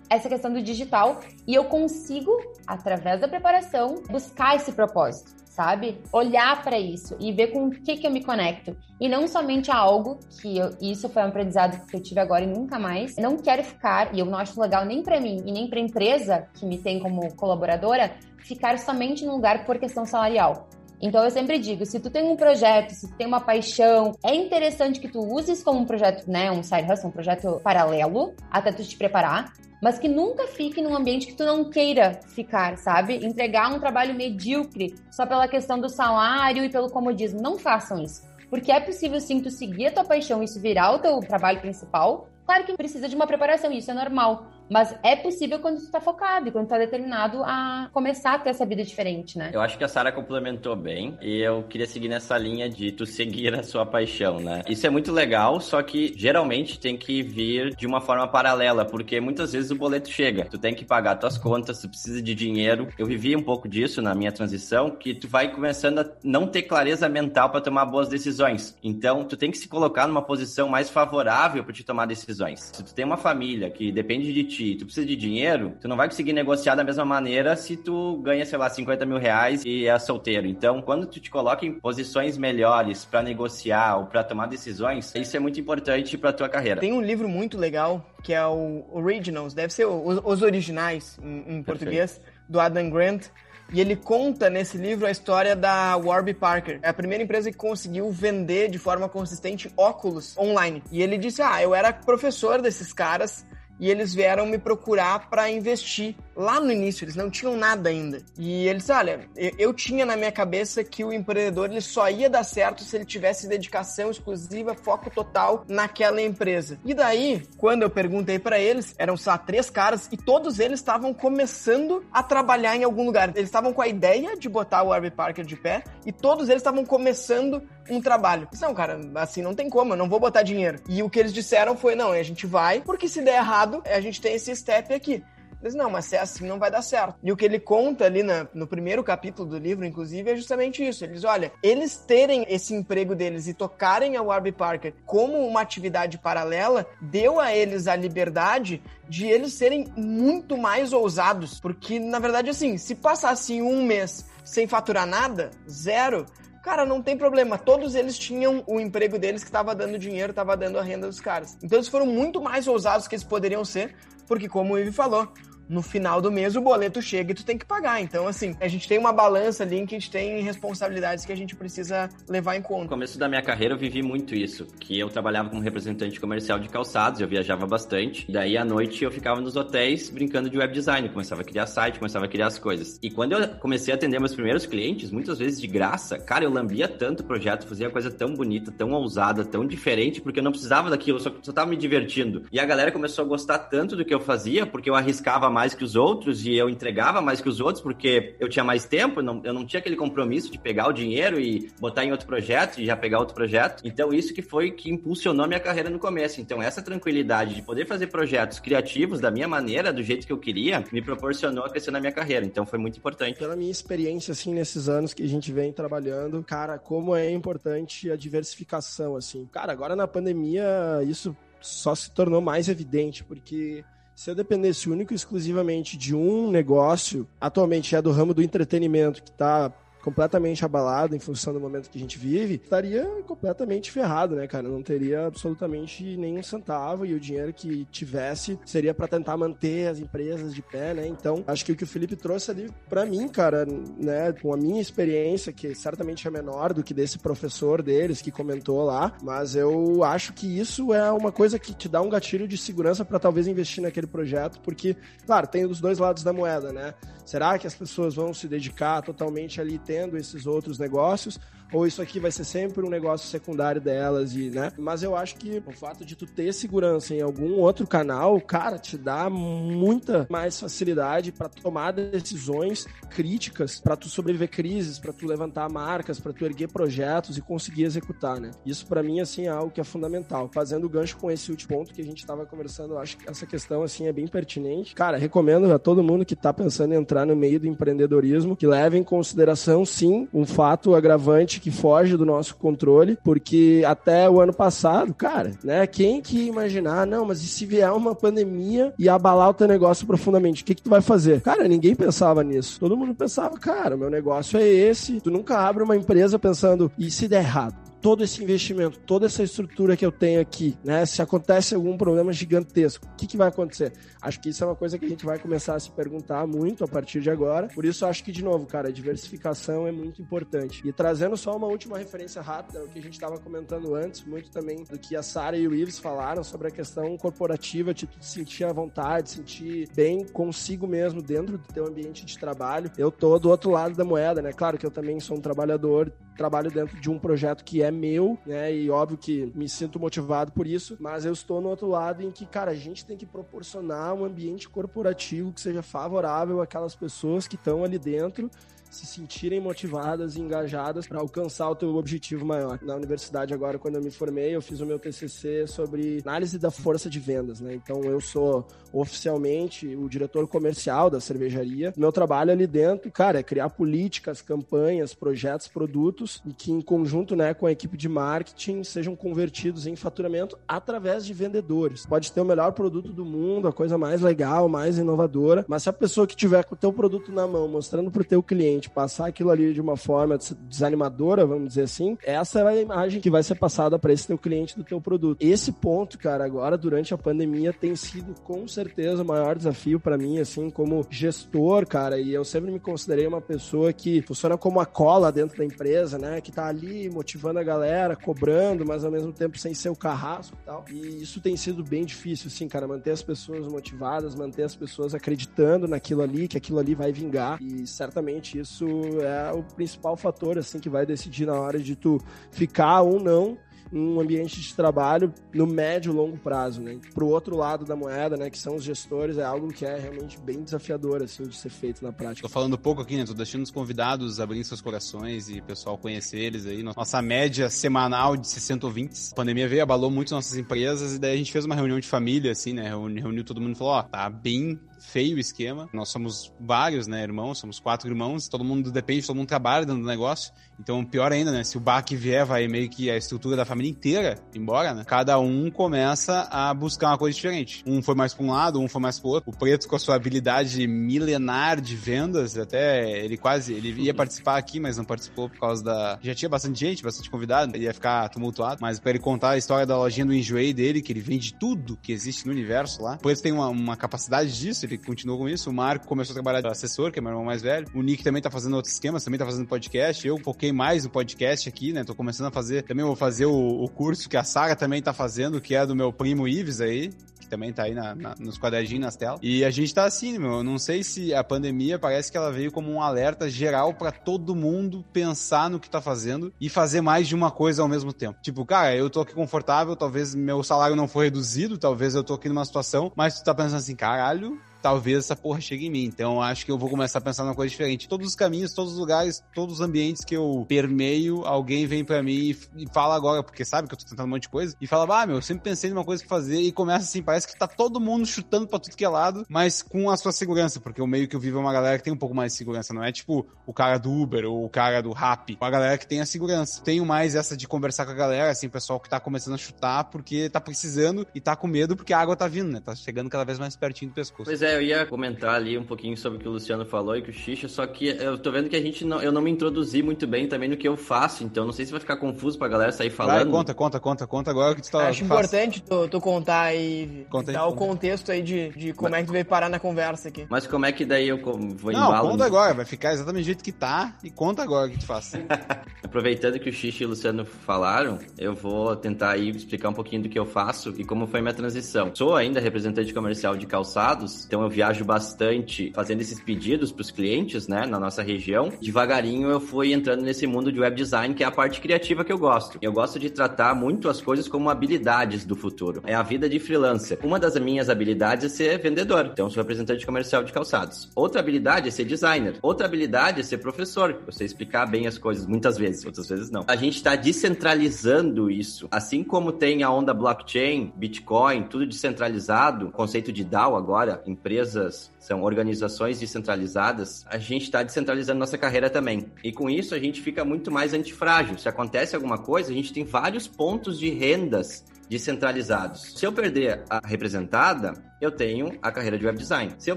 essa 0.08 0.28
questão 0.28 0.52
do 0.52 0.62
digital 0.62 1.20
e 1.46 1.54
eu 1.54 1.64
consigo, 1.64 2.30
através 2.66 3.20
da 3.20 3.26
preparação, 3.26 4.02
buscar 4.08 4.54
esse 4.54 4.70
propósito, 4.70 5.32
sabe? 5.54 6.00
Olhar 6.12 6.62
para 6.64 6.78
isso 6.78 7.16
e 7.20 7.30
ver 7.30 7.48
com 7.48 7.66
o 7.66 7.70
que, 7.70 7.96
que 7.96 8.06
eu 8.06 8.10
me 8.10 8.24
conecto. 8.24 8.76
E 9.00 9.08
não 9.08 9.28
somente 9.28 9.70
a 9.70 9.76
algo 9.76 10.18
que 10.40 10.58
eu, 10.58 10.70
isso 10.80 11.08
foi 11.08 11.22
um 11.22 11.26
aprendizado 11.26 11.86
que 11.86 11.96
eu 11.96 12.02
tive 12.02 12.18
agora 12.18 12.42
e 12.42 12.46
nunca 12.46 12.76
mais. 12.76 13.16
não 13.16 13.36
quero 13.36 13.62
ficar, 13.62 14.12
e 14.12 14.18
eu 14.18 14.26
não 14.26 14.36
acho 14.36 14.60
legal 14.60 14.84
nem 14.84 15.02
para 15.02 15.20
mim 15.20 15.42
e 15.46 15.52
nem 15.52 15.68
para 15.68 15.78
empresa 15.78 16.48
que 16.54 16.66
me 16.66 16.78
tem 16.78 16.98
como 16.98 17.32
colaboradora, 17.36 18.16
ficar 18.38 18.78
somente 18.78 19.24
num 19.24 19.34
lugar 19.34 19.64
por 19.64 19.78
questão 19.78 20.04
salarial. 20.04 20.68
Então 21.00 21.22
eu 21.24 21.30
sempre 21.30 21.58
digo, 21.58 21.84
se 21.84 22.00
tu 22.00 22.10
tem 22.10 22.24
um 22.24 22.36
projeto, 22.36 22.90
se 22.90 23.08
tu 23.08 23.16
tem 23.16 23.26
uma 23.26 23.40
paixão, 23.40 24.12
é 24.24 24.34
interessante 24.34 25.00
que 25.00 25.08
tu 25.08 25.20
uses 25.20 25.62
como 25.62 25.80
um 25.80 25.84
projeto, 25.84 26.30
né, 26.30 26.50
um 26.50 26.62
side 26.62 26.90
hustle, 26.90 27.08
um 27.08 27.12
projeto 27.12 27.60
paralelo, 27.62 28.34
até 28.50 28.72
tu 28.72 28.82
te 28.82 28.96
preparar, 28.96 29.52
mas 29.82 29.98
que 29.98 30.08
nunca 30.08 30.46
fique 30.46 30.80
num 30.80 30.96
ambiente 30.96 31.26
que 31.26 31.34
tu 31.34 31.44
não 31.44 31.68
queira 31.68 32.18
ficar, 32.28 32.78
sabe? 32.78 33.16
Entregar 33.16 33.70
um 33.70 33.78
trabalho 33.78 34.14
medíocre 34.14 34.94
só 35.10 35.26
pela 35.26 35.46
questão 35.46 35.78
do 35.78 35.90
salário 35.90 36.64
e 36.64 36.70
pelo 36.70 36.90
comodismo. 36.90 37.42
Não 37.42 37.58
façam 37.58 38.02
isso. 38.02 38.22
Porque 38.48 38.72
é 38.72 38.80
possível 38.80 39.20
sim 39.20 39.40
tu 39.40 39.50
seguir 39.50 39.88
a 39.88 39.92
tua 39.92 40.04
paixão 40.04 40.40
e 40.40 40.46
isso 40.46 40.58
virar 40.58 40.92
o 40.92 41.00
teu 41.00 41.20
trabalho 41.20 41.60
principal. 41.60 42.28
Claro 42.46 42.64
que 42.64 42.76
precisa 42.76 43.08
de 43.08 43.16
uma 43.16 43.26
preparação, 43.26 43.70
isso 43.72 43.90
é 43.90 43.94
normal. 43.94 44.46
Mas 44.68 44.94
é 45.02 45.14
possível 45.16 45.58
quando 45.58 45.80
tu 45.80 45.90
tá 45.90 46.00
focado 46.00 46.48
e 46.48 46.50
quando 46.52 46.66
tu 46.66 46.70
tá 46.70 46.78
determinado 46.78 47.42
a 47.44 47.88
começar 47.92 48.34
a 48.34 48.38
ter 48.38 48.50
essa 48.50 48.64
vida 48.64 48.82
diferente, 48.82 49.38
né? 49.38 49.50
Eu 49.52 49.60
acho 49.60 49.76
que 49.76 49.84
a 49.84 49.88
Sara 49.88 50.10
complementou 50.10 50.74
bem 50.74 51.18
e 51.20 51.40
eu 51.40 51.62
queria 51.64 51.86
seguir 51.86 52.08
nessa 52.08 52.36
linha 52.38 52.68
de 52.68 52.92
tu 52.92 53.06
seguir 53.06 53.54
a 53.54 53.62
sua 53.62 53.84
paixão, 53.84 54.40
né? 54.40 54.62
Isso 54.68 54.86
é 54.86 54.90
muito 54.90 55.12
legal, 55.12 55.60
só 55.60 55.82
que 55.82 56.14
geralmente 56.16 56.78
tem 56.78 56.96
que 56.96 57.22
vir 57.22 57.74
de 57.76 57.86
uma 57.86 58.00
forma 58.00 58.26
paralela, 58.26 58.84
porque 58.84 59.20
muitas 59.20 59.52
vezes 59.52 59.70
o 59.70 59.76
boleto 59.76 60.08
chega, 60.08 60.44
tu 60.44 60.58
tem 60.58 60.74
que 60.74 60.84
pagar 60.84 61.16
tuas 61.16 61.36
contas, 61.36 61.80
tu 61.80 61.88
precisa 61.88 62.22
de 62.22 62.34
dinheiro. 62.34 62.88
Eu 62.98 63.06
vivi 63.06 63.36
um 63.36 63.42
pouco 63.42 63.68
disso 63.68 64.00
na 64.00 64.14
minha 64.14 64.32
transição, 64.32 64.90
que 64.90 65.14
tu 65.14 65.28
vai 65.28 65.52
começando 65.52 66.00
a 66.00 66.10
não 66.22 66.46
ter 66.46 66.62
clareza 66.62 67.08
mental 67.08 67.50
para 67.50 67.60
tomar 67.60 67.84
boas 67.86 68.08
decisões. 68.08 68.76
Então, 68.82 69.24
tu 69.24 69.36
tem 69.36 69.50
que 69.50 69.58
se 69.58 69.68
colocar 69.68 70.06
numa 70.06 70.22
posição 70.22 70.68
mais 70.68 70.88
favorável 70.88 71.62
para 71.62 71.72
te 71.72 71.84
tomar 71.84 72.06
decisões. 72.06 72.70
Se 72.72 72.82
tu 72.82 72.94
tem 72.94 73.04
uma 73.04 73.16
família 73.16 73.70
que 73.70 73.92
depende 73.92 74.32
de 74.32 74.44
ti, 74.44 74.53
ti, 74.56 74.76
tu 74.76 74.84
precisa 74.84 75.06
de 75.06 75.16
dinheiro, 75.16 75.74
tu 75.80 75.88
não 75.88 75.96
vai 75.96 76.08
conseguir 76.08 76.32
negociar 76.32 76.74
da 76.74 76.84
mesma 76.84 77.04
maneira 77.04 77.56
se 77.56 77.76
tu 77.76 78.18
ganha, 78.18 78.44
sei 78.46 78.58
lá, 78.58 78.68
50 78.68 79.04
mil 79.04 79.18
reais 79.18 79.62
e 79.64 79.86
é 79.86 79.98
solteiro. 79.98 80.46
Então, 80.46 80.80
quando 80.80 81.06
tu 81.06 81.20
te 81.20 81.30
coloca 81.30 81.64
em 81.66 81.72
posições 81.72 82.38
melhores 82.38 83.04
para 83.04 83.22
negociar 83.22 83.96
ou 83.96 84.06
para 84.06 84.22
tomar 84.22 84.46
decisões, 84.46 85.12
isso 85.14 85.36
é 85.36 85.40
muito 85.40 85.60
importante 85.60 86.16
para 86.16 86.32
tua 86.32 86.48
carreira. 86.48 86.80
Tem 86.80 86.92
um 86.92 87.02
livro 87.02 87.28
muito 87.28 87.58
legal 87.58 88.04
que 88.22 88.32
é 88.32 88.44
o 88.46 88.84
Originals, 88.90 89.52
deve 89.52 89.72
ser 89.72 89.84
os, 89.84 90.42
originais 90.42 91.18
em, 91.22 91.56
em 91.56 91.62
português, 91.62 92.20
do 92.48 92.58
Adam 92.58 92.88
Grant. 92.88 93.26
E 93.72 93.80
ele 93.80 93.96
conta 93.96 94.50
nesse 94.50 94.76
livro 94.76 95.06
a 95.06 95.10
história 95.10 95.56
da 95.56 95.96
Warby 95.96 96.34
Parker. 96.34 96.78
É 96.82 96.88
a 96.88 96.94
primeira 96.94 97.24
empresa 97.24 97.50
que 97.50 97.56
conseguiu 97.56 98.10
vender 98.10 98.70
de 98.70 98.78
forma 98.78 99.08
consistente 99.08 99.70
óculos 99.76 100.36
online. 100.36 100.82
E 100.90 101.02
ele 101.02 101.16
disse: 101.16 101.42
Ah, 101.42 101.62
eu 101.62 101.74
era 101.74 101.92
professor 101.92 102.60
desses 102.60 102.92
caras 102.92 103.44
e 103.78 103.90
eles 103.90 104.14
vieram 104.14 104.46
me 104.46 104.58
procurar 104.58 105.28
para 105.28 105.50
investir 105.50 106.14
lá 106.36 106.60
no 106.60 106.72
início, 106.72 107.04
eles 107.04 107.16
não 107.16 107.30
tinham 107.30 107.56
nada 107.56 107.88
ainda. 107.88 108.20
E 108.38 108.66
eles, 108.66 108.90
olha, 108.90 109.28
eu, 109.58 109.72
tinha 109.72 110.04
na 110.04 110.16
minha 110.16 110.32
cabeça 110.32 110.82
que 110.82 111.04
o 111.04 111.12
empreendedor 111.12 111.70
ele 111.70 111.80
só 111.80 112.10
ia 112.10 112.28
dar 112.28 112.44
certo 112.44 112.82
se 112.82 112.96
ele 112.96 113.04
tivesse 113.04 113.48
dedicação 113.48 114.10
exclusiva, 114.10 114.74
foco 114.74 115.10
total 115.10 115.64
naquela 115.68 116.20
empresa. 116.20 116.78
E 116.84 116.94
daí, 116.94 117.46
quando 117.56 117.82
eu 117.82 117.90
perguntei 117.90 118.38
para 118.38 118.58
eles, 118.58 118.94
eram 118.98 119.16
só 119.16 119.36
três 119.38 119.70
caras 119.70 120.08
e 120.10 120.16
todos 120.16 120.58
eles 120.58 120.80
estavam 120.80 121.14
começando 121.14 122.04
a 122.12 122.22
trabalhar 122.22 122.76
em 122.76 122.84
algum 122.84 123.04
lugar. 123.04 123.30
Eles 123.30 123.48
estavam 123.48 123.72
com 123.72 123.82
a 123.82 123.88
ideia 123.88 124.36
de 124.36 124.48
botar 124.48 124.82
o 124.82 124.92
Harvey 124.92 125.10
Parker 125.10 125.44
de 125.44 125.56
pé 125.56 125.84
e 126.04 126.12
todos 126.12 126.48
eles 126.48 126.60
estavam 126.60 126.84
começando 126.84 127.62
um 127.90 128.00
trabalho. 128.00 128.48
Não, 128.60 128.74
cara, 128.74 129.00
assim 129.16 129.42
não 129.42 129.54
tem 129.54 129.68
como, 129.68 129.92
eu 129.92 129.96
não 129.96 130.08
vou 130.08 130.20
botar 130.20 130.42
dinheiro. 130.42 130.80
E 130.88 131.02
o 131.02 131.10
que 131.10 131.18
eles 131.18 131.32
disseram 131.32 131.76
foi: 131.76 131.94
não, 131.94 132.12
a 132.12 132.22
gente 132.22 132.46
vai, 132.46 132.80
porque 132.80 133.08
se 133.08 133.22
der 133.22 133.36
errado, 133.36 133.82
a 133.86 134.00
gente 134.00 134.20
tem 134.20 134.34
esse 134.34 134.54
step 134.54 134.92
aqui. 134.92 135.22
Eles, 135.64 135.74
não, 135.74 135.88
mas 135.88 136.04
se 136.04 136.14
é 136.14 136.20
assim 136.20 136.46
não 136.46 136.58
vai 136.58 136.70
dar 136.70 136.82
certo. 136.82 137.14
E 137.22 137.32
o 137.32 137.36
que 137.36 137.44
ele 137.44 137.58
conta 137.58 138.04
ali 138.04 138.22
na, 138.22 138.46
no 138.52 138.66
primeiro 138.66 139.02
capítulo 139.02 139.48
do 139.48 139.56
livro, 139.56 139.86
inclusive, 139.86 140.30
é 140.30 140.36
justamente 140.36 140.86
isso. 140.86 141.02
Eles, 141.04 141.24
olha, 141.24 141.50
eles 141.62 141.96
terem 141.96 142.44
esse 142.50 142.74
emprego 142.74 143.14
deles 143.14 143.48
e 143.48 143.54
tocarem 143.54 144.14
a 144.14 144.22
Warby 144.22 144.52
Parker 144.52 144.92
como 145.06 145.38
uma 145.38 145.62
atividade 145.62 146.18
paralela, 146.18 146.86
deu 147.00 147.40
a 147.40 147.54
eles 147.54 147.86
a 147.86 147.96
liberdade 147.96 148.82
de 149.08 149.26
eles 149.26 149.54
serem 149.54 149.86
muito 149.96 150.58
mais 150.58 150.92
ousados. 150.92 151.58
Porque, 151.60 151.98
na 151.98 152.18
verdade, 152.18 152.50
assim, 152.50 152.76
se 152.76 152.94
passasse 152.94 153.62
um 153.62 153.82
mês 153.82 154.26
sem 154.44 154.66
faturar 154.66 155.06
nada, 155.06 155.50
zero, 155.66 156.26
Cara, 156.64 156.86
não 156.86 157.02
tem 157.02 157.14
problema. 157.14 157.58
Todos 157.58 157.94
eles 157.94 158.18
tinham 158.18 158.64
o 158.66 158.80
emprego 158.80 159.18
deles 159.18 159.42
que 159.42 159.50
estava 159.50 159.74
dando 159.74 159.98
dinheiro, 159.98 160.30
estava 160.30 160.56
dando 160.56 160.78
a 160.78 160.82
renda 160.82 161.06
dos 161.06 161.20
caras. 161.20 161.58
Então 161.62 161.76
eles 161.76 161.88
foram 161.88 162.06
muito 162.06 162.40
mais 162.40 162.66
ousados 162.66 163.06
que 163.06 163.14
eles 163.14 163.22
poderiam 163.22 163.66
ser, 163.66 163.94
porque 164.26 164.48
como 164.48 164.72
o 164.72 164.78
Ivi 164.78 164.90
falou, 164.90 165.30
no 165.68 165.82
final 165.82 166.20
do 166.20 166.30
mês 166.30 166.56
o 166.56 166.60
boleto 166.60 167.00
chega 167.00 167.32
e 167.32 167.34
tu 167.34 167.44
tem 167.44 167.58
que 167.58 167.64
pagar. 167.64 168.00
Então, 168.00 168.26
assim, 168.26 168.56
a 168.60 168.68
gente 168.68 168.88
tem 168.88 168.98
uma 168.98 169.12
balança 169.12 169.62
ali 169.62 169.78
em 169.78 169.86
que 169.86 169.94
a 169.94 169.98
gente 169.98 170.10
tem 170.10 170.42
responsabilidades 170.42 171.24
que 171.24 171.32
a 171.32 171.36
gente 171.36 171.54
precisa 171.54 172.08
levar 172.28 172.56
em 172.56 172.62
conta. 172.62 172.84
No 172.84 172.88
começo 172.88 173.18
da 173.18 173.28
minha 173.28 173.42
carreira 173.42 173.74
eu 173.74 173.78
vivi 173.78 174.02
muito 174.02 174.34
isso, 174.34 174.66
que 174.78 174.98
eu 174.98 175.08
trabalhava 175.08 175.48
como 175.48 175.60
representante 175.60 176.20
comercial 176.20 176.58
de 176.58 176.68
calçados, 176.68 177.20
eu 177.20 177.28
viajava 177.28 177.66
bastante. 177.66 178.30
Daí 178.30 178.56
à 178.56 178.64
noite 178.64 179.04
eu 179.04 179.10
ficava 179.10 179.40
nos 179.40 179.56
hotéis 179.56 180.10
brincando 180.10 180.50
de 180.50 180.58
web 180.58 180.72
design, 180.72 181.08
começava 181.08 181.42
a 181.42 181.44
criar 181.44 181.66
site, 181.66 181.98
começava 181.98 182.24
a 182.26 182.28
criar 182.28 182.46
as 182.46 182.58
coisas. 182.58 182.98
E 183.02 183.10
quando 183.10 183.32
eu 183.32 183.48
comecei 183.56 183.92
a 183.92 183.96
atender 183.96 184.18
meus 184.18 184.34
primeiros 184.34 184.66
clientes, 184.66 185.10
muitas 185.10 185.38
vezes 185.38 185.60
de 185.60 185.66
graça, 185.66 186.18
cara, 186.18 186.44
eu 186.44 186.50
lambia 186.50 186.88
tanto 186.88 187.20
o 187.20 187.24
projeto, 187.24 187.66
fazia 187.66 187.90
coisa 187.90 188.10
tão 188.10 188.34
bonita, 188.34 188.70
tão 188.70 188.92
ousada, 188.92 189.44
tão 189.44 189.66
diferente, 189.66 190.20
porque 190.20 190.40
eu 190.40 190.44
não 190.44 190.50
precisava 190.50 190.90
daquilo, 190.90 191.18
eu 191.18 191.22
só, 191.22 191.32
só 191.42 191.52
tava 191.52 191.70
me 191.70 191.76
divertindo. 191.76 192.42
E 192.52 192.60
a 192.60 192.64
galera 192.64 192.92
começou 192.92 193.24
a 193.24 193.28
gostar 193.28 193.58
tanto 193.58 193.96
do 193.96 194.04
que 194.04 194.14
eu 194.14 194.20
fazia, 194.20 194.66
porque 194.66 194.88
eu 194.90 194.94
arriscava 194.94 195.50
mais 195.54 195.72
que 195.72 195.84
os 195.84 195.94
outros 195.94 196.44
e 196.44 196.54
eu 196.54 196.68
entregava 196.68 197.20
mais 197.20 197.40
que 197.40 197.48
os 197.48 197.60
outros 197.60 197.80
porque 197.80 198.34
eu 198.40 198.48
tinha 198.48 198.64
mais 198.64 198.84
tempo, 198.84 199.22
não, 199.22 199.40
eu 199.44 199.54
não 199.54 199.64
tinha 199.64 199.78
aquele 199.78 199.94
compromisso 199.94 200.50
de 200.50 200.58
pegar 200.58 200.88
o 200.88 200.92
dinheiro 200.92 201.40
e 201.40 201.70
botar 201.80 202.04
em 202.04 202.10
outro 202.10 202.26
projeto 202.26 202.80
e 202.80 202.86
já 202.86 202.96
pegar 202.96 203.20
outro 203.20 203.34
projeto. 203.34 203.82
Então, 203.84 204.12
isso 204.12 204.34
que 204.34 204.42
foi 204.42 204.72
que 204.72 204.90
impulsionou 204.90 205.46
minha 205.46 205.60
carreira 205.60 205.88
no 205.88 205.98
começo. 205.98 206.40
Então, 206.40 206.60
essa 206.60 206.82
tranquilidade 206.82 207.54
de 207.54 207.62
poder 207.62 207.86
fazer 207.86 208.08
projetos 208.08 208.58
criativos 208.58 209.20
da 209.20 209.30
minha 209.30 209.46
maneira, 209.46 209.92
do 209.92 210.02
jeito 210.02 210.26
que 210.26 210.32
eu 210.32 210.38
queria, 210.38 210.84
me 210.92 211.00
proporcionou 211.00 211.64
a 211.64 211.70
crescer 211.70 211.92
na 211.92 212.00
minha 212.00 212.12
carreira. 212.12 212.44
Então, 212.44 212.66
foi 212.66 212.78
muito 212.78 212.98
importante. 212.98 213.38
Pela 213.38 213.54
minha 213.54 213.70
experiência, 213.70 214.32
assim, 214.32 214.52
nesses 214.52 214.88
anos 214.88 215.14
que 215.14 215.22
a 215.22 215.28
gente 215.28 215.52
vem 215.52 215.72
trabalhando, 215.72 216.42
cara, 216.42 216.78
como 216.78 217.14
é 217.14 217.30
importante 217.30 218.10
a 218.10 218.16
diversificação, 218.16 219.14
assim. 219.14 219.46
Cara, 219.52 219.72
agora 219.72 219.94
na 219.94 220.08
pandemia, 220.08 220.64
isso 221.06 221.36
só 221.60 221.94
se 221.94 222.10
tornou 222.10 222.40
mais 222.40 222.68
evidente, 222.68 223.24
porque 223.24 223.84
se 224.14 224.30
eu 224.30 224.34
dependesse 224.34 224.88
único 224.88 225.12
e 225.12 225.16
exclusivamente 225.16 225.96
de 225.96 226.14
um 226.14 226.50
negócio, 226.50 227.26
atualmente 227.40 227.96
é 227.96 228.02
do 228.02 228.12
ramo 228.12 228.32
do 228.32 228.42
entretenimento, 228.42 229.22
que 229.22 229.30
está 229.30 229.72
completamente 230.04 230.62
abalado 230.66 231.16
em 231.16 231.18
função 231.18 231.54
do 231.54 231.58
momento 231.58 231.88
que 231.88 231.96
a 231.96 232.00
gente 232.00 232.18
vive, 232.18 232.56
estaria 232.62 233.06
completamente 233.26 233.90
ferrado, 233.90 234.36
né, 234.36 234.46
cara? 234.46 234.68
Não 234.68 234.82
teria 234.82 235.26
absolutamente 235.26 236.14
nenhum 236.18 236.42
centavo 236.42 237.06
e 237.06 237.14
o 237.14 237.18
dinheiro 237.18 237.54
que 237.54 237.86
tivesse 237.86 238.58
seria 238.66 238.92
para 238.92 239.08
tentar 239.08 239.34
manter 239.38 239.88
as 239.88 239.98
empresas 239.98 240.54
de 240.54 240.60
pé, 240.60 240.92
né? 240.92 241.06
Então, 241.06 241.42
acho 241.46 241.64
que 241.64 241.72
o 241.72 241.76
que 241.76 241.84
o 241.84 241.86
Felipe 241.86 242.16
trouxe 242.16 242.50
ali 242.50 242.70
para 242.86 243.06
mim, 243.06 243.26
cara, 243.28 243.64
né, 243.64 244.30
com 244.42 244.52
a 244.52 244.58
minha 244.58 244.80
experiência, 244.80 245.54
que 245.54 245.74
certamente 245.74 246.28
é 246.28 246.30
menor 246.30 246.74
do 246.74 246.82
que 246.82 246.92
desse 246.92 247.18
professor 247.18 247.80
deles 247.80 248.20
que 248.20 248.30
comentou 248.30 248.84
lá, 248.84 249.16
mas 249.22 249.56
eu 249.56 250.04
acho 250.04 250.34
que 250.34 250.58
isso 250.58 250.92
é 250.92 251.10
uma 251.10 251.32
coisa 251.32 251.58
que 251.58 251.72
te 251.72 251.88
dá 251.88 252.02
um 252.02 252.10
gatilho 252.10 252.46
de 252.46 252.58
segurança 252.58 253.06
para 253.06 253.18
talvez 253.18 253.46
investir 253.46 253.82
naquele 253.82 254.06
projeto, 254.06 254.60
porque, 254.60 254.94
claro, 255.24 255.46
tem 255.46 255.64
os 255.64 255.80
dois 255.80 255.98
lados 255.98 256.22
da 256.22 256.32
moeda, 256.32 256.72
né? 256.72 256.92
Será 257.24 257.58
que 257.58 257.66
as 257.66 257.74
pessoas 257.74 258.14
vão 258.14 258.34
se 258.34 258.46
dedicar 258.46 259.00
totalmente 259.00 259.58
ali 259.58 259.78
tendo 259.94 260.18
esses 260.18 260.44
outros 260.44 260.76
negócios? 260.76 261.38
Ou 261.74 261.86
isso 261.86 262.00
aqui 262.00 262.20
vai 262.20 262.30
ser 262.30 262.44
sempre 262.44 262.86
um 262.86 262.88
negócio 262.88 263.28
secundário 263.28 263.80
delas 263.80 264.34
e, 264.34 264.48
né? 264.48 264.72
Mas 264.78 265.02
eu 265.02 265.16
acho 265.16 265.34
que 265.36 265.60
o 265.66 265.72
fato 265.72 266.04
de 266.04 266.14
tu 266.14 266.24
ter 266.24 266.52
segurança 266.54 267.12
em 267.12 267.20
algum 267.20 267.58
outro 267.58 267.84
canal, 267.86 268.40
cara, 268.40 268.78
te 268.78 268.96
dá 268.96 269.28
muita 269.28 270.26
mais 270.30 270.58
facilidade 270.58 271.32
para 271.32 271.48
tomar 271.48 271.90
decisões 271.90 272.86
críticas, 273.10 273.80
para 273.80 273.96
tu 273.96 274.08
sobreviver 274.08 274.48
crises, 274.48 275.00
para 275.00 275.12
tu 275.12 275.26
levantar 275.26 275.68
marcas, 275.68 276.20
para 276.20 276.32
tu 276.32 276.44
erguer 276.44 276.68
projetos 276.68 277.36
e 277.36 277.42
conseguir 277.42 277.84
executar, 277.84 278.40
né? 278.40 278.52
Isso 278.64 278.86
para 278.86 279.02
mim 279.02 279.20
assim 279.20 279.46
é 279.46 279.48
algo 279.48 279.72
que 279.72 279.80
é 279.80 279.84
fundamental. 279.84 280.48
Fazendo 280.54 280.88
gancho 280.88 281.16
com 281.16 281.30
esse 281.30 281.50
último 281.50 281.76
ponto 281.76 281.92
que 281.92 282.02
a 282.02 282.04
gente 282.04 282.18
estava 282.18 282.46
conversando, 282.46 282.94
eu 282.94 282.98
acho 282.98 283.16
que 283.16 283.28
essa 283.28 283.46
questão 283.46 283.82
assim 283.82 284.06
é 284.06 284.12
bem 284.12 284.28
pertinente. 284.28 284.94
Cara, 284.94 285.16
recomendo 285.16 285.72
a 285.72 285.78
todo 285.78 286.04
mundo 286.04 286.24
que 286.24 286.36
tá 286.36 286.52
pensando 286.52 286.94
em 286.94 286.98
entrar 286.98 287.26
no 287.26 287.34
meio 287.34 287.58
do 287.58 287.66
empreendedorismo 287.66 288.54
que 288.54 288.66
leve 288.66 288.96
em 288.96 289.02
consideração 289.02 289.84
sim 289.84 290.28
um 290.32 290.46
fato 290.46 290.94
agravante 290.94 291.63
que 291.64 291.70
foge 291.70 292.14
do 292.14 292.26
nosso 292.26 292.56
controle, 292.56 293.16
porque 293.24 293.82
até 293.86 294.28
o 294.28 294.38
ano 294.38 294.52
passado, 294.52 295.14
cara, 295.14 295.52
né, 295.64 295.86
quem 295.86 296.20
que 296.20 296.46
imaginar, 296.46 297.06
não, 297.06 297.24
mas 297.24 297.42
e 297.42 297.46
se 297.46 297.64
vier 297.64 297.90
uma 297.90 298.14
pandemia 298.14 298.92
e 298.98 299.08
abalar 299.08 299.48
o 299.48 299.54
teu 299.54 299.66
negócio 299.66 300.06
profundamente, 300.06 300.62
o 300.62 300.66
que 300.66 300.74
que 300.74 300.82
tu 300.82 300.90
vai 300.90 301.00
fazer? 301.00 301.40
Cara, 301.40 301.66
ninguém 301.66 301.94
pensava 301.94 302.44
nisso. 302.44 302.78
Todo 302.78 302.98
mundo 302.98 303.14
pensava, 303.14 303.58
cara, 303.58 303.96
meu 303.96 304.10
negócio 304.10 304.58
é 304.58 304.66
esse. 304.66 305.22
Tu 305.22 305.30
nunca 305.30 305.58
abre 305.58 305.82
uma 305.82 305.96
empresa 305.96 306.38
pensando, 306.38 306.92
e 306.98 307.10
se 307.10 307.26
der 307.26 307.40
errado? 307.40 307.83
Todo 308.04 308.22
esse 308.22 308.42
investimento, 308.42 309.00
toda 309.00 309.24
essa 309.24 309.42
estrutura 309.42 309.96
que 309.96 310.04
eu 310.04 310.12
tenho 310.12 310.38
aqui, 310.38 310.76
né? 310.84 311.06
Se 311.06 311.22
acontece 311.22 311.74
algum 311.74 311.96
problema 311.96 312.34
gigantesco, 312.34 313.06
o 313.06 313.16
que, 313.16 313.26
que 313.26 313.34
vai 313.34 313.48
acontecer? 313.48 313.94
Acho 314.20 314.38
que 314.42 314.50
isso 314.50 314.62
é 314.62 314.66
uma 314.66 314.76
coisa 314.76 314.98
que 314.98 315.06
a 315.06 315.08
gente 315.08 315.24
vai 315.24 315.38
começar 315.38 315.74
a 315.74 315.80
se 315.80 315.90
perguntar 315.90 316.46
muito 316.46 316.84
a 316.84 316.86
partir 316.86 317.22
de 317.22 317.30
agora. 317.30 317.68
Por 317.68 317.82
isso, 317.86 318.04
acho 318.04 318.22
que, 318.22 318.30
de 318.30 318.44
novo, 318.44 318.66
cara, 318.66 318.88
a 318.88 318.92
diversificação 318.92 319.86
é 319.86 319.92
muito 319.92 320.20
importante. 320.20 320.86
E 320.86 320.92
trazendo 320.92 321.34
só 321.34 321.56
uma 321.56 321.66
última 321.66 321.96
referência 321.96 322.42
rápida, 322.42 322.84
o 322.84 322.88
que 322.88 322.98
a 322.98 323.02
gente 323.02 323.14
estava 323.14 323.38
comentando 323.38 323.94
antes, 323.94 324.22
muito 324.26 324.50
também 324.50 324.84
do 324.84 324.98
que 324.98 325.16
a 325.16 325.22
Sara 325.22 325.56
e 325.56 325.66
o 325.66 325.74
Ives 325.74 325.98
falaram 325.98 326.44
sobre 326.44 326.68
a 326.68 326.70
questão 326.70 327.16
corporativa, 327.16 327.94
de 327.94 328.06
te 328.06 328.26
sentir 328.26 328.64
à 328.64 328.72
vontade, 328.74 329.30
sentir 329.30 329.88
bem 329.96 330.26
consigo 330.26 330.86
mesmo 330.86 331.22
dentro 331.22 331.56
do 331.56 331.68
teu 331.72 331.86
ambiente 331.86 332.26
de 332.26 332.38
trabalho. 332.38 332.92
Eu 332.98 333.10
tô 333.10 333.38
do 333.38 333.48
outro 333.48 333.70
lado 333.70 333.94
da 333.94 334.04
moeda, 334.04 334.42
né? 334.42 334.52
Claro 334.52 334.76
que 334.76 334.84
eu 334.84 334.90
também 334.90 335.18
sou 335.20 335.38
um 335.38 335.40
trabalhador, 335.40 336.12
trabalho 336.36 336.70
dentro 336.70 337.00
de 337.00 337.10
um 337.10 337.18
projeto 337.18 337.64
que 337.64 337.82
é 337.82 337.93
meu, 337.94 338.38
né? 338.44 338.74
E 338.74 338.90
óbvio 338.90 339.16
que 339.16 339.52
me 339.54 339.68
sinto 339.68 339.98
motivado 339.98 340.52
por 340.52 340.66
isso, 340.66 340.96
mas 341.00 341.24
eu 341.24 341.32
estou 341.32 341.60
no 341.60 341.68
outro 341.68 341.86
lado 341.88 342.22
em 342.22 342.30
que, 342.30 342.44
cara, 342.46 342.72
a 342.72 342.74
gente 342.74 343.04
tem 343.04 343.16
que 343.16 343.26
proporcionar 343.26 344.14
um 344.14 344.24
ambiente 344.24 344.68
corporativo 344.68 345.52
que 345.52 345.60
seja 345.60 345.82
favorável 345.82 346.60
àquelas 346.60 346.94
pessoas 346.94 347.48
que 347.48 347.56
estão 347.56 347.84
ali 347.84 347.98
dentro 347.98 348.50
se 348.94 349.06
sentirem 349.06 349.60
motivadas 349.60 350.36
e 350.36 350.40
engajadas 350.40 351.06
para 351.06 351.18
alcançar 351.18 351.68
o 351.68 351.74
teu 351.74 351.96
objetivo 351.96 352.46
maior. 352.46 352.78
Na 352.80 352.94
universidade 352.94 353.52
agora, 353.52 353.78
quando 353.78 353.96
eu 353.96 354.02
me 354.02 354.10
formei, 354.10 354.54
eu 354.54 354.62
fiz 354.62 354.80
o 354.80 354.86
meu 354.86 354.98
TCC 354.98 355.66
sobre 355.66 356.20
análise 356.24 356.58
da 356.58 356.70
força 356.70 357.10
de 357.10 357.18
vendas, 357.18 357.60
né? 357.60 357.74
Então 357.74 358.04
eu 358.04 358.20
sou 358.20 358.66
oficialmente 358.92 359.96
o 359.96 360.08
diretor 360.08 360.46
comercial 360.46 361.10
da 361.10 361.20
cervejaria. 361.20 361.92
Meu 361.96 362.12
trabalho 362.12 362.52
ali 362.52 362.66
dentro, 362.66 363.10
cara, 363.10 363.40
é 363.40 363.42
criar 363.42 363.70
políticas, 363.70 364.40
campanhas, 364.40 365.12
projetos, 365.12 365.66
produtos 365.66 366.40
e 366.46 366.52
que 366.52 366.70
em 366.70 366.80
conjunto, 366.80 367.34
né, 367.34 367.52
com 367.52 367.66
a 367.66 367.72
equipe 367.74 367.96
de 367.96 368.08
marketing 368.08 368.82
sejam 368.82 369.14
convertidos 369.14 369.86
em 369.86 369.94
faturamento 369.94 370.58
através 370.66 371.26
de 371.26 371.34
vendedores. 371.34 372.06
Pode 372.06 372.32
ter 372.32 372.40
o 372.40 372.44
melhor 372.44 372.72
produto 372.72 373.12
do 373.12 373.24
mundo, 373.24 373.68
a 373.68 373.72
coisa 373.72 373.98
mais 373.98 374.22
legal, 374.22 374.68
mais 374.68 374.98
inovadora, 374.98 375.64
mas 375.68 375.82
se 375.82 375.88
a 375.88 375.92
pessoa 375.92 376.26
que 376.26 376.36
tiver 376.36 376.64
com 376.64 376.74
o 376.74 376.78
teu 376.78 376.92
produto 376.92 377.30
na 377.30 377.46
mão, 377.46 377.68
mostrando 377.68 378.10
pro 378.10 378.24
teu 378.24 378.42
cliente 378.42 378.88
passar 378.88 379.26
aquilo 379.26 379.50
ali 379.50 379.74
de 379.74 379.80
uma 379.80 379.96
forma 379.96 380.38
desanimadora, 380.68 381.46
vamos 381.46 381.68
dizer 381.68 381.82
assim, 381.82 382.16
essa 382.24 382.60
é 382.60 382.66
a 382.66 382.80
imagem 382.80 383.20
que 383.20 383.30
vai 383.30 383.42
ser 383.42 383.56
passada 383.56 383.98
para 383.98 384.12
esse 384.12 384.26
teu 384.26 384.38
cliente 384.38 384.76
do 384.76 384.84
teu 384.84 385.00
produto. 385.00 385.42
Esse 385.42 385.72
ponto, 385.72 386.18
cara, 386.18 386.44
agora 386.44 386.78
durante 386.78 387.12
a 387.12 387.18
pandemia 387.18 387.72
tem 387.72 387.94
sido 387.96 388.34
com 388.42 388.66
certeza 388.66 389.22
o 389.22 389.26
maior 389.26 389.56
desafio 389.56 389.98
para 389.98 390.16
mim, 390.16 390.38
assim, 390.38 390.70
como 390.70 391.06
gestor, 391.10 391.86
cara, 391.86 392.18
e 392.18 392.32
eu 392.32 392.44
sempre 392.44 392.70
me 392.70 392.80
considerei 392.80 393.26
uma 393.26 393.40
pessoa 393.40 393.92
que 393.92 394.22
funciona 394.22 394.56
como 394.56 394.80
a 394.80 394.86
cola 394.86 395.32
dentro 395.32 395.58
da 395.58 395.64
empresa, 395.64 396.18
né, 396.18 396.40
que 396.40 396.52
tá 396.52 396.66
ali 396.66 397.10
motivando 397.10 397.58
a 397.58 397.63
galera, 397.64 398.14
cobrando, 398.14 398.84
mas 398.86 399.04
ao 399.04 399.10
mesmo 399.10 399.32
tempo 399.32 399.58
sem 399.58 399.74
ser 399.74 399.88
o 399.88 399.96
carrasco 399.96 400.56
e 400.60 400.64
tal. 400.64 400.84
E 400.90 401.22
isso 401.22 401.40
tem 401.40 401.56
sido 401.56 401.82
bem 401.82 402.04
difícil, 402.04 402.46
assim, 402.46 402.68
cara, 402.68 402.86
manter 402.86 403.10
as 403.10 403.22
pessoas 403.22 403.66
motivadas, 403.66 404.34
manter 404.34 404.62
as 404.62 404.76
pessoas 404.76 405.14
acreditando 405.14 405.88
naquilo 405.88 406.22
ali, 406.22 406.46
que 406.46 406.56
aquilo 406.56 406.78
ali 406.78 406.94
vai 406.94 407.12
vingar. 407.12 407.60
E 407.60 407.86
certamente 407.86 408.58
isso 408.58 408.84
isso 408.84 409.20
é 409.20 409.52
o 409.52 409.62
principal 409.62 410.16
fator 410.16 410.58
assim 410.58 410.78
que 410.78 410.88
vai 410.88 411.06
decidir 411.06 411.46
na 411.46 411.54
hora 411.54 411.78
de 411.78 411.96
tu 411.96 412.20
ficar 412.50 413.02
ou 413.02 413.20
não 413.20 413.56
um 413.92 414.20
ambiente 414.20 414.60
de 414.60 414.74
trabalho 414.74 415.32
no 415.52 415.66
médio 415.66 416.12
e 416.12 416.14
longo 416.14 416.36
prazo, 416.36 416.80
né? 416.80 416.98
Pro 417.12 417.28
outro 417.28 417.56
lado 417.56 417.84
da 417.84 417.94
moeda, 417.94 418.36
né, 418.36 418.50
que 418.50 418.58
são 418.58 418.76
os 418.76 418.84
gestores, 418.84 419.38
é 419.38 419.44
algo 419.44 419.72
que 419.72 419.84
é 419.84 419.96
realmente 419.98 420.38
bem 420.40 420.62
desafiador, 420.62 421.22
assim, 421.22 421.44
de 421.44 421.56
ser 421.56 421.70
feito 421.70 422.04
na 422.04 422.12
prática. 422.12 422.46
Tô 422.46 422.52
falando 422.52 422.78
pouco 422.78 423.02
aqui, 423.02 423.16
né? 423.16 423.24
Tô 423.24 423.34
deixando 423.34 423.62
os 423.62 423.70
convidados 423.70 424.40
abrirem 424.40 424.64
seus 424.64 424.80
corações 424.80 425.48
e 425.48 425.58
o 425.58 425.62
pessoal 425.62 425.96
conhecer 425.98 426.38
eles 426.38 426.66
aí. 426.66 426.82
Nossa 426.82 427.20
média 427.22 427.68
semanal 427.70 428.36
de 428.36 428.48
60 428.48 428.86
ouvintes. 428.86 429.32
A 429.32 429.36
pandemia 429.36 429.68
veio, 429.68 429.82
abalou 429.82 430.10
muito 430.10 430.34
nossas 430.34 430.56
empresas 430.56 431.14
e 431.14 431.18
daí 431.18 431.34
a 431.34 431.36
gente 431.36 431.52
fez 431.52 431.64
uma 431.64 431.74
reunião 431.74 431.98
de 431.98 432.08
família, 432.08 432.52
assim, 432.52 432.72
né? 432.72 432.88
Reuniu 432.88 433.44
todo 433.44 433.60
mundo 433.60 433.74
e 433.74 433.78
falou, 433.78 433.94
ó, 433.94 434.00
oh, 434.00 434.02
tá 434.02 434.28
bem 434.28 434.78
feio 435.04 435.36
o 435.36 435.40
esquema. 435.40 435.88
Nós 435.92 436.08
somos 436.08 436.52
vários, 436.60 437.06
né, 437.06 437.22
irmãos, 437.22 437.58
somos 437.58 437.78
quatro 437.78 438.08
irmãos, 438.08 438.48
todo 438.48 438.64
mundo 438.64 438.90
depende, 438.90 439.26
todo 439.26 439.36
mundo 439.36 439.48
trabalha 439.48 439.86
dentro 439.86 440.02
do 440.02 440.08
negócio. 440.08 440.52
Então, 440.78 441.04
pior 441.04 441.32
ainda, 441.32 441.52
né, 441.52 441.62
se 441.62 441.76
o 441.76 441.80
baque 441.80 442.16
vier, 442.16 442.44
vai 442.44 442.66
meio 442.66 442.88
que 442.88 443.10
a 443.10 443.16
estrutura 443.16 443.56
da 443.56 443.64
família 443.64 443.90
inteira 443.90 444.38
embora, 444.54 444.94
né? 444.94 445.04
Cada 445.06 445.38
um 445.38 445.70
começa 445.70 446.48
a 446.50 446.72
buscar 446.72 447.08
uma 447.08 447.18
coisa 447.18 447.34
diferente. 447.34 447.82
Um 447.86 448.02
foi 448.02 448.14
mais 448.14 448.34
para 448.34 448.44
um 448.44 448.50
lado, 448.50 448.80
um 448.80 448.88
foi 448.88 449.00
mais 449.00 449.18
para 449.18 449.28
outro. 449.30 449.50
O 449.50 449.56
Preto 449.56 449.88
com 449.88 449.96
a 449.96 449.98
sua 449.98 450.14
habilidade 450.14 450.86
milenar 450.86 451.80
de 451.80 451.94
vendas, 451.94 452.56
até 452.56 453.24
ele 453.24 453.36
quase, 453.36 453.72
ele 453.72 454.02
ia 454.02 454.14
participar 454.14 454.56
aqui, 454.56 454.80
mas 454.80 454.96
não 454.96 455.04
participou 455.04 455.48
por 455.48 455.58
causa 455.58 455.82
da... 455.82 456.18
Já 456.22 456.34
tinha 456.34 456.48
bastante 456.48 456.78
gente, 456.78 457.02
bastante 457.02 457.30
convidado, 457.30 457.74
ele 457.74 457.84
ia 457.84 457.94
ficar 457.94 458.28
tumultuado, 458.28 458.78
mas 458.80 458.98
para 458.98 459.10
ele 459.10 459.18
contar 459.18 459.50
a 459.50 459.58
história 459.58 459.86
da 459.86 459.96
lojinha 459.96 460.26
do 460.26 460.34
Enjoei 460.34 460.72
dele, 460.72 461.02
que 461.02 461.12
ele 461.12 461.20
vende 461.20 461.54
tudo 461.54 461.98
que 462.00 462.12
existe 462.12 462.46
no 462.46 462.52
universo 462.52 463.02
lá. 463.02 463.14
O 463.14 463.18
Preto 463.18 463.42
tem 463.42 463.52
uma, 463.52 463.68
uma 463.68 463.96
capacidade 463.96 464.56
disso, 464.56 464.84
ele 464.84 464.93
continuou 464.98 465.38
com 465.38 465.48
isso. 465.48 465.70
O 465.70 465.72
Marco 465.72 466.06
começou 466.06 466.32
a 466.32 466.34
trabalhar 466.34 466.60
de 466.60 466.68
assessor, 466.68 467.10
que 467.10 467.18
é 467.18 467.22
meu 467.22 467.30
irmão 467.30 467.44
mais 467.44 467.62
velho. 467.62 467.86
O 467.94 468.02
Nick 468.02 468.22
também 468.22 468.42
tá 468.42 468.50
fazendo 468.50 468.74
outros 468.74 468.94
esquemas, 468.94 469.24
também 469.24 469.38
tá 469.38 469.44
fazendo 469.44 469.66
podcast. 469.66 470.26
Eu 470.26 470.38
foquei 470.38 470.72
mais 470.72 471.04
no 471.04 471.10
podcast 471.10 471.68
aqui, 471.68 471.92
né? 471.92 472.04
Tô 472.04 472.14
começando 472.14 472.48
a 472.48 472.50
fazer, 472.50 472.82
também 472.82 473.04
vou 473.04 473.16
fazer 473.16 473.46
o, 473.46 473.84
o 473.84 473.88
curso 473.88 474.28
que 474.28 474.36
a 474.36 474.44
Sara 474.44 474.76
também 474.76 475.02
tá 475.02 475.12
fazendo, 475.12 475.60
que 475.60 475.74
é 475.74 475.86
do 475.86 475.94
meu 475.94 476.12
primo 476.12 476.48
Ives 476.48 476.80
aí, 476.80 477.10
que 477.44 477.50
também 477.50 477.72
tá 477.72 477.84
aí 477.84 477.94
na, 477.94 478.14
na, 478.14 478.34
nos 478.38 478.58
quadradinhos 478.58 479.04
nas 479.04 479.16
telas. 479.16 479.38
E 479.42 479.64
a 479.64 479.70
gente 479.70 479.94
tá 479.94 480.04
assim, 480.04 480.38
meu. 480.38 480.54
Eu 480.54 480.64
não 480.64 480.78
sei 480.78 481.02
se 481.02 481.32
a 481.34 481.44
pandemia 481.44 481.98
parece 481.98 482.32
que 482.32 482.36
ela 482.36 482.50
veio 482.50 482.72
como 482.72 482.90
um 482.90 483.00
alerta 483.00 483.48
geral 483.48 483.94
para 483.94 484.10
todo 484.10 484.56
mundo 484.56 485.04
pensar 485.12 485.70
no 485.70 485.78
que 485.78 485.88
tá 485.88 486.00
fazendo 486.00 486.52
e 486.60 486.68
fazer 486.68 487.00
mais 487.00 487.28
de 487.28 487.34
uma 487.34 487.50
coisa 487.50 487.82
ao 487.82 487.88
mesmo 487.88 488.12
tempo. 488.12 488.38
Tipo, 488.42 488.64
cara, 488.64 488.96
eu 488.96 489.08
tô 489.08 489.20
aqui 489.20 489.34
confortável, 489.34 489.94
talvez 489.94 490.34
meu 490.34 490.62
salário 490.62 490.96
não 490.96 491.06
foi 491.06 491.26
reduzido, 491.26 491.78
talvez 491.78 492.14
eu 492.14 492.24
tô 492.24 492.34
aqui 492.34 492.48
numa 492.48 492.64
situação, 492.64 493.12
mas 493.14 493.38
tu 493.38 493.44
tá 493.44 493.54
pensando 493.54 493.76
assim, 493.76 493.94
caralho, 493.94 494.58
talvez 494.84 495.20
essa 495.20 495.34
porra 495.34 495.62
chegue 495.62 495.86
em 495.86 495.90
mim. 495.90 496.04
Então 496.04 496.42
acho 496.42 496.66
que 496.66 496.70
eu 496.70 496.76
vou 496.76 496.90
começar 496.90 497.18
a 497.18 497.22
pensar 497.22 497.42
numa 497.42 497.54
coisa 497.54 497.70
diferente. 497.70 498.06
Todos 498.06 498.28
os 498.28 498.34
caminhos, 498.34 498.74
todos 498.74 498.92
os 498.92 498.98
lugares, 498.98 499.42
todos 499.54 499.76
os 499.76 499.80
ambientes 499.80 500.22
que 500.22 500.36
eu 500.36 500.66
permeio, 500.68 501.42
alguém 501.46 501.86
vem 501.86 502.04
para 502.04 502.22
mim 502.22 502.54
e, 502.76 502.86
fala 502.92 503.16
agora, 503.16 503.42
porque 503.42 503.64
sabe 503.64 503.88
que 503.88 503.94
eu 503.94 503.98
tô 503.98 504.04
tentando 504.04 504.26
um 504.26 504.30
monte 504.30 504.42
de 504.42 504.50
coisa, 504.50 504.76
e 504.78 504.86
fala, 504.86 505.22
ah, 505.22 505.26
meu, 505.26 505.36
eu 505.36 505.42
sempre 505.42 505.64
pensei 505.64 505.88
numa 505.88 506.04
coisa 506.04 506.22
que 506.22 506.28
fazer, 506.28 506.60
e 506.60 506.70
começa 506.70 507.06
assim, 507.06 507.22
parece 507.22 507.46
que 507.46 507.58
tá 507.58 507.66
todo 507.66 507.98
mundo 507.98 508.26
chutando 508.26 508.66
pra 508.66 508.78
tudo 508.78 508.94
que 508.94 509.04
é 509.04 509.08
lado, 509.08 509.46
mas 509.48 509.82
com 509.82 510.10
a 510.10 510.16
sua 510.18 510.32
segurança, 510.32 510.78
porque 510.80 511.00
o 511.00 511.06
meio 511.06 511.26
que 511.26 511.34
eu 511.34 511.40
vivo 511.40 511.56
é 511.56 511.60
uma 511.62 511.72
galera 511.72 511.96
que 511.96 512.04
tem 512.04 512.12
um 512.12 512.18
pouco 512.18 512.34
mais 512.34 512.52
de 512.52 512.58
segurança, 512.58 512.92
não 512.92 513.02
é 513.02 513.10
tipo 513.10 513.46
o 513.66 513.72
cara 513.72 513.96
do 513.96 514.12
Uber 514.12 514.44
ou 514.44 514.66
o 514.66 514.68
cara 514.68 515.02
do 515.02 515.12
Rap, 515.12 515.56
uma 515.58 515.70
galera 515.70 515.96
que 515.96 516.06
tem 516.06 516.20
a 516.20 516.26
segurança. 516.26 516.82
Tenho 516.82 517.06
mais 517.06 517.34
essa 517.34 517.56
de 517.56 517.66
conversar 517.66 518.04
com 518.04 518.12
a 518.12 518.14
galera, 518.14 518.50
assim, 518.50 518.66
o 518.66 518.70
pessoal 518.70 519.00
que 519.00 519.08
tá 519.08 519.18
começando 519.18 519.54
a 519.54 519.58
chutar 519.58 520.04
porque 520.04 520.50
tá 520.50 520.60
precisando 520.60 521.26
e 521.34 521.40
tá 521.40 521.56
com 521.56 521.66
medo 521.66 521.96
porque 521.96 522.12
a 522.12 522.18
água 522.18 522.36
tá 522.36 522.46
vindo, 522.46 522.70
né? 522.70 522.80
Tá 522.80 522.94
chegando 522.94 523.30
cada 523.30 523.44
vez 523.44 523.58
mais 523.58 523.76
pertinho 523.76 524.10
do 524.10 524.14
pescoço. 524.14 524.44
Pois 524.44 524.60
é, 524.60 524.73
eu 524.74 524.82
ia 524.82 525.06
comentar 525.06 525.54
ali 525.54 525.78
um 525.78 525.84
pouquinho 525.84 526.16
sobre 526.16 526.38
o 526.38 526.40
que 526.40 526.48
o 526.48 526.52
Luciano 526.52 526.84
falou 526.84 527.16
e 527.16 527.22
que 527.22 527.30
o 527.30 527.32
Xixa, 527.32 527.68
só 527.68 527.86
que 527.86 528.08
eu 528.08 528.38
tô 528.38 528.50
vendo 528.50 528.68
que 528.68 528.76
a 528.76 528.80
gente 528.80 529.04
não, 529.04 529.20
eu 529.20 529.32
não 529.32 529.40
me 529.40 529.50
introduzi 529.50 530.02
muito 530.02 530.26
bem 530.26 530.46
também 530.46 530.68
no 530.68 530.76
que 530.76 530.86
eu 530.86 530.96
faço, 530.96 531.44
então 531.44 531.64
não 531.64 531.72
sei 531.72 531.86
se 531.86 531.92
vai 531.92 532.00
ficar 532.00 532.16
confuso 532.16 532.58
pra 532.58 532.68
galera 532.68 532.92
sair 532.92 533.10
falando. 533.10 533.36
Vai, 533.36 533.46
conta, 533.46 533.74
conta, 533.74 534.00
conta, 534.00 534.26
conta 534.26 534.50
agora 534.50 534.72
o 534.72 534.76
que 534.76 534.82
tu 534.82 534.90
tá 534.90 535.08
Acho 535.08 535.24
importante 535.24 535.82
tu, 535.82 536.08
tu, 536.08 536.20
contar 536.20 536.62
aí, 536.62 537.26
conta 537.30 537.52
dar 537.52 537.66
o 537.66 537.74
contexto 537.74 538.30
aí 538.30 538.42
de, 538.42 538.70
de 538.70 538.92
como 538.92 539.10
Mas... 539.10 539.20
é 539.20 539.22
que 539.22 539.26
tu 539.28 539.32
veio 539.32 539.44
parar 539.44 539.68
na 539.68 539.78
conversa 539.78 540.28
aqui. 540.28 540.46
Mas 540.48 540.66
como 540.66 540.86
é 540.86 540.92
que 540.92 541.04
daí 541.04 541.28
eu 541.28 541.38
vou 541.38 541.92
Não, 541.92 542.08
embalo 542.08 542.30
conta 542.30 542.44
agora, 542.44 542.74
vai 542.74 542.84
ficar 542.84 543.12
exatamente 543.12 543.44
do 543.44 543.46
jeito 543.46 543.64
que 543.64 543.72
tá 543.72 544.16
e 544.22 544.30
conta 544.30 544.62
agora 544.62 544.88
o 544.88 544.90
que 544.90 544.98
tu 544.98 545.06
faz. 545.06 545.32
Aproveitando 546.02 546.58
que 546.58 546.70
o 546.70 546.72
Xixa 546.72 547.02
e 547.02 547.06
o 547.06 547.10
Luciano 547.10 547.44
falaram, 547.44 548.18
eu 548.38 548.54
vou 548.54 548.94
tentar 548.96 549.30
aí 549.30 549.50
explicar 549.50 549.88
um 549.88 549.92
pouquinho 549.92 550.22
do 550.22 550.28
que 550.28 550.38
eu 550.38 550.46
faço 550.46 550.94
e 550.96 551.04
como 551.04 551.26
foi 551.26 551.40
minha 551.40 551.54
transição. 551.54 552.10
Sou 552.14 552.36
ainda 552.36 552.60
representante 552.60 553.12
comercial 553.12 553.56
de 553.56 553.66
calçados, 553.66 554.44
então 554.46 554.62
eu 554.64 554.70
viajo 554.70 555.04
bastante 555.04 555.92
fazendo 555.94 556.20
esses 556.20 556.40
pedidos 556.40 556.90
para 556.90 557.02
os 557.02 557.10
clientes, 557.10 557.68
né, 557.68 557.86
na 557.86 557.98
nossa 557.98 558.22
região. 558.22 558.72
Devagarinho 558.80 559.48
eu 559.48 559.60
fui 559.60 559.92
entrando 559.92 560.22
nesse 560.22 560.46
mundo 560.46 560.72
de 560.72 560.80
web 560.80 560.96
design, 560.96 561.34
que 561.34 561.44
é 561.44 561.46
a 561.46 561.50
parte 561.50 561.80
criativa 561.80 562.24
que 562.24 562.32
eu 562.32 562.38
gosto. 562.38 562.78
Eu 562.80 562.92
gosto 562.92 563.18
de 563.18 563.30
tratar 563.30 563.74
muito 563.74 564.08
as 564.08 564.20
coisas 564.20 564.48
como 564.48 564.70
habilidades 564.70 565.44
do 565.44 565.54
futuro. 565.54 566.02
É 566.06 566.14
a 566.14 566.22
vida 566.22 566.48
de 566.48 566.58
freelancer. 566.58 567.18
Uma 567.22 567.38
das 567.38 567.56
minhas 567.56 567.88
habilidades 567.88 568.44
é 568.44 568.48
ser 568.48 568.78
vendedor, 568.78 569.30
então 569.32 569.50
sou 569.50 569.62
representante 569.62 570.04
comercial 570.04 570.42
de 570.42 570.52
calçados. 570.52 571.10
Outra 571.14 571.40
habilidade 571.40 571.88
é 571.88 571.90
ser 571.90 572.04
designer. 572.04 572.58
Outra 572.62 572.86
habilidade 572.86 573.40
é 573.40 573.42
ser 573.42 573.58
professor. 573.58 574.22
Sei 574.30 574.46
explicar 574.46 574.86
bem 574.86 575.06
as 575.06 575.18
coisas 575.18 575.46
muitas 575.46 575.76
vezes, 575.76 576.04
outras 576.04 576.28
vezes 576.28 576.50
não. 576.50 576.64
A 576.66 576.76
gente 576.76 576.96
está 576.96 577.16
descentralizando 577.16 578.50
isso. 578.50 578.88
Assim 578.90 579.22
como 579.22 579.52
tem 579.52 579.82
a 579.82 579.90
onda 579.90 580.14
blockchain, 580.14 580.92
Bitcoin, 580.96 581.64
tudo 581.64 581.86
descentralizado, 581.86 582.90
conceito 582.90 583.32
de 583.32 583.44
DAO 583.44 583.76
agora, 583.76 584.22
empresas 584.54 585.10
são 585.18 585.42
organizações 585.42 586.20
descentralizadas, 586.20 587.24
a 587.28 587.38
gente 587.38 587.62
está 587.62 587.82
descentralizando 587.82 588.38
nossa 588.38 588.56
carreira 588.56 588.88
também. 588.88 589.26
E 589.42 589.52
com 589.52 589.68
isso 589.68 589.94
a 589.94 589.98
gente 589.98 590.20
fica 590.20 590.44
muito 590.44 590.70
mais 590.70 590.94
antifrágil. 590.94 591.58
Se 591.58 591.68
acontece 591.68 592.14
alguma 592.14 592.38
coisa, 592.38 592.70
a 592.70 592.74
gente 592.74 592.92
tem 592.92 593.04
vários 593.04 593.48
pontos 593.48 593.98
de 593.98 594.10
rendas 594.10 594.84
descentralizados. 595.08 596.14
Se 596.16 596.24
eu 596.24 596.32
perder 596.32 596.84
a 596.88 597.04
representada, 597.04 597.94
eu 598.20 598.30
tenho 598.30 598.78
a 598.80 598.92
carreira 598.92 599.18
de 599.18 599.26
web 599.26 599.36
design. 599.36 599.72
Se 599.76 599.90
eu 599.90 599.96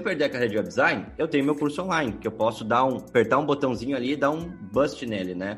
perder 0.00 0.24
a 0.24 0.28
carreira 0.28 0.50
de 0.50 0.56
web 0.56 0.68
design, 0.68 1.06
eu 1.16 1.28
tenho 1.28 1.44
meu 1.44 1.54
curso 1.54 1.82
online, 1.82 2.12
que 2.20 2.26
eu 2.26 2.32
posso 2.32 2.64
dar 2.64 2.84
um 2.84 2.96
apertar 2.96 3.38
um 3.38 3.46
botãozinho 3.46 3.96
ali 3.96 4.12
e 4.12 4.16
dar 4.16 4.30
um 4.30 4.50
bust 4.72 5.06
nele, 5.06 5.34
né? 5.34 5.56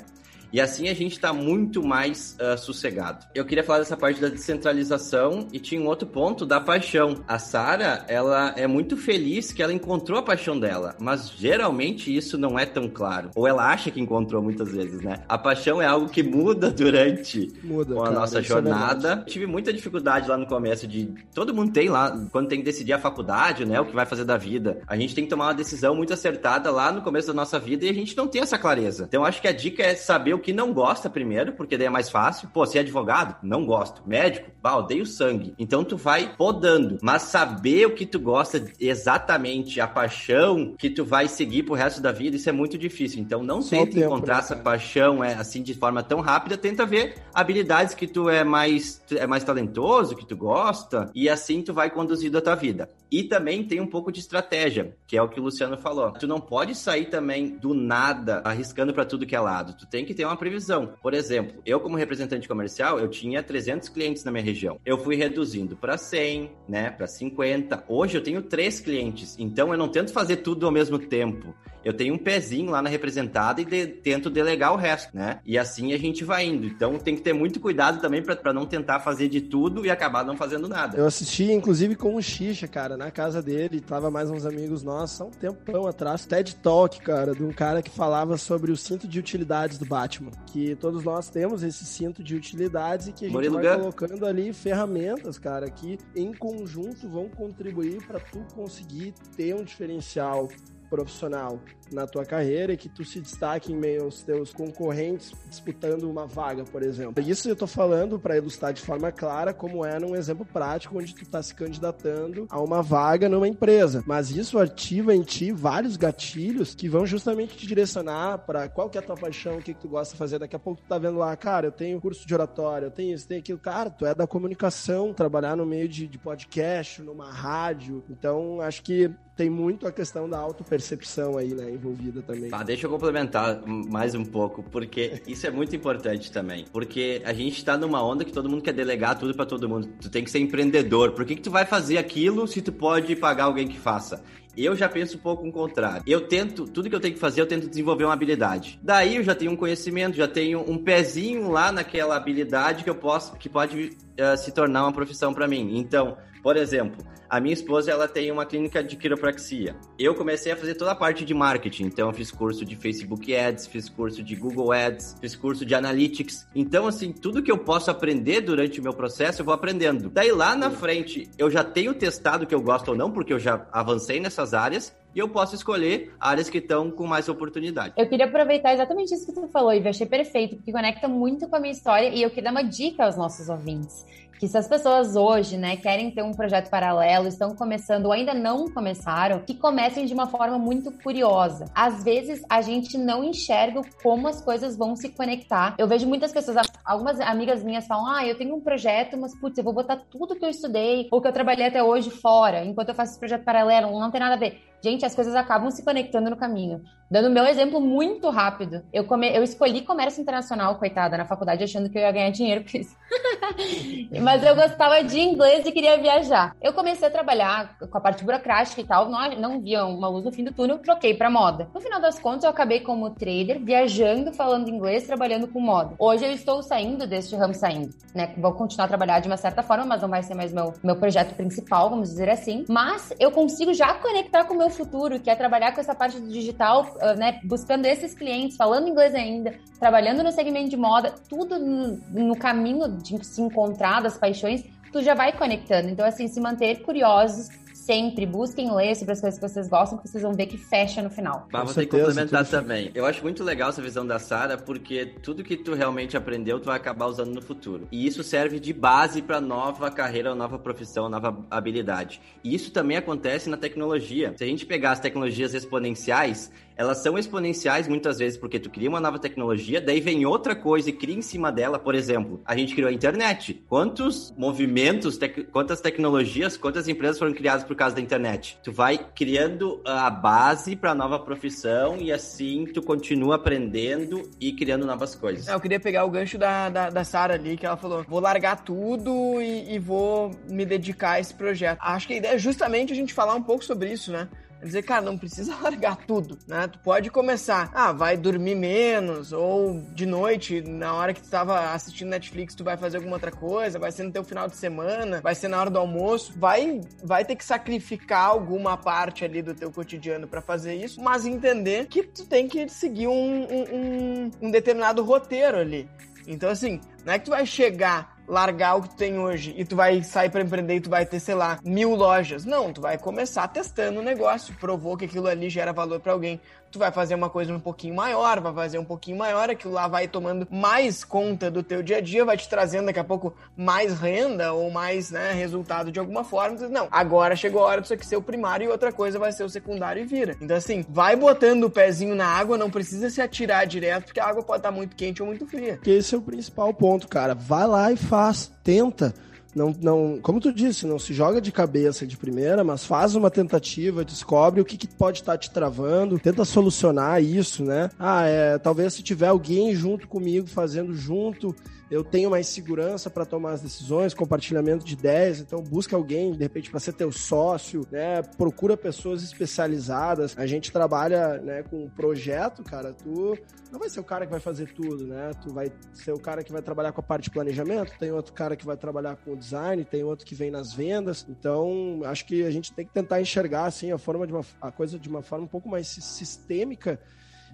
E 0.52 0.60
assim 0.60 0.88
a 0.88 0.94
gente 0.94 1.12
está 1.12 1.32
muito 1.32 1.82
mais 1.82 2.36
uh, 2.40 2.58
sossegado. 2.58 3.26
Eu 3.34 3.44
queria 3.44 3.64
falar 3.64 3.80
dessa 3.80 3.96
parte 3.96 4.20
da 4.20 4.28
descentralização 4.28 5.46
e 5.52 5.58
tinha 5.58 5.80
um 5.80 5.86
outro 5.86 6.06
ponto 6.08 6.44
da 6.44 6.60
paixão. 6.60 7.22
A 7.26 7.38
Sara, 7.38 8.04
ela 8.08 8.52
é 8.56 8.66
muito 8.66 8.96
feliz 8.96 9.52
que 9.52 9.62
ela 9.62 9.72
encontrou 9.72 10.18
a 10.18 10.22
paixão 10.22 10.58
dela, 10.58 10.96
mas 10.98 11.30
geralmente 11.30 12.14
isso 12.14 12.36
não 12.36 12.58
é 12.58 12.66
tão 12.66 12.88
claro. 12.88 13.30
Ou 13.34 13.46
ela 13.46 13.70
acha 13.70 13.90
que 13.90 14.00
encontrou 14.00 14.42
muitas 14.42 14.72
vezes, 14.72 15.00
né? 15.00 15.22
A 15.28 15.38
paixão 15.38 15.80
é 15.80 15.86
algo 15.86 16.08
que 16.08 16.22
muda 16.22 16.70
durante 16.70 17.52
muda, 17.62 17.94
a 17.94 18.04
cara, 18.04 18.14
nossa 18.14 18.38
é 18.40 18.42
jornada. 18.42 19.24
É 19.26 19.30
Tive 19.30 19.46
muita 19.46 19.72
dificuldade 19.72 20.28
lá 20.28 20.36
no 20.36 20.46
começo 20.46 20.86
de 20.86 21.12
todo 21.34 21.54
mundo 21.54 21.72
tem 21.72 21.88
lá 21.88 22.10
quando 22.32 22.48
tem 22.48 22.58
que 22.58 22.64
decidir 22.64 22.92
a 22.92 22.98
faculdade, 22.98 23.64
né, 23.64 23.80
o 23.80 23.84
que 23.84 23.94
vai 23.94 24.06
fazer 24.06 24.24
da 24.24 24.36
vida. 24.36 24.80
A 24.86 24.96
gente 24.96 25.14
tem 25.14 25.24
que 25.24 25.30
tomar 25.30 25.46
uma 25.46 25.54
decisão 25.54 25.94
muito 25.94 26.12
acertada 26.12 26.70
lá 26.70 26.90
no 26.90 27.02
começo 27.02 27.28
da 27.28 27.34
nossa 27.34 27.58
vida 27.58 27.84
e 27.84 27.88
a 27.88 27.94
gente 27.94 28.16
não 28.16 28.26
tem 28.26 28.42
essa 28.42 28.58
clareza. 28.58 29.04
Então 29.08 29.24
acho 29.24 29.40
que 29.40 29.48
a 29.48 29.52
dica 29.52 29.82
é 29.82 29.94
saber 29.94 30.34
o 30.34 30.39
que 30.40 30.52
não 30.52 30.72
gosta 30.72 31.10
primeiro, 31.10 31.52
porque 31.52 31.76
daí 31.76 31.86
é 31.86 31.90
mais 31.90 32.10
fácil. 32.10 32.48
Pô, 32.52 32.64
se 32.66 32.78
é 32.78 32.80
advogado, 32.80 33.36
não 33.42 33.64
gosto. 33.64 34.02
Médico, 34.06 34.50
bah, 34.62 34.76
odeio 34.76 35.06
sangue. 35.06 35.54
Então 35.58 35.84
tu 35.84 35.96
vai 35.96 36.34
podando. 36.36 36.98
Mas 37.02 37.22
saber 37.22 37.86
o 37.86 37.94
que 37.94 38.06
tu 38.06 38.18
gosta 38.18 38.64
exatamente, 38.78 39.80
a 39.80 39.86
paixão 39.86 40.74
que 40.78 40.90
tu 40.90 41.04
vai 41.04 41.28
seguir 41.28 41.64
pro 41.64 41.74
resto 41.74 42.00
da 42.00 42.12
vida, 42.12 42.36
isso 42.36 42.48
é 42.48 42.52
muito 42.52 42.78
difícil. 42.78 43.20
Então 43.20 43.42
não 43.42 43.62
Só 43.62 43.70
tenta 43.76 43.98
encontrar 43.98 44.36
né, 44.36 44.40
essa 44.40 44.56
paixão 44.56 45.22
é, 45.22 45.34
assim 45.34 45.62
de 45.62 45.74
forma 45.74 46.02
tão 46.02 46.20
rápida, 46.20 46.56
tenta 46.56 46.86
ver 46.86 47.16
habilidades 47.34 47.94
que 47.94 48.06
tu 48.06 48.28
é 48.28 48.44
mais, 48.44 49.02
é 49.10 49.26
mais 49.26 49.44
talentoso, 49.44 50.16
que 50.16 50.26
tu 50.26 50.36
gosta, 50.36 51.10
e 51.14 51.28
assim 51.28 51.62
tu 51.62 51.72
vai 51.72 51.90
conduzindo 51.90 52.38
a 52.38 52.40
tua 52.40 52.54
vida. 52.54 52.88
E 53.10 53.24
também 53.24 53.64
tem 53.64 53.80
um 53.80 53.86
pouco 53.86 54.12
de 54.12 54.20
estratégia, 54.20 54.96
que 55.06 55.16
é 55.16 55.22
o 55.22 55.28
que 55.28 55.40
o 55.40 55.42
Luciano 55.42 55.76
falou. 55.76 56.12
Tu 56.12 56.28
não 56.28 56.40
pode 56.40 56.76
sair 56.76 57.06
também 57.06 57.56
do 57.58 57.74
nada, 57.74 58.40
arriscando 58.44 58.94
para 58.94 59.04
tudo 59.04 59.26
que 59.26 59.34
é 59.34 59.40
lado. 59.40 59.74
Tu 59.76 59.86
tem 59.86 60.04
que 60.04 60.14
ter 60.14 60.24
uma 60.24 60.29
previsão. 60.36 60.94
Por 61.02 61.14
exemplo, 61.14 61.60
eu 61.64 61.80
como 61.80 61.96
representante 61.96 62.48
comercial, 62.48 62.98
eu 62.98 63.08
tinha 63.08 63.42
300 63.42 63.88
clientes 63.88 64.24
na 64.24 64.30
minha 64.30 64.44
região. 64.44 64.78
Eu 64.84 64.98
fui 64.98 65.16
reduzindo 65.16 65.76
para 65.76 65.96
100, 65.96 66.50
né, 66.68 66.90
para 66.90 67.06
50. 67.06 67.84
Hoje 67.88 68.16
eu 68.16 68.22
tenho 68.22 68.42
três 68.42 68.80
clientes, 68.80 69.36
então 69.38 69.72
eu 69.72 69.78
não 69.78 69.88
tento 69.88 70.12
fazer 70.12 70.36
tudo 70.38 70.66
ao 70.66 70.72
mesmo 70.72 70.98
tempo 70.98 71.54
eu 71.84 71.92
tenho 71.92 72.14
um 72.14 72.18
pezinho 72.18 72.70
lá 72.70 72.82
na 72.82 72.88
representada 72.88 73.60
e 73.60 73.64
de, 73.64 73.86
tento 73.86 74.30
delegar 74.30 74.72
o 74.72 74.76
resto, 74.76 75.16
né? 75.16 75.40
E 75.44 75.58
assim 75.58 75.92
a 75.92 75.98
gente 75.98 76.24
vai 76.24 76.44
indo. 76.44 76.66
Então 76.66 76.98
tem 76.98 77.14
que 77.14 77.22
ter 77.22 77.32
muito 77.32 77.60
cuidado 77.60 78.00
também 78.00 78.22
para 78.22 78.52
não 78.52 78.66
tentar 78.66 79.00
fazer 79.00 79.28
de 79.28 79.40
tudo 79.40 79.84
e 79.84 79.90
acabar 79.90 80.24
não 80.24 80.36
fazendo 80.36 80.68
nada. 80.68 80.98
Eu 80.98 81.06
assisti, 81.06 81.50
inclusive, 81.52 81.94
com 81.94 82.14
o 82.14 82.22
Xixa, 82.22 82.68
cara, 82.68 82.96
na 82.96 83.10
casa 83.10 83.42
dele, 83.42 83.80
tava 83.80 84.10
mais 84.10 84.30
uns 84.30 84.44
amigos 84.44 84.82
nossos, 84.82 85.20
há 85.20 85.24
um 85.24 85.30
tempão 85.30 85.86
atrás, 85.86 86.26
TED 86.26 86.56
Talk, 86.56 87.00
cara, 87.00 87.34
de 87.34 87.42
um 87.42 87.52
cara 87.52 87.82
que 87.82 87.90
falava 87.90 88.36
sobre 88.36 88.70
o 88.70 88.76
cinto 88.76 89.08
de 89.08 89.18
utilidades 89.18 89.78
do 89.78 89.86
Batman. 89.86 90.30
Que 90.46 90.74
todos 90.76 91.04
nós 91.04 91.28
temos 91.28 91.62
esse 91.62 91.84
cinto 91.84 92.22
de 92.22 92.34
utilidades 92.34 93.08
e 93.08 93.12
que 93.12 93.24
a 93.24 93.28
gente 93.28 93.34
Murilo 93.34 93.54
vai 93.54 93.64
Gun. 93.64 93.80
colocando 93.80 94.26
ali 94.26 94.52
ferramentas, 94.52 95.38
cara, 95.38 95.70
que 95.70 95.98
em 96.14 96.32
conjunto 96.32 97.08
vão 97.08 97.28
contribuir 97.28 98.04
para 98.06 98.20
tu 98.20 98.40
conseguir 98.54 99.14
ter 99.36 99.54
um 99.54 99.64
diferencial 99.64 100.48
profissional 100.90 101.60
na 101.92 102.06
tua 102.06 102.24
carreira 102.24 102.72
e 102.72 102.76
que 102.76 102.88
tu 102.88 103.04
se 103.04 103.20
destaque 103.20 103.72
em 103.72 103.76
meio 103.76 104.04
aos 104.04 104.22
teus 104.22 104.52
concorrentes 104.52 105.32
disputando 105.48 106.04
uma 106.04 106.26
vaga, 106.26 106.64
por 106.64 106.82
exemplo. 106.82 107.22
Isso 107.22 107.48
eu 107.48 107.56
tô 107.56 107.66
falando 107.66 108.18
para 108.18 108.36
ilustrar 108.36 108.72
de 108.72 108.82
forma 108.82 109.10
clara 109.12 109.52
como 109.52 109.84
é 109.84 109.98
num 109.98 110.14
exemplo 110.14 110.44
prático 110.44 110.98
onde 110.98 111.14
tu 111.14 111.26
tá 111.26 111.42
se 111.42 111.54
candidatando 111.54 112.46
a 112.48 112.60
uma 112.60 112.82
vaga 112.82 113.28
numa 113.28 113.48
empresa. 113.48 114.02
Mas 114.06 114.30
isso 114.30 114.58
ativa 114.58 115.14
em 115.14 115.22
ti 115.22 115.52
vários 115.52 115.96
gatilhos 115.96 116.74
que 116.74 116.88
vão 116.88 117.06
justamente 117.06 117.56
te 117.56 117.66
direcionar 117.66 118.38
para 118.38 118.68
qual 118.68 118.88
que 118.88 118.98
é 118.98 119.00
a 119.00 119.04
tua 119.04 119.16
paixão, 119.16 119.58
o 119.58 119.62
que, 119.62 119.74
que 119.74 119.80
tu 119.80 119.88
gosta 119.88 120.14
de 120.14 120.18
fazer. 120.18 120.38
Daqui 120.38 120.56
a 120.56 120.58
pouco 120.58 120.82
tu 120.82 120.88
tá 120.88 120.98
vendo 120.98 121.18
lá, 121.18 121.36
cara, 121.36 121.66
eu 121.66 121.72
tenho 121.72 122.00
curso 122.00 122.26
de 122.26 122.34
oratória, 122.34 122.86
eu 122.86 122.90
tenho 122.90 123.14
isso, 123.14 123.26
tenho 123.26 123.40
aquilo. 123.40 123.58
Cara, 123.58 123.90
tu 123.90 124.06
é 124.06 124.14
da 124.14 124.26
comunicação, 124.26 125.12
trabalhar 125.12 125.56
no 125.56 125.66
meio 125.66 125.88
de, 125.88 126.06
de 126.06 126.18
podcast, 126.18 127.02
numa 127.02 127.30
rádio. 127.30 128.02
Então, 128.08 128.60
acho 128.60 128.82
que 128.82 129.10
tem 129.36 129.48
muito 129.48 129.86
a 129.86 129.92
questão 129.92 130.28
da 130.28 130.38
autopercepção 130.38 131.38
aí, 131.38 131.54
né, 131.54 131.70
envolvida 131.80 132.22
também. 132.22 132.50
Ah, 132.52 132.62
deixa 132.62 132.86
eu 132.86 132.90
complementar 132.90 133.62
mais 133.66 134.14
um 134.14 134.24
pouco, 134.24 134.62
porque 134.62 135.22
isso 135.26 135.46
é 135.46 135.50
muito 135.50 135.74
importante 135.74 136.30
também. 136.30 136.66
Porque 136.70 137.22
a 137.24 137.32
gente 137.32 137.64
tá 137.64 137.76
numa 137.76 138.04
onda 138.04 138.24
que 138.24 138.32
todo 138.32 138.48
mundo 138.48 138.62
quer 138.62 138.74
delegar 138.74 139.18
tudo 139.18 139.34
para 139.34 139.46
todo 139.46 139.68
mundo. 139.68 139.88
Tu 140.00 140.10
tem 140.10 140.22
que 140.22 140.30
ser 140.30 140.38
empreendedor. 140.38 141.12
Por 141.12 141.24
que, 141.24 141.34
que 141.34 141.42
tu 141.42 141.50
vai 141.50 141.64
fazer 141.64 141.98
aquilo 141.98 142.46
se 142.46 142.60
tu 142.60 142.72
pode 142.72 143.16
pagar 143.16 143.44
alguém 143.44 143.66
que 143.66 143.78
faça? 143.78 144.22
Eu 144.56 144.74
já 144.74 144.88
penso 144.88 145.16
um 145.16 145.20
pouco 145.20 145.46
o 145.46 145.52
contrário. 145.52 146.02
Eu 146.06 146.26
tento, 146.26 146.64
tudo 146.64 146.90
que 146.90 146.94
eu 146.94 147.00
tenho 147.00 147.14
que 147.14 147.20
fazer, 147.20 147.40
eu 147.40 147.46
tento 147.46 147.68
desenvolver 147.68 148.04
uma 148.04 148.12
habilidade. 148.12 148.78
Daí 148.82 149.16
eu 149.16 149.22
já 149.22 149.34
tenho 149.34 149.52
um 149.52 149.56
conhecimento, 149.56 150.16
já 150.16 150.26
tenho 150.26 150.60
um 150.68 150.76
pezinho 150.76 151.50
lá 151.50 151.70
naquela 151.70 152.16
habilidade 152.16 152.82
que 152.82 152.90
eu 152.90 152.94
posso, 152.94 153.36
que 153.36 153.48
pode 153.48 153.96
uh, 154.18 154.36
se 154.36 154.52
tornar 154.52 154.82
uma 154.82 154.92
profissão 154.92 155.32
para 155.32 155.46
mim. 155.46 155.78
Então, 155.78 156.16
por 156.42 156.56
exemplo, 156.56 157.04
a 157.28 157.38
minha 157.38 157.54
esposa 157.54 157.92
ela 157.92 158.08
tem 158.08 158.30
uma 158.32 158.44
clínica 158.44 158.82
de 158.82 158.96
quiropraxia. 158.96 159.76
Eu 159.98 160.14
comecei 160.14 160.50
a 160.50 160.56
fazer 160.56 160.74
toda 160.74 160.90
a 160.90 160.94
parte 160.96 161.24
de 161.24 161.32
marketing, 161.32 161.84
então 161.84 162.08
eu 162.08 162.12
fiz 162.12 162.30
curso 162.30 162.64
de 162.64 162.74
Facebook 162.74 163.34
Ads, 163.34 163.68
fiz 163.68 163.88
curso 163.88 164.22
de 164.22 164.34
Google 164.34 164.72
Ads, 164.72 165.16
fiz 165.20 165.36
curso 165.36 165.64
de 165.64 165.74
Analytics. 165.74 166.46
Então 166.54 166.86
assim, 166.86 167.12
tudo 167.12 167.42
que 167.42 167.52
eu 167.52 167.58
posso 167.58 167.90
aprender 167.90 168.40
durante 168.40 168.80
o 168.80 168.82
meu 168.82 168.92
processo, 168.92 169.42
eu 169.42 169.44
vou 169.44 169.54
aprendendo. 169.54 170.10
Daí 170.10 170.32
lá 170.32 170.56
na 170.56 170.70
frente, 170.70 171.30
eu 171.38 171.50
já 171.50 171.62
tenho 171.62 171.94
testado 171.94 172.46
que 172.46 172.54
eu 172.54 172.60
gosto 172.60 172.88
ou 172.88 172.96
não, 172.96 173.12
porque 173.12 173.32
eu 173.32 173.38
já 173.38 173.66
avancei 173.72 174.18
nessas 174.18 174.52
áreas 174.52 174.92
e 175.14 175.18
eu 175.18 175.28
posso 175.28 175.54
escolher 175.54 176.12
áreas 176.20 176.48
que 176.48 176.58
estão 176.58 176.90
com 176.90 177.06
mais 177.06 177.28
oportunidade. 177.28 177.94
Eu 177.96 178.08
queria 178.08 178.26
aproveitar 178.26 178.72
exatamente 178.72 179.14
isso 179.14 179.26
que 179.26 179.32
tu 179.32 179.48
falou, 179.48 179.72
e 179.72 179.86
achei 179.86 180.06
perfeito, 180.06 180.56
porque 180.56 180.72
conecta 180.72 181.08
muito 181.08 181.48
com 181.48 181.56
a 181.56 181.60
minha 181.60 181.72
história 181.72 182.08
e 182.08 182.22
eu 182.22 182.30
queria 182.30 182.44
dar 182.44 182.50
uma 182.50 182.64
dica 182.64 183.04
aos 183.04 183.16
nossos 183.16 183.48
ouvintes 183.48 184.04
que 184.40 184.48
se 184.48 184.56
as 184.56 184.66
pessoas 184.66 185.16
hoje, 185.16 185.58
né, 185.58 185.76
querem 185.76 186.10
ter 186.10 186.22
um 186.22 186.32
projeto 186.32 186.70
paralelo, 186.70 187.28
estão 187.28 187.54
começando 187.54 188.06
ou 188.06 188.12
ainda 188.12 188.32
não 188.32 188.70
começaram, 188.70 189.40
que 189.40 189.52
comecem 189.52 190.06
de 190.06 190.14
uma 190.14 190.26
forma 190.26 190.58
muito 190.58 190.90
curiosa. 190.90 191.66
Às 191.74 192.02
vezes 192.02 192.42
a 192.48 192.62
gente 192.62 192.96
não 192.96 193.22
enxerga 193.22 193.82
como 194.02 194.26
as 194.26 194.40
coisas 194.40 194.78
vão 194.78 194.96
se 194.96 195.10
conectar. 195.10 195.74
Eu 195.76 195.86
vejo 195.86 196.08
muitas 196.08 196.32
pessoas, 196.32 196.66
algumas 196.82 197.20
amigas 197.20 197.62
minhas 197.62 197.86
falam: 197.86 198.06
"Ah, 198.06 198.26
eu 198.26 198.34
tenho 198.34 198.56
um 198.56 198.62
projeto, 198.62 199.14
mas 199.18 199.38
putz, 199.38 199.58
eu 199.58 199.64
vou 199.64 199.74
botar 199.74 199.96
tudo 200.10 200.34
que 200.34 200.44
eu 200.44 200.48
estudei 200.48 201.06
ou 201.10 201.20
que 201.20 201.28
eu 201.28 201.32
trabalhei 201.32 201.66
até 201.66 201.82
hoje 201.82 202.08
fora, 202.08 202.64
enquanto 202.64 202.88
eu 202.88 202.94
faço 202.94 203.12
esse 203.12 203.20
projeto 203.20 203.44
paralelo, 203.44 203.90
não 204.00 204.10
tem 204.10 204.22
nada 204.22 204.36
a 204.36 204.38
ver". 204.38 204.69
Gente, 204.82 205.04
as 205.04 205.14
coisas 205.14 205.34
acabam 205.34 205.70
se 205.70 205.84
conectando 205.84 206.30
no 206.30 206.36
caminho. 206.36 206.82
Dando 207.10 207.28
meu 207.28 207.44
exemplo 207.44 207.80
muito 207.80 208.30
rápido. 208.30 208.82
Eu, 208.92 209.04
come... 209.04 209.28
eu 209.36 209.42
escolhi 209.42 209.82
comércio 209.82 210.20
internacional, 210.20 210.76
coitada, 210.76 211.18
na 211.18 211.24
faculdade, 211.24 211.64
achando 211.64 211.90
que 211.90 211.98
eu 211.98 212.02
ia 212.02 212.12
ganhar 212.12 212.30
dinheiro 212.30 212.64
com 212.64 212.78
isso. 212.78 212.96
Mas 214.22 214.44
eu 214.44 214.54
gostava 214.54 215.02
de 215.02 215.18
inglês 215.18 215.66
e 215.66 215.72
queria 215.72 215.98
viajar. 215.98 216.54
Eu 216.62 216.72
comecei 216.72 217.08
a 217.08 217.10
trabalhar 217.10 217.76
com 217.78 217.98
a 217.98 218.00
parte 218.00 218.22
burocrática 218.22 218.80
e 218.80 218.84
tal, 218.84 219.08
não, 219.08 219.28
não 219.36 219.60
via 219.60 219.84
uma 219.84 220.08
luz 220.08 220.24
no 220.24 220.30
fim 220.30 220.44
do 220.44 220.52
túnel, 220.52 220.78
troquei 220.78 221.12
para 221.12 221.28
moda. 221.28 221.68
No 221.74 221.80
final 221.80 222.00
das 222.00 222.20
contas, 222.20 222.44
eu 222.44 222.50
acabei 222.50 222.78
como 222.78 223.10
trader, 223.10 223.58
viajando, 223.58 224.32
falando 224.32 224.68
inglês, 224.68 225.04
trabalhando 225.04 225.48
com 225.48 225.60
moda. 225.60 225.96
Hoje 225.98 226.24
eu 226.24 226.30
estou 226.30 226.62
saindo 226.62 227.08
deste 227.08 227.34
ramo, 227.34 227.54
saindo, 227.54 227.90
né? 228.14 228.34
Vou 228.38 228.52
continuar 228.52 228.84
a 228.84 228.88
trabalhar 228.88 229.18
de 229.18 229.26
uma 229.26 229.36
certa 229.36 229.64
forma, 229.64 229.84
mas 229.84 230.02
não 230.02 230.08
vai 230.08 230.22
ser 230.22 230.34
mais 230.34 230.52
meu, 230.52 230.72
meu 230.80 230.94
projeto 230.94 231.34
principal, 231.34 231.90
vamos 231.90 232.10
dizer 232.10 232.30
assim. 232.30 232.64
Mas 232.68 233.12
eu 233.18 233.32
consigo 233.32 233.74
já 233.74 233.94
conectar 233.94 234.44
com 234.44 234.54
o 234.54 234.58
meu 234.58 234.70
futuro, 234.70 235.18
que 235.18 235.28
é 235.28 235.34
trabalhar 235.34 235.72
com 235.72 235.80
essa 235.80 235.94
parte 235.94 236.20
do 236.20 236.28
digital, 236.28 236.86
né? 237.16 237.40
Buscando 237.44 237.86
esses 237.86 238.14
clientes, 238.14 238.56
falando 238.56 238.88
inglês 238.88 239.14
ainda, 239.14 239.54
trabalhando 239.78 240.22
no 240.22 240.32
segmento 240.32 240.70
de 240.70 240.76
moda, 240.76 241.14
tudo 241.28 241.58
no, 241.58 241.96
no 242.10 242.36
caminho 242.36 242.88
de 242.88 243.24
se 243.24 243.40
encontrar 243.40 244.00
das 244.00 244.18
paixões 244.18 244.64
tu 244.92 245.02
já 245.02 245.14
vai 245.14 245.32
conectando. 245.32 245.88
Então, 245.88 246.04
assim, 246.04 246.28
se 246.28 246.40
manter 246.40 246.82
curiosos 246.82 247.48
sempre, 247.72 248.26
busquem 248.26 248.72
ler 248.72 248.94
sobre 248.94 249.14
as 249.14 249.20
coisas 249.20 249.40
que 249.40 249.48
vocês 249.48 249.68
gostam, 249.68 249.98
que 249.98 250.08
vocês 250.08 250.22
vão 250.22 250.32
ver 250.32 250.46
que 250.46 250.56
fecha 250.56 251.02
no 251.02 251.10
final. 251.10 251.48
Mas 251.52 251.64
vou 251.64 251.74
ter 251.74 251.86
que 251.86 251.98
complementar 251.98 252.46
também. 252.46 252.90
Eu 252.94 253.04
acho 253.04 253.22
muito 253.22 253.42
legal 253.42 253.70
essa 253.70 253.82
visão 253.82 254.06
da 254.06 254.18
Sara, 254.18 254.56
porque 254.56 255.06
tudo 255.06 255.42
que 255.42 255.56
tu 255.56 255.74
realmente 255.74 256.16
aprendeu, 256.16 256.60
tu 256.60 256.66
vai 256.66 256.76
acabar 256.76 257.06
usando 257.06 257.32
no 257.34 257.42
futuro. 257.42 257.88
E 257.90 258.06
isso 258.06 258.22
serve 258.22 258.60
de 258.60 258.72
base 258.72 259.22
para 259.22 259.40
nova 259.40 259.90
carreira, 259.90 260.34
nova 260.34 260.58
profissão, 260.58 261.08
nova 261.08 261.44
habilidade. 261.50 262.20
E 262.44 262.54
isso 262.54 262.70
também 262.70 262.96
acontece 262.96 263.48
na 263.48 263.56
tecnologia. 263.56 264.34
Se 264.36 264.44
a 264.44 264.46
gente 264.46 264.66
pegar 264.66 264.92
as 264.92 265.00
tecnologias 265.00 265.54
exponenciais, 265.54 266.52
elas 266.76 266.98
são 266.98 267.18
exponenciais 267.18 267.86
muitas 267.88 268.18
vezes 268.18 268.38
porque 268.38 268.58
tu 268.58 268.70
cria 268.70 268.88
uma 268.88 269.00
nova 269.00 269.18
tecnologia, 269.18 269.80
daí 269.80 270.00
vem 270.00 270.24
outra 270.24 270.54
coisa 270.54 270.90
e 270.90 270.92
cria 270.92 271.16
em 271.16 271.22
cima 271.22 271.52
dela. 271.52 271.78
Por 271.78 271.94
exemplo, 271.94 272.40
a 272.44 272.56
gente 272.56 272.74
criou 272.74 272.88
a 272.88 272.92
internet. 272.92 273.62
Quantos 273.68 274.32
movimentos, 274.36 275.16
tec 275.16 275.44
quantas 275.52 275.80
tecnologias, 275.80 276.56
quantas 276.56 276.88
empresas 276.88 277.18
foram 277.18 277.32
criadas 277.32 277.64
por 277.64 277.76
causa 277.76 277.96
da 277.96 278.00
internet? 278.00 278.58
Tu 278.62 278.72
vai 278.72 278.98
criando 279.14 279.80
a 279.84 280.08
base 280.10 280.76
para 280.76 280.94
nova 280.94 281.18
profissão 281.18 281.96
e 281.98 282.12
assim 282.12 282.64
tu 282.64 282.82
continua 282.82 283.36
aprendendo 283.36 284.30
e 284.40 284.52
criando 284.52 284.86
novas 284.86 285.14
coisas. 285.14 285.48
Eu 285.48 285.60
queria 285.60 285.80
pegar 285.80 286.04
o 286.04 286.10
gancho 286.10 286.38
da, 286.38 286.68
da, 286.68 286.90
da 286.90 287.04
Sara 287.04 287.34
ali, 287.34 287.56
que 287.56 287.66
ela 287.66 287.76
falou: 287.76 288.04
vou 288.08 288.20
largar 288.20 288.64
tudo 288.64 289.40
e, 289.40 289.74
e 289.74 289.78
vou 289.78 290.30
me 290.48 290.64
dedicar 290.64 291.12
a 291.12 291.20
esse 291.20 291.34
projeto. 291.34 291.78
Acho 291.80 292.06
que 292.06 292.14
a 292.14 292.16
ideia 292.16 292.34
é 292.34 292.38
justamente 292.38 292.92
a 292.92 292.96
gente 292.96 293.12
falar 293.12 293.34
um 293.34 293.42
pouco 293.42 293.64
sobre 293.64 293.92
isso, 293.92 294.12
né? 294.12 294.28
Quer 294.60 294.66
dizer, 294.66 294.82
cara, 294.82 295.00
não 295.00 295.16
precisa 295.16 295.56
largar 295.60 295.96
tudo, 295.96 296.38
né? 296.46 296.68
Tu 296.68 296.78
pode 296.80 297.10
começar, 297.10 297.70
ah, 297.74 297.92
vai 297.92 298.16
dormir 298.16 298.54
menos, 298.54 299.32
ou 299.32 299.80
de 299.94 300.04
noite, 300.04 300.60
na 300.60 300.92
hora 300.94 301.14
que 301.14 301.22
tu 301.22 301.30
tava 301.30 301.72
assistindo 301.72 302.10
Netflix, 302.10 302.54
tu 302.54 302.62
vai 302.62 302.76
fazer 302.76 302.98
alguma 302.98 303.16
outra 303.16 303.30
coisa, 303.30 303.78
vai 303.78 303.90
ser 303.90 304.02
no 304.02 304.12
teu 304.12 304.22
final 304.22 304.48
de 304.48 304.56
semana, 304.56 305.22
vai 305.22 305.34
ser 305.34 305.48
na 305.48 305.58
hora 305.58 305.70
do 305.70 305.78
almoço, 305.78 306.34
vai, 306.36 306.82
vai 307.02 307.24
ter 307.24 307.36
que 307.36 307.44
sacrificar 307.44 308.26
alguma 308.26 308.76
parte 308.76 309.24
ali 309.24 309.40
do 309.40 309.54
teu 309.54 309.72
cotidiano 309.72 310.28
para 310.28 310.42
fazer 310.42 310.74
isso, 310.74 311.00
mas 311.00 311.24
entender 311.24 311.86
que 311.86 312.02
tu 312.02 312.26
tem 312.26 312.46
que 312.46 312.68
seguir 312.68 313.08
um, 313.08 313.12
um, 313.12 313.64
um, 313.72 314.30
um 314.42 314.50
determinado 314.50 315.02
roteiro 315.02 315.56
ali. 315.56 315.88
Então, 316.26 316.50
assim, 316.50 316.80
não 317.04 317.14
é 317.14 317.18
que 317.18 317.24
tu 317.24 317.30
vai 317.30 317.46
chegar 317.46 318.19
largar 318.30 318.76
o 318.76 318.82
que 318.82 318.90
tu 318.90 318.94
tem 318.94 319.18
hoje 319.18 319.52
e 319.56 319.64
tu 319.64 319.74
vai 319.74 320.02
sair 320.04 320.30
para 320.30 320.40
empreender 320.40 320.76
e 320.76 320.80
tu 320.80 320.88
vai 320.88 321.04
ter, 321.04 321.18
sei 321.18 321.34
lá, 321.34 321.58
mil 321.64 321.94
lojas. 321.96 322.44
Não, 322.44 322.72
tu 322.72 322.80
vai 322.80 322.96
começar 322.96 323.48
testando 323.48 323.98
o 323.98 324.02
negócio, 324.02 324.54
provou 324.54 324.96
que 324.96 325.04
aquilo 325.04 325.26
ali 325.26 325.50
gera 325.50 325.72
valor 325.72 325.98
para 325.98 326.12
alguém 326.12 326.40
tu 326.70 326.78
vai 326.78 326.92
fazer 326.92 327.14
uma 327.14 327.28
coisa 327.28 327.52
um 327.52 327.60
pouquinho 327.60 327.94
maior, 327.94 328.40
vai 328.40 328.52
fazer 328.52 328.78
um 328.78 328.84
pouquinho 328.84 329.18
maior, 329.18 329.50
aquilo 329.50 329.74
lá 329.74 329.88
vai 329.88 330.06
tomando 330.06 330.46
mais 330.50 331.04
conta 331.04 331.50
do 331.50 331.62
teu 331.62 331.82
dia 331.82 331.98
a 331.98 332.00
dia, 332.00 332.24
vai 332.24 332.36
te 332.36 332.48
trazendo 332.48 332.86
daqui 332.86 332.98
a 332.98 333.04
pouco 333.04 333.34
mais 333.56 333.98
renda 333.98 334.52
ou 334.52 334.70
mais, 334.70 335.10
né, 335.10 335.32
resultado 335.32 335.90
de 335.90 335.98
alguma 335.98 336.24
forma. 336.24 336.56
Então, 336.56 336.68
não, 336.68 336.88
agora 336.90 337.34
chegou 337.34 337.62
a 337.62 337.66
hora 337.66 337.80
disso 337.80 337.94
aqui 337.94 338.06
ser 338.06 338.16
o 338.16 338.22
primário 338.22 338.66
e 338.66 338.68
outra 338.68 338.92
coisa 338.92 339.18
vai 339.18 339.32
ser 339.32 339.44
o 339.44 339.48
secundário 339.48 340.02
e 340.02 340.06
vira. 340.06 340.36
Então, 340.40 340.56
assim, 340.56 340.84
vai 340.88 341.16
botando 341.16 341.64
o 341.64 341.70
pezinho 341.70 342.14
na 342.14 342.26
água, 342.26 342.56
não 342.56 342.70
precisa 342.70 343.10
se 343.10 343.20
atirar 343.20 343.66
direto, 343.66 344.04
porque 344.04 344.20
a 344.20 344.26
água 344.26 344.42
pode 344.42 344.60
estar 344.60 344.70
muito 344.70 344.94
quente 344.96 345.22
ou 345.22 345.26
muito 345.26 345.46
fria. 345.46 345.78
Esse 345.86 346.14
é 346.14 346.18
o 346.18 346.22
principal 346.22 346.72
ponto, 346.72 347.08
cara. 347.08 347.34
Vai 347.34 347.66
lá 347.66 347.92
e 347.92 347.96
faz, 347.96 348.52
tenta 348.62 349.14
não, 349.54 349.74
não, 349.80 350.18
como 350.22 350.40
tu 350.40 350.52
disse, 350.52 350.86
não 350.86 350.98
se 350.98 351.12
joga 351.12 351.40
de 351.40 351.50
cabeça 351.50 352.06
de 352.06 352.16
primeira, 352.16 352.62
mas 352.62 352.84
faz 352.84 353.14
uma 353.14 353.30
tentativa, 353.30 354.04
descobre 354.04 354.60
o 354.60 354.64
que, 354.64 354.76
que 354.76 354.86
pode 354.86 355.20
estar 355.20 355.32
tá 355.32 355.38
te 355.38 355.50
travando, 355.50 356.18
tenta 356.18 356.44
solucionar 356.44 357.22
isso, 357.22 357.64
né? 357.64 357.90
Ah, 357.98 358.26
é, 358.26 358.58
talvez 358.58 358.94
se 358.94 359.02
tiver 359.02 359.28
alguém 359.28 359.74
junto 359.74 360.06
comigo, 360.06 360.46
fazendo 360.46 360.94
junto, 360.94 361.54
eu 361.90 362.04
tenho 362.04 362.30
mais 362.30 362.46
segurança 362.46 363.10
para 363.10 363.26
tomar 363.26 363.52
as 363.52 363.60
decisões, 363.60 364.14
compartilhamento 364.14 364.84
de 364.84 364.94
ideias, 364.94 365.40
então 365.40 365.60
busca 365.60 365.96
alguém, 365.96 366.32
de 366.32 366.38
repente, 366.38 366.70
para 366.70 366.78
ser 366.78 366.92
teu 366.92 367.10
sócio, 367.10 367.84
né? 367.90 368.22
Procura 368.22 368.76
pessoas 368.76 369.24
especializadas. 369.24 370.38
A 370.38 370.46
gente 370.46 370.70
trabalha, 370.70 371.38
né, 371.38 371.64
com 371.64 371.84
um 371.84 371.90
projeto, 371.90 372.62
cara, 372.62 372.92
tu 372.92 373.36
não 373.72 373.80
vai 373.80 373.88
ser 373.88 373.98
o 373.98 374.04
cara 374.04 374.24
que 374.24 374.30
vai 374.30 374.40
fazer 374.40 374.72
tudo, 374.72 375.04
né? 375.04 375.32
Tu 375.42 375.52
vai 375.52 375.72
ser 375.92 376.12
o 376.12 376.20
cara 376.20 376.44
que 376.44 376.52
vai 376.52 376.62
trabalhar 376.62 376.92
com 376.92 377.00
a 377.00 377.04
parte 377.04 377.24
de 377.24 377.30
planejamento, 377.30 377.98
tem 377.98 378.12
outro 378.12 378.32
cara 378.32 378.54
que 378.54 378.64
vai 378.64 378.76
trabalhar 378.76 379.16
com 379.16 379.32
o 379.32 379.36
design, 379.36 379.84
tem 379.84 380.04
outro 380.04 380.24
que 380.24 380.34
vem 380.34 380.50
nas 380.50 380.72
vendas. 380.72 381.26
Então, 381.28 382.02
acho 382.04 382.24
que 382.24 382.44
a 382.44 382.50
gente 382.52 382.72
tem 382.72 382.86
que 382.86 382.92
tentar 382.92 383.20
enxergar 383.20 383.64
assim 383.64 383.90
a 383.90 383.98
forma 383.98 384.26
de 384.28 384.32
uma 384.32 384.44
a 384.60 384.70
coisa 384.70 384.96
de 384.96 385.08
uma 385.08 385.22
forma 385.22 385.44
um 385.44 385.48
pouco 385.48 385.68
mais 385.68 385.88
sistêmica 385.88 387.00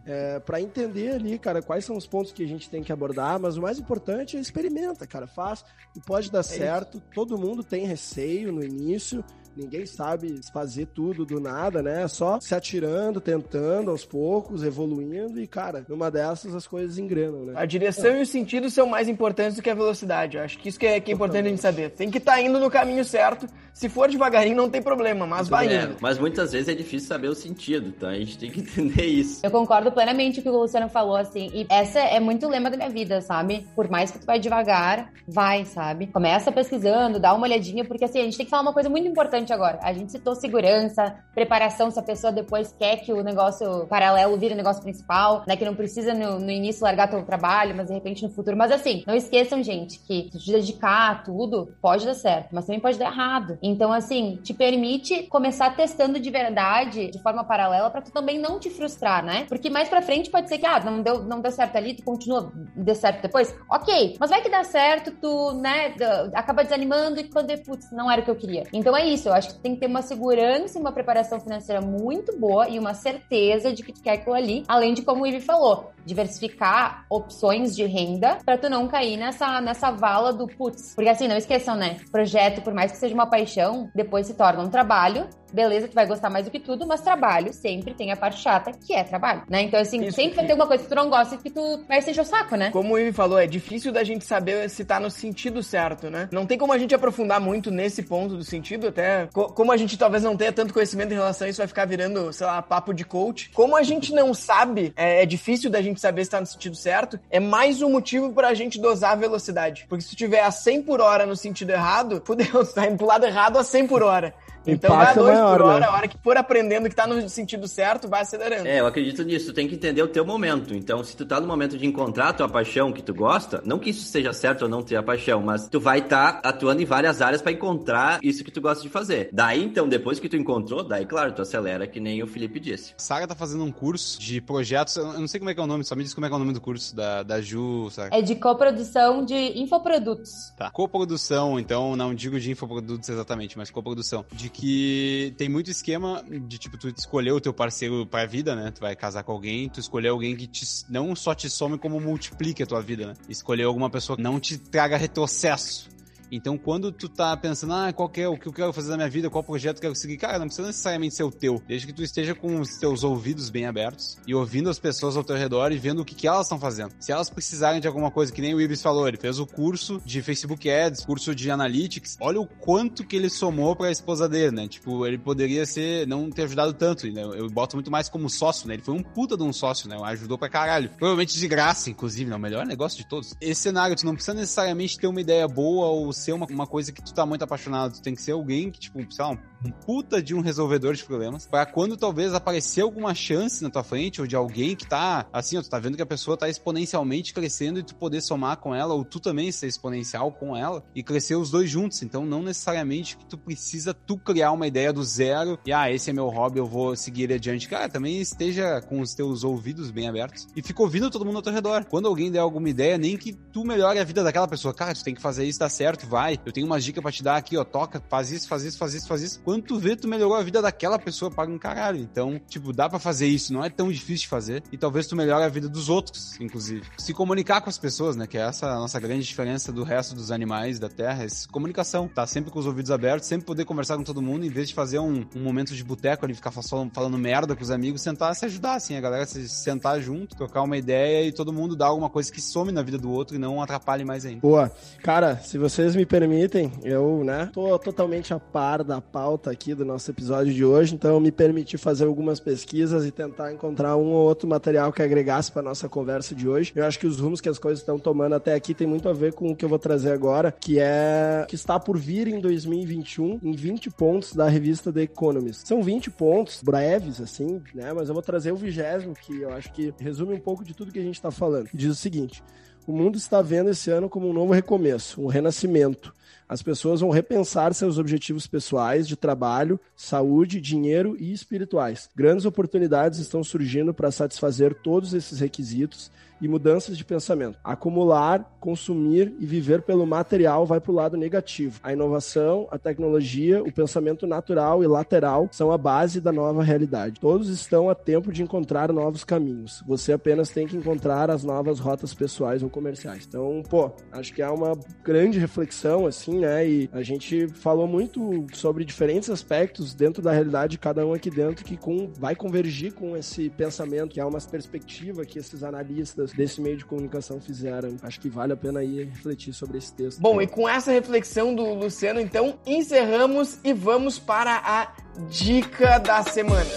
é, 0.07 0.39
para 0.39 0.61
entender 0.61 1.15
ali, 1.15 1.39
cara, 1.39 1.61
quais 1.61 1.85
são 1.85 1.97
os 1.97 2.07
pontos 2.07 2.33
que 2.33 2.45
a 2.45 2.49
gente 2.49 2.71
tem 2.71 2.83
que 2.83 2.93
abordar, 2.93 3.41
mas 3.41 3.57
o 3.57 3.63
mais 3.63 3.79
importante 3.79 4.37
é 4.37 4.41
experimenta, 4.41 5.07
cara, 5.07 5.27
faz 5.27 5.65
e 5.97 6.01
pode 6.01 6.31
dar 6.31 6.41
é 6.41 6.45
certo. 6.45 6.99
Isso. 6.99 7.07
Todo 7.13 7.37
mundo 7.37 7.65
tem 7.65 7.85
receio 7.87 8.53
no 8.53 8.65
início, 8.65 9.25
Ninguém 9.57 9.87
sabe 9.87 10.39
fazer 10.53 10.85
tudo 10.87 11.25
do 11.25 11.41
nada, 11.41 11.83
né? 11.83 12.07
Só 12.09 12.39
se 12.39 12.55
atirando, 12.55 13.23
tentando 13.23 13.91
aos 13.91 14.05
poucos, 14.05 14.63
evoluindo 14.63 15.41
e, 15.41 15.47
cara, 15.47 15.85
numa 15.89 16.11
dessas 16.11 16.55
as 16.55 16.67
coisas 16.67 16.99
engrenam, 16.99 17.47
né? 17.47 17.55
A 17.57 17.65
direção 17.65 18.11
é. 18.11 18.19
e 18.19 18.23
o 18.23 18.27
sentido 18.27 18.69
são 18.69 18.87
mais 18.87 19.09
importantes 19.09 19.57
do 19.57 19.63
que 19.63 19.71
a 19.71 19.75
velocidade. 19.75 20.37
Eu 20.37 20.43
acho 20.43 20.59
que 20.59 20.69
isso 20.69 20.79
que 20.79 20.87
é, 20.87 21.01
que 21.01 21.11
é 21.11 21.15
importante 21.15 21.47
a 21.47 21.49
gente 21.49 21.63
saber. 21.63 21.91
Tem 21.91 22.11
que 22.11 22.19
estar 22.19 22.33
tá 22.33 22.41
indo 22.43 22.61
no 22.61 22.71
caminho 22.71 23.03
certo. 23.03 23.47
Se 23.77 23.91
for 23.91 24.09
devagarinho, 24.09 24.57
não 24.57 24.71
tem 24.71 24.81
problema, 24.81 25.27
mas 25.27 25.51
vai 25.51 25.69
é, 25.69 25.83
indo. 25.83 25.97
Mas 26.01 26.19
muitas 26.19 26.53
vezes 26.53 26.67
é 26.67 26.75
difícil 26.75 27.07
saber 27.07 27.29
o 27.29 27.35
sentido, 27.35 27.89
então 27.89 28.09
a 28.09 28.15
gente 28.15 28.39
tem 28.39 28.51
que 28.51 28.61
entender 28.65 29.05
isso. 29.05 29.41
Eu 29.43 29.51
concordo 29.51 29.93
plenamente 29.93 30.41
com 30.41 30.49
o 30.49 30.53
que 30.53 30.59
o 30.59 30.63
Luciano 30.63 30.89
falou, 30.89 31.15
assim, 31.15 31.51
e 31.53 31.67
essa 31.69 32.01
é 32.01 32.19
muito 32.19 32.47
o 32.47 32.49
lema 32.49 32.71
da 32.71 32.77
minha 32.79 32.89
vida, 32.89 33.21
sabe? 33.21 33.67
Por 33.77 33.91
mais 33.91 34.11
que 34.11 34.19
tu 34.19 34.25
vai 34.25 34.41
devagar, 34.41 35.13
vai, 35.29 35.67
sabe? 35.67 36.07
Começa 36.07 36.51
pesquisando, 36.51 37.21
dá 37.21 37.35
uma 37.35 37.47
olhadinha, 37.47 37.85
porque 37.85 38.07
assim, 38.07 38.19
a 38.19 38.25
gente 38.25 38.39
tem 38.39 38.47
que 38.47 38.51
falar 38.51 38.63
uma 38.63 38.73
coisa 38.73 38.89
muito 38.89 39.07
importante 39.07 39.53
agora. 39.53 39.79
A 39.83 39.93
gente 39.93 40.11
citou 40.11 40.35
segurança, 40.35 41.15
preparação, 41.35 41.91
se 41.91 41.99
a 41.99 42.03
pessoa 42.03 42.33
depois 42.33 42.75
quer 42.79 42.97
que 42.97 43.13
o 43.13 43.23
negócio 43.23 43.87
paralelo 43.89 44.39
vire 44.39 44.55
o 44.55 44.57
negócio 44.57 44.83
principal, 44.83 45.45
né? 45.47 45.55
Que 45.55 45.67
não 45.67 45.75
precisa 45.75 46.15
no, 46.15 46.41
no 46.41 46.51
início 46.51 46.83
largar 46.83 47.11
teu 47.11 47.23
trabalho, 47.25 47.75
mas 47.77 47.89
de 47.89 47.93
repente 47.93 48.23
no 48.23 48.31
futuro. 48.31 48.57
Mas 48.57 48.73
assim, 48.73 49.05
não 49.07 49.15
esqueçam, 49.15 49.63
gente, 49.63 49.99
que 49.99 50.31
se 50.33 50.39
te 50.39 50.51
dedicar 50.51 51.11
a 51.11 51.15
tudo, 51.17 51.75
pode 51.83 52.07
dar 52.07 52.15
certo, 52.15 52.55
mas 52.55 52.65
também 52.65 52.81
pode 52.81 52.99
dar 52.99 53.13
errado. 53.13 53.59
Então, 53.67 53.93
assim, 53.93 54.39
te 54.43 54.55
permite 54.55 55.25
começar 55.25 55.75
testando 55.77 56.19
de 56.19 56.31
verdade, 56.31 57.11
de 57.11 57.23
forma 57.23 57.45
paralela, 57.45 57.91
para 57.91 58.03
tu 58.03 58.11
também 58.11 58.39
não 58.39 58.59
te 58.59 58.71
frustrar, 58.71 59.25
né? 59.25 59.47
Porque 59.49 59.69
mais 59.69 59.89
pra 59.89 60.03
frente 60.03 60.31
pode 60.31 60.49
ser 60.49 60.59
que, 60.59 60.67
ah, 60.67 60.81
não 60.81 61.03
deu, 61.03 61.23
não 61.25 61.41
deu 61.41 61.51
certo 61.51 61.77
ali, 61.77 61.95
tu 61.95 62.05
continua, 62.05 62.53
dê 62.75 62.95
certo 62.95 63.23
depois. 63.23 63.55
Ok, 63.71 64.17
mas 64.19 64.31
vai 64.31 64.43
que 64.43 64.49
dá 64.49 64.65
certo, 64.65 65.11
tu, 65.11 65.53
né, 65.55 65.95
acaba 66.35 66.63
desanimando 66.63 67.21
e 67.21 67.25
quando, 67.25 67.57
putz, 67.65 67.91
não 67.91 68.11
era 68.11 68.21
o 68.21 68.25
que 68.25 68.31
eu 68.31 68.37
queria. 68.37 68.65
Então 68.73 68.97
é 68.97 69.07
isso, 69.07 69.29
eu 69.29 69.33
acho 69.33 69.55
que 69.55 69.61
tem 69.61 69.75
que 69.75 69.81
ter 69.81 69.87
uma 69.87 70.03
segurança 70.03 70.79
e 70.79 70.81
uma 70.81 70.93
preparação 70.93 71.41
financeira 71.41 71.81
muito 71.81 72.39
boa 72.39 72.69
e 72.69 72.79
uma 72.79 72.95
certeza 72.95 73.73
de 73.73 73.83
que 73.83 73.93
tu 73.93 74.03
quer 74.03 74.13
aquilo 74.13 74.35
ali, 74.35 74.65
além 74.69 74.95
de 74.95 75.03
como 75.03 75.23
o 75.23 75.27
Ivy 75.27 75.41
falou, 75.41 75.93
diversificar 76.07 77.05
opções 77.11 77.75
de 77.75 77.85
renda 77.85 78.39
para 78.45 78.57
tu 78.57 78.71
não 78.71 78.87
cair 78.87 79.17
nessa, 79.17 79.61
nessa 79.61 79.91
vala 79.91 80.33
do 80.33 80.47
putz. 80.47 80.95
Porque 80.95 81.11
assim, 81.11 81.29
não 81.29 81.37
esqueçam, 81.37 81.75
né? 81.75 81.97
Projeto, 82.11 82.63
por 82.63 82.73
mais 82.73 82.93
que 82.93 82.99
seja 82.99 83.15
uma 83.15 83.27
paixão, 83.27 83.91
depois 83.95 84.27
se 84.27 84.35
torna 84.35 84.63
um 84.63 84.71
trabalho 84.71 85.29
beleza, 85.53 85.89
tu 85.89 85.95
vai 85.95 86.07
gostar 86.07 86.31
mais 86.31 86.45
do 86.45 86.51
que 86.51 86.59
tudo, 86.61 86.87
mas 86.87 87.01
trabalho 87.01 87.53
sempre 87.53 87.95
tem 87.95 88.13
a 88.13 88.17
parte 88.17 88.41
chata, 88.41 88.73
que 88.73 88.95
é 88.95 89.03
trabalho, 89.05 89.43
né? 89.49 89.63
Então, 89.63 89.81
assim, 89.81 90.03
Isso, 90.05 90.17
sempre 90.17 90.37
vai 90.37 90.45
e- 90.45 90.47
ter 90.47 90.53
alguma 90.53 90.67
coisa 90.69 90.83
que 90.83 90.89
tu 90.89 90.95
não 90.95 91.09
gosta 91.09 91.37
que 91.37 91.51
tu 91.51 91.85
vai 91.89 92.01
se 92.03 92.11
encher 92.11 92.21
o 92.21 92.25
saco, 92.25 92.57
né? 92.57 92.71
Como 92.71 92.95
o 92.95 92.99
Ivi 92.99 93.13
falou, 93.13 93.39
é 93.39 93.47
difícil 93.47 93.93
da 93.93 94.03
gente 94.05 94.25
saber 94.25 94.69
se 94.71 94.85
tá 94.85 94.99
no 95.01 95.11
sentido 95.11 95.63
certo, 95.63 96.11
né? 96.11 96.29
Não 96.33 96.47
tem 96.47 96.59
como 96.59 96.73
a 96.73 96.79
gente 96.79 96.95
aprofundar 96.95 97.41
muito 97.41 97.71
nesse 97.71 98.03
ponto 98.03 98.37
do 98.37 98.45
sentido, 98.45 98.89
até 98.89 99.29
co- 99.33 99.49
como 99.53 99.73
a 99.73 99.77
gente 99.77 99.97
talvez 99.97 100.23
não 100.23 100.37
tenha 100.37 100.53
tanto 100.53 100.73
conhecimento 100.75 101.13
em 101.13 101.17
relação 101.17 101.47
a 101.47 101.51
isso, 101.51 101.59
vai 101.59 101.67
ficar 101.69 101.87
virando, 101.87 102.33
sei 102.33 102.47
lá, 102.47 102.61
papo 102.63 102.93
de 102.93 103.05
coach. 103.05 103.51
Como 103.55 103.77
a 103.77 103.83
gente 103.83 104.13
não 104.13 104.33
sabe, 104.35 104.93
é, 104.97 105.23
é 105.23 105.27
difícil 105.27 105.71
da 105.71 105.81
gente 105.81 106.01
saber 106.01 106.25
se 106.25 106.31
tá 106.31 106.41
no 106.41 106.47
sentido 106.47 106.77
certo, 106.77 107.19
é 107.31 107.39
mais 107.41 107.83
um 107.83 107.91
motivo 107.91 108.33
pra 108.33 108.53
gente 108.55 108.81
dosar 108.81 109.13
a 109.13 109.17
velocidade. 109.17 109.87
Porque 109.89 110.03
se 110.03 110.11
tu 110.11 110.17
tiver 110.17 110.41
a 110.41 110.51
100 110.51 110.83
por 110.83 111.01
hora 111.01 111.27
no 111.27 111.37
sentido 111.37 111.71
errado, 111.71 112.23
fudeu, 112.25 112.47
tu 112.65 112.75
tá 112.75 112.87
indo 112.87 112.97
pro 112.97 113.07
lado 113.07 113.25
errado 113.27 113.59
a 113.59 113.65
100 113.65 113.87
por 113.87 114.03
hora. 114.03 114.35
Então 114.67 114.97
vai 114.97 115.07
a 115.07 115.15
2 115.15 115.27
maior, 115.27 115.59
por 115.59 115.67
hora, 115.67 115.81
né? 115.81 115.87
a 115.87 115.93
hora 115.93 116.09
que 116.09 116.19
for 116.19 116.37
aprendendo 116.37 116.89
que 116.89 116.95
tá 116.95 117.07
no 117.07 117.29
sentido 117.29 117.69
certo, 117.69 118.09
vai 118.09 118.23
acelerando. 118.23 118.67
É, 118.67 118.81
eu 118.81 118.87
acredito 118.87 119.23
nisso. 119.23 119.47
Tu 119.47 119.53
tem 119.53 119.69
que 119.69 119.75
entender 119.75 120.03
o 120.03 120.09
teu 120.09 120.25
momento. 120.25 120.75
Então, 120.75 121.03
se 121.05 121.17
tu 121.17 121.25
tá 121.25 121.41
no 121.41 121.47
momento 121.47 121.79
de 121.79 121.87
encontrar 121.87 122.29
a 122.29 122.33
tua 122.33 122.49
paixão 122.49 122.93
que 122.93 123.03
tu 123.03 123.15
gosta, 123.15 123.63
não 123.65 123.79
que 123.79 123.91
isso 123.91 124.05
seja 124.05 124.33
certo 124.33 124.63
ou 124.63 124.69
não 124.69 124.83
ter 124.83 124.97
a 124.97 125.03
paixão, 125.03 125.43
mas 125.43 125.69
tu 125.69 125.81
vai 125.81 125.99
estar 125.99 126.41
atuando 126.43 126.83
em 126.83 126.85
várias 126.85 127.23
áreas 127.23 127.43
pra 127.43 127.53
encontrar 127.53 128.19
isso 128.23 128.45
que 128.45 128.51
tu 128.51 128.61
gosta 128.61 128.83
de 128.83 128.89
fazer. 128.89 129.29
Daí, 129.33 129.63
então, 129.63 129.89
depois 129.89 130.19
que 130.19 130.29
tu 130.29 130.37
encontrou, 130.37 130.83
daí, 130.83 131.07
claro, 131.07 131.33
tu 131.33 131.43
acelera, 131.43 131.87
que 131.87 132.01
nem 132.01 132.23
o 132.23 132.27
Felipe 132.27 132.59
disse. 132.59 132.95
Sara 132.97 133.27
tá 133.27 133.35
fazendo 133.35 133.65
um 133.65 133.73
curso 133.73 134.21
de 134.21 134.41
projetos, 134.41 134.97
eu 134.97 135.13
não 135.13 135.29
sei 135.29 135.39
como 135.39 135.51
é 135.51 135.55
que 135.55 135.61
é 135.61 135.63
o 135.63 135.67
nome, 135.67 135.85
só 135.85 135.95
me 135.95 136.03
diz 136.03 136.15
como 136.15 136.27
é 136.27 136.29
que 136.29 136.35
é 136.35 136.37
o 136.37 136.39
nome 136.39 136.53
do 136.53 136.61
curso 136.61 136.95
da, 136.95 137.23
da 137.23 137.41
Ju, 137.41 137.91
Sara. 137.91 138.11
É 138.13 138.23
de 138.23 138.35
coprodução 138.35 139.25
de 139.25 139.59
infoprodutos. 139.59 140.53
Tá. 140.57 140.71
Coprodução, 140.71 141.59
então, 141.59 141.97
não 141.97 142.15
digo 142.15 142.39
de 142.39 142.51
infoprodutos 142.51 143.09
exatamente, 143.09 143.57
mas 143.57 143.71
coprodução. 143.71 144.25
De 144.33 144.49
que 144.57 145.35
tem 145.37 145.51
muito 145.51 145.71
esquema 145.71 146.25
de, 146.27 146.57
tipo, 146.57 146.79
tu 146.79 146.89
escolher 146.89 147.31
o 147.33 147.41
teu 147.41 147.53
parceiro 147.53 148.07
pra 148.07 148.25
vida, 148.25 148.57
né? 148.57 148.71
Tu 148.71 148.81
vai 148.81 148.97
casar 148.97 149.23
com 149.23 149.31
alguém, 149.31 149.69
tu 149.69 149.79
escolher 149.79 150.09
alguém 150.09 150.35
que 150.35 150.47
te, 150.47 150.65
não 150.89 151.15
só 151.15 151.35
te 151.35 151.51
some, 151.51 151.77
como 151.77 152.01
multiplique 152.01 152.63
a 152.63 152.67
tua 152.67 152.81
vida, 152.81 153.09
né? 153.09 153.15
Escolher 153.29 153.65
alguma 153.65 153.91
pessoa 153.91 154.17
que 154.17 154.23
não 154.23 154.41
te 154.41 154.57
traga 154.57 154.97
retrocesso. 154.97 155.91
Então, 156.31 156.59
quando 156.59 156.91
tu 156.93 157.09
tá 157.09 157.37
pensando, 157.37 157.73
ah, 157.73 157.93
qual 157.93 158.09
que 158.09 158.21
é 158.21 158.29
o 158.29 158.37
que 158.37 158.47
eu 158.47 158.53
quero 158.53 158.73
fazer 158.73 158.91
na 158.91 158.97
minha 158.99 159.11
vida, 159.11 159.31
qual 159.31 159.45
projeto 159.45 159.77
eu 159.77 159.83
quero 159.83 159.95
seguir, 159.95 160.17
cara, 160.17 160.39
não 160.39 160.47
precisa 160.47 160.67
necessariamente 160.67 161.15
ser 161.15 161.25
o 161.25 161.31
teu. 161.31 161.63
Desde 161.67 161.87
que 161.87 161.93
tu 161.93 162.03
esteja 162.03 162.35
com 162.35 162.61
os 162.61 162.77
teus 162.79 163.05
ouvidos 163.05 163.51
bem 163.51 163.67
abertos 163.67 164.19
e 164.27 164.35
ouvindo 164.35 164.69
as 164.69 164.79
pessoas 164.79 165.17
ao 165.17 165.25
teu 165.25 165.37
redor 165.37 165.73
e 165.73 165.79
vendo 165.79 166.01
o 166.01 166.05
que, 166.05 166.15
que 166.15 166.27
elas 166.27 166.47
estão 166.47 166.59
fazendo. 166.59 166.93
Se 167.01 167.13
elas 167.13 167.31
precisarem 167.31 167.81
de 167.81 167.87
alguma 167.87 168.11
coisa, 168.11 168.33
que 168.33 168.41
nem 168.41 168.55
o 168.55 168.61
Ibis 168.61 168.83
falou, 168.83 169.07
ele 169.07 169.17
fez 169.17 169.39
o 169.39 169.47
curso 169.47 170.01
de 170.05 170.23
Facebook 170.23 170.69
Ads, 170.69 171.05
curso 171.05 171.35
de 171.35 171.51
Analytics, 171.51 172.17
olha 172.21 172.41
o 172.41 172.47
quanto 172.47 173.05
que 173.05 173.17
ele 173.17 173.29
somou 173.29 173.77
pra 173.77 173.91
esposa 173.91 174.29
dele, 174.29 174.51
né? 174.51 174.69
Tipo, 174.69 175.07
ele 175.07 175.19
poderia 175.19 175.65
ser, 175.67 176.07
não 176.07 176.31
ter 176.31 176.43
ajudado 176.43 176.73
tanto, 176.73 177.07
né? 177.11 177.23
Eu 177.23 177.49
boto 177.51 177.77
muito 177.77 177.91
mais 177.91 178.09
como 178.09 178.29
sócio, 178.29 178.69
né? 178.69 178.75
Ele 178.75 178.83
foi 178.83 178.95
um 178.95 179.03
puta 179.03 179.37
de 179.37 179.43
um 179.43 179.53
sócio, 179.53 179.89
né? 179.89 179.97
Ajudou 180.03 180.39
pra 180.39 180.49
caralho. 180.49 180.91
Provavelmente 180.91 181.39
de 181.39 181.49
graça, 181.49 181.91
inclusive, 181.91 182.29
né? 182.29 182.37
O 182.37 182.41
melhor 182.41 182.67
negócio 182.67 182.99
de 182.99 183.07
todos. 183.09 183.35
Esse 183.41 183.63
cenário, 183.63 183.97
tu 183.97 184.05
não 184.05 184.15
precisa 184.15 184.35
necessariamente 184.35 184.99
ter 184.99 185.07
uma 185.07 185.21
ideia 185.21 185.47
boa 185.47 185.87
ou 185.87 186.13
ser 186.19 186.33
uma, 186.33 186.47
uma 186.47 186.67
coisa 186.67 186.93
que 186.93 187.03
tu 187.03 187.13
tá 187.13 187.25
muito 187.25 187.43
apaixonado. 187.43 187.95
Tu 187.95 188.03
tem 188.03 188.15
que 188.15 188.23
ser 188.23 188.33
alguém 188.33 188.71
que, 188.71 188.79
tipo, 188.79 188.99
sei 189.13 189.25
lá, 189.25 189.31
um, 189.31 189.39
um 189.67 189.71
puta 189.71 190.23
de 190.23 190.35
um 190.35 190.41
resolvedor 190.41 190.95
de 190.95 191.05
problemas. 191.05 191.47
Pra 191.47 191.67
quando 191.67 191.97
talvez 191.97 192.35
aparecer 192.35 192.83
alguma 192.83 193.15
chance 193.15 193.63
na 193.63 193.71
tua 193.71 193.83
frente 193.83 194.21
ou 194.21 194.27
de 194.27 194.37
alguém 194.37 194.77
que 194.77 194.87
tá, 194.87 195.27
assim, 195.33 195.57
ó, 195.57 195.63
tu 195.63 195.71
tá 195.71 195.79
vendo 195.79 195.97
que 195.97 196.03
a 196.03 196.07
pessoa 196.07 196.37
tá 196.37 196.49
exponencialmente 196.49 197.35
crescendo 197.35 197.79
e 197.79 197.83
tu 197.83 197.95
poder 197.95 198.21
somar 198.21 198.59
com 198.59 198.75
ela 198.75 198.95
ou 198.95 199.05
tu 199.05 199.21
também 199.21 199.51
ser 199.53 199.67
exponencial 199.67 200.33
com 200.33 200.57
ela 200.57 200.83
e 200.95 201.03
crescer 201.03 201.37
os 201.37 201.51
dois 201.51 201.71
juntos. 201.71 202.03
Então, 202.03 202.25
não 202.25 202.43
necessariamente 202.43 203.17
que 203.17 203.27
tu 203.27 203.39
precisa 203.39 203.95
tu 203.95 204.17
criar 204.17 204.53
uma 204.53 204.67
ideia 204.67 204.93
do 204.93 205.05
zero 205.05 205.59
e, 205.67 205.73
ah, 205.73 205.91
esse 205.91 206.11
é 206.11 206.13
meu 206.13 206.29
hobby, 206.29 206.59
eu 206.59 206.67
vou 206.67 206.97
seguir 206.97 207.25
ele 207.25 207.35
adiante. 207.35 207.69
Cara, 207.69 207.89
também 207.89 208.21
esteja 208.21 208.81
com 208.83 209.01
os 209.01 209.15
teus 209.15 209.45
ouvidos 209.45 209.91
bem 209.91 210.09
abertos 210.09 210.47
e 210.55 210.63
fica 210.63 210.83
ouvindo 210.83 211.11
todo 211.11 211.25
mundo 211.25 211.37
ao 211.37 211.43
teu 211.43 211.53
redor. 211.53 211.85
Quando 211.85 212.07
alguém 212.07 212.31
der 212.31 212.41
alguma 212.41 212.69
ideia, 212.69 212.99
nem 212.99 213.17
que 213.17 213.33
tu 213.33 213.65
melhore 213.65 213.99
a 213.99 214.05
vida 214.05 214.23
daquela 214.23 214.49
pessoa. 214.49 214.75
Cara, 214.75 214.95
tu 214.95 215.05
tem 215.05 215.15
que 215.15 215.21
fazer 215.21 215.45
isso, 215.45 215.59
dá 215.59 215.69
certo, 215.69 216.06
vai. 216.07 216.39
Eu 216.45 216.53
tenho 216.53 216.67
umas 216.67 216.85
dicas 216.85 217.03
pra 217.03 217.13
te 217.13 217.23
dar 217.23 217.37
aqui, 217.37 217.57
ó, 217.57 217.65
toca, 217.65 218.03
faz 218.09 218.31
isso, 218.31 218.49
faz 218.49 218.63
isso, 218.63 218.79
faz 218.79 218.95
isso, 218.95 219.09
faz 219.09 219.23
isso. 219.23 219.41
Quando 219.45 219.63
tu 219.63 219.79
vê, 219.79 219.97
tu 219.97 220.09
melhorou 220.09 220.37
a 220.37 220.43
vida 220.43 220.63
daquela 220.63 220.99
pessoa, 220.99 221.31
paga 221.31 221.53
um 221.53 221.59
caralho. 221.59 221.99
Então, 221.99 222.41
tipo, 222.49 222.73
dá 222.73 222.89
pra 222.89 222.99
fazer 222.99 223.27
isso, 223.27 223.53
não 223.53 223.65
é 223.65 223.71
tão 223.71 223.91
difícil 223.91 224.23
de 224.23 224.29
fazer. 224.29 224.63
E 224.73 224.79
talvez 224.79 225.07
tu 225.07 225.17
melhore 225.17 225.45
a 225.45 225.49
vida 225.49 225.69
dos 225.69 225.89
outros, 225.89 226.41
inclusive. 226.41 226.87
Se 226.99 227.13
comunicar 227.13 227.61
com 227.61 227.69
as 227.69 227.79
pessoas, 227.79 228.17
né, 228.17 228.27
que 228.27 228.39
é 228.39 228.43
essa 228.43 228.67
a 228.67 228.77
nossa 228.77 228.99
grande 229.01 229.27
diferença 229.27 229.73
do 229.73 229.83
resto 229.83 230.15
dos 230.15 230.31
animais 230.31 230.79
da 230.79 230.89
Terra, 230.89 231.25
é 231.25 231.27
comunicação. 231.51 232.09
Tá 232.09 232.27
sempre 232.27 232.51
com 232.51 232.59
os 232.59 232.67
ouvidos 232.67 232.91
abertos, 232.91 233.29
sempre 233.29 233.47
poder 233.47 233.65
conversar 233.65 233.97
com 233.97 234.05
todo 234.05 234.23
mundo, 234.23 234.45
em 234.45 234.51
vez 234.51 234.69
de 234.69 234.75
fazer 234.75 234.99
um, 234.99 235.27
um 235.35 235.43
momento 235.43 235.75
de 235.75 235.83
boteco 235.83 236.25
ali, 236.25 236.35
ficar 236.35 236.51
falando, 236.51 236.93
falando 236.93 237.19
merda 237.19 237.55
com 237.57 237.63
os 237.63 237.71
amigos, 237.71 238.03
sentar 238.03 238.35
se 238.35 238.45
ajudar, 238.45 238.75
assim, 238.75 238.97
a 238.97 239.01
galera 239.01 239.27
se 239.27 239.49
sentar 239.49 240.01
junto, 240.01 240.37
trocar 240.37 240.63
uma 240.63 240.77
ideia 240.77 241.27
e 241.27 241.33
todo 241.33 241.53
mundo 241.53 241.75
dar 241.75 241.87
alguma 241.87 242.09
coisa 242.09 242.31
que 242.31 242.41
some 242.41 242.71
na 242.71 242.83
vida 242.83 242.99
do 242.99 243.11
outro 243.11 243.37
e 243.37 243.39
não 243.39 243.61
atrapalhe 243.61 244.05
mais 244.05 244.25
ainda. 244.25 244.41
Boa. 244.41 244.71
Cara, 245.03 245.37
se 245.39 245.59
vocês 245.59 245.96
me 245.97 246.05
permitem, 246.05 246.71
eu, 246.85 247.25
né, 247.25 247.51
tô 247.53 247.79
totalmente 247.79 248.35
a 248.35 248.39
par 248.39 248.85
da 248.85 249.01
pauta 249.01 249.51
aqui 249.51 249.75
do 249.75 249.85
nosso 249.85 250.11
episódio 250.11 250.53
de 250.53 250.65
hoje, 250.65 250.95
então 250.95 251.15
eu 251.15 251.21
me 251.21 251.33
permiti 251.33 251.79
fazer 251.79 252.05
algumas 252.05 252.39
pesquisas 252.39 253.07
e 253.07 253.11
tentar 253.11 253.53
encontrar 253.53 253.97
um 253.97 254.13
ou 254.13 254.27
outro 254.27 254.49
material 254.49 254.93
que 254.93 255.03
agregasse 255.03 255.51
pra 255.51 255.63
nossa 255.63 255.89
conversa 255.89 256.35
de 256.35 256.49
hoje. 256.49 256.73
Eu 256.75 256.85
acho 256.85 256.99
que 256.99 257.07
os 257.07 257.19
rumos 257.19 257.41
que 257.41 257.49
as 257.49 257.59
coisas 257.59 257.81
estão 257.81 257.99
tomando 257.99 258.35
até 258.35 258.55
aqui 258.55 258.75
tem 258.75 258.87
muito 258.87 259.09
a 259.09 259.13
ver 259.13 259.33
com 259.33 259.51
o 259.51 259.57
que 259.57 259.65
eu 259.65 259.69
vou 259.69 259.79
trazer 259.79 260.13
agora, 260.13 260.53
que 260.53 260.79
é 260.79 261.47
que 261.49 261.55
está 261.55 261.81
por 261.81 261.97
vir 261.97 262.29
em 262.29 262.41
2021 262.41 263.41
em 263.43 263.53
20 263.53 263.91
pontos 263.91 264.35
da 264.35 264.49
revista 264.49 264.93
The 264.93 265.03
Economist. 265.03 265.67
São 265.67 265.83
20 265.83 266.11
pontos 266.11 266.63
breves, 266.63 267.21
assim, 267.21 267.63
né, 267.75 267.93
mas 267.95 268.09
eu 268.09 268.15
vou 268.15 268.23
trazer 268.23 268.53
o 268.53 268.57
vigésimo, 268.57 269.15
que 269.15 269.41
eu 269.41 269.51
acho 269.51 269.73
que 269.73 269.95
resume 269.99 270.35
um 270.35 270.41
pouco 270.41 270.65
de 270.65 270.75
tudo 270.75 270.93
que 270.93 270.99
a 270.99 271.03
gente 271.03 271.21
tá 271.21 271.31
falando. 271.31 271.69
Diz 271.73 271.91
o 271.91 271.95
seguinte: 271.95 272.43
o 272.87 272.93
mundo 272.93 273.17
está 273.17 273.43
vendo 273.43 273.71
esse 273.71 273.91
ano 273.91 274.09
como 274.09 274.29
um 274.29 274.33
novo 274.33 274.53
recomeço, 274.53 275.21
um 275.21 275.27
renascimento. 275.27 276.15
As 276.49 276.63
pessoas 276.63 277.01
vão 277.01 277.11
repensar 277.11 277.75
seus 277.75 277.99
objetivos 277.99 278.47
pessoais 278.47 279.09
de 279.09 279.17
trabalho, 279.17 279.81
saúde, 279.97 280.61
dinheiro 280.61 281.17
e 281.19 281.33
espirituais. 281.33 282.09
Grandes 282.15 282.47
oportunidades 282.47 283.19
estão 283.19 283.43
surgindo 283.43 283.93
para 283.93 284.13
satisfazer 284.13 284.75
todos 284.75 285.13
esses 285.13 285.41
requisitos 285.41 286.11
e 286.41 286.49
mudanças 286.49 286.97
de 286.97 287.05
pensamento. 287.05 287.59
Acumular, 287.63 288.57
consumir 288.61 289.35
e 289.39 289.47
viver 289.47 289.83
pelo 289.83 290.07
material 290.07 290.67
vai 290.67 290.81
para 290.81 290.93
o 290.93 290.95
lado 290.95 291.17
negativo. 291.17 291.79
A 291.83 291.93
inovação, 291.93 292.69
a 292.71 292.79
tecnologia, 292.79 293.63
o 293.63 293.73
pensamento 293.73 294.27
natural 294.27 294.83
e 294.83 294.87
lateral 294.87 295.49
são 295.53 295.71
a 295.71 295.79
base 295.79 296.21
da 296.21 296.33
nova 296.33 296.63
realidade. 296.63 297.21
Todos 297.21 297.49
estão 297.49 297.89
a 297.89 297.95
tempo 297.95 298.33
de 298.33 298.43
encontrar 298.43 298.93
novos 298.93 299.25
caminhos. 299.25 299.83
Você 299.87 300.13
apenas 300.13 300.51
tem 300.51 300.67
que 300.67 300.77
encontrar 300.77 301.31
as 301.31 301.45
novas 301.45 301.79
rotas 301.79 302.13
pessoais 302.15 302.63
ou 302.63 302.71
comerciais. 302.71 303.25
Então, 303.27 303.63
pô, 303.69 303.91
acho 304.13 304.33
que 304.35 304.43
é 304.43 304.49
uma 304.49 304.79
grande 305.05 305.39
reflexão, 305.39 306.07
assim, 306.07 306.41
né? 306.41 306.69
E 306.69 306.91
a 306.93 307.03
gente 307.03 307.49
falou 307.49 307.87
muito 307.87 308.47
sobre 308.53 308.85
diferentes 308.85 309.31
aspectos 309.31 309.95
dentro 309.95 310.23
da 310.23 310.33
realidade 310.33 310.73
de 310.73 310.79
cada 310.79 311.07
um 311.07 311.13
aqui 311.13 311.31
dentro 311.31 311.65
que 311.65 311.77
com, 311.77 312.11
vai 312.19 312.35
convergir 312.35 312.93
com 312.93 313.17
esse 313.17 313.51
pensamento, 313.51 314.11
que 314.11 314.21
é 314.21 314.25
uma 314.25 314.41
perspectiva 314.41 315.25
que 315.25 315.39
esses 315.39 315.63
analistas 315.63 316.26
desse 316.33 316.61
meio 316.61 316.77
de 316.77 316.85
comunicação 316.85 317.41
fizeram. 317.41 317.97
Acho 318.03 318.21
que 318.21 318.29
vale 318.29 318.53
a 318.53 318.57
pena 318.57 318.81
aí 318.81 319.05
refletir 319.05 319.53
sobre 319.53 319.79
esse 319.79 319.93
texto. 319.93 320.21
Bom, 320.21 320.41
e 320.41 320.47
com 320.47 320.69
essa 320.69 320.91
reflexão 320.93 321.55
do 321.55 321.75
Luciano, 321.75 322.21
então, 322.21 322.59
encerramos 322.67 323.59
e 323.65 323.73
vamos 323.73 324.19
para 324.19 324.57
a 324.65 324.93
dica 325.29 325.99
da 325.99 326.23
semana. 326.23 326.71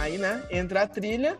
Aí, 0.00 0.18
né? 0.18 0.42
Entra 0.50 0.82
a 0.82 0.86
trilha. 0.86 1.38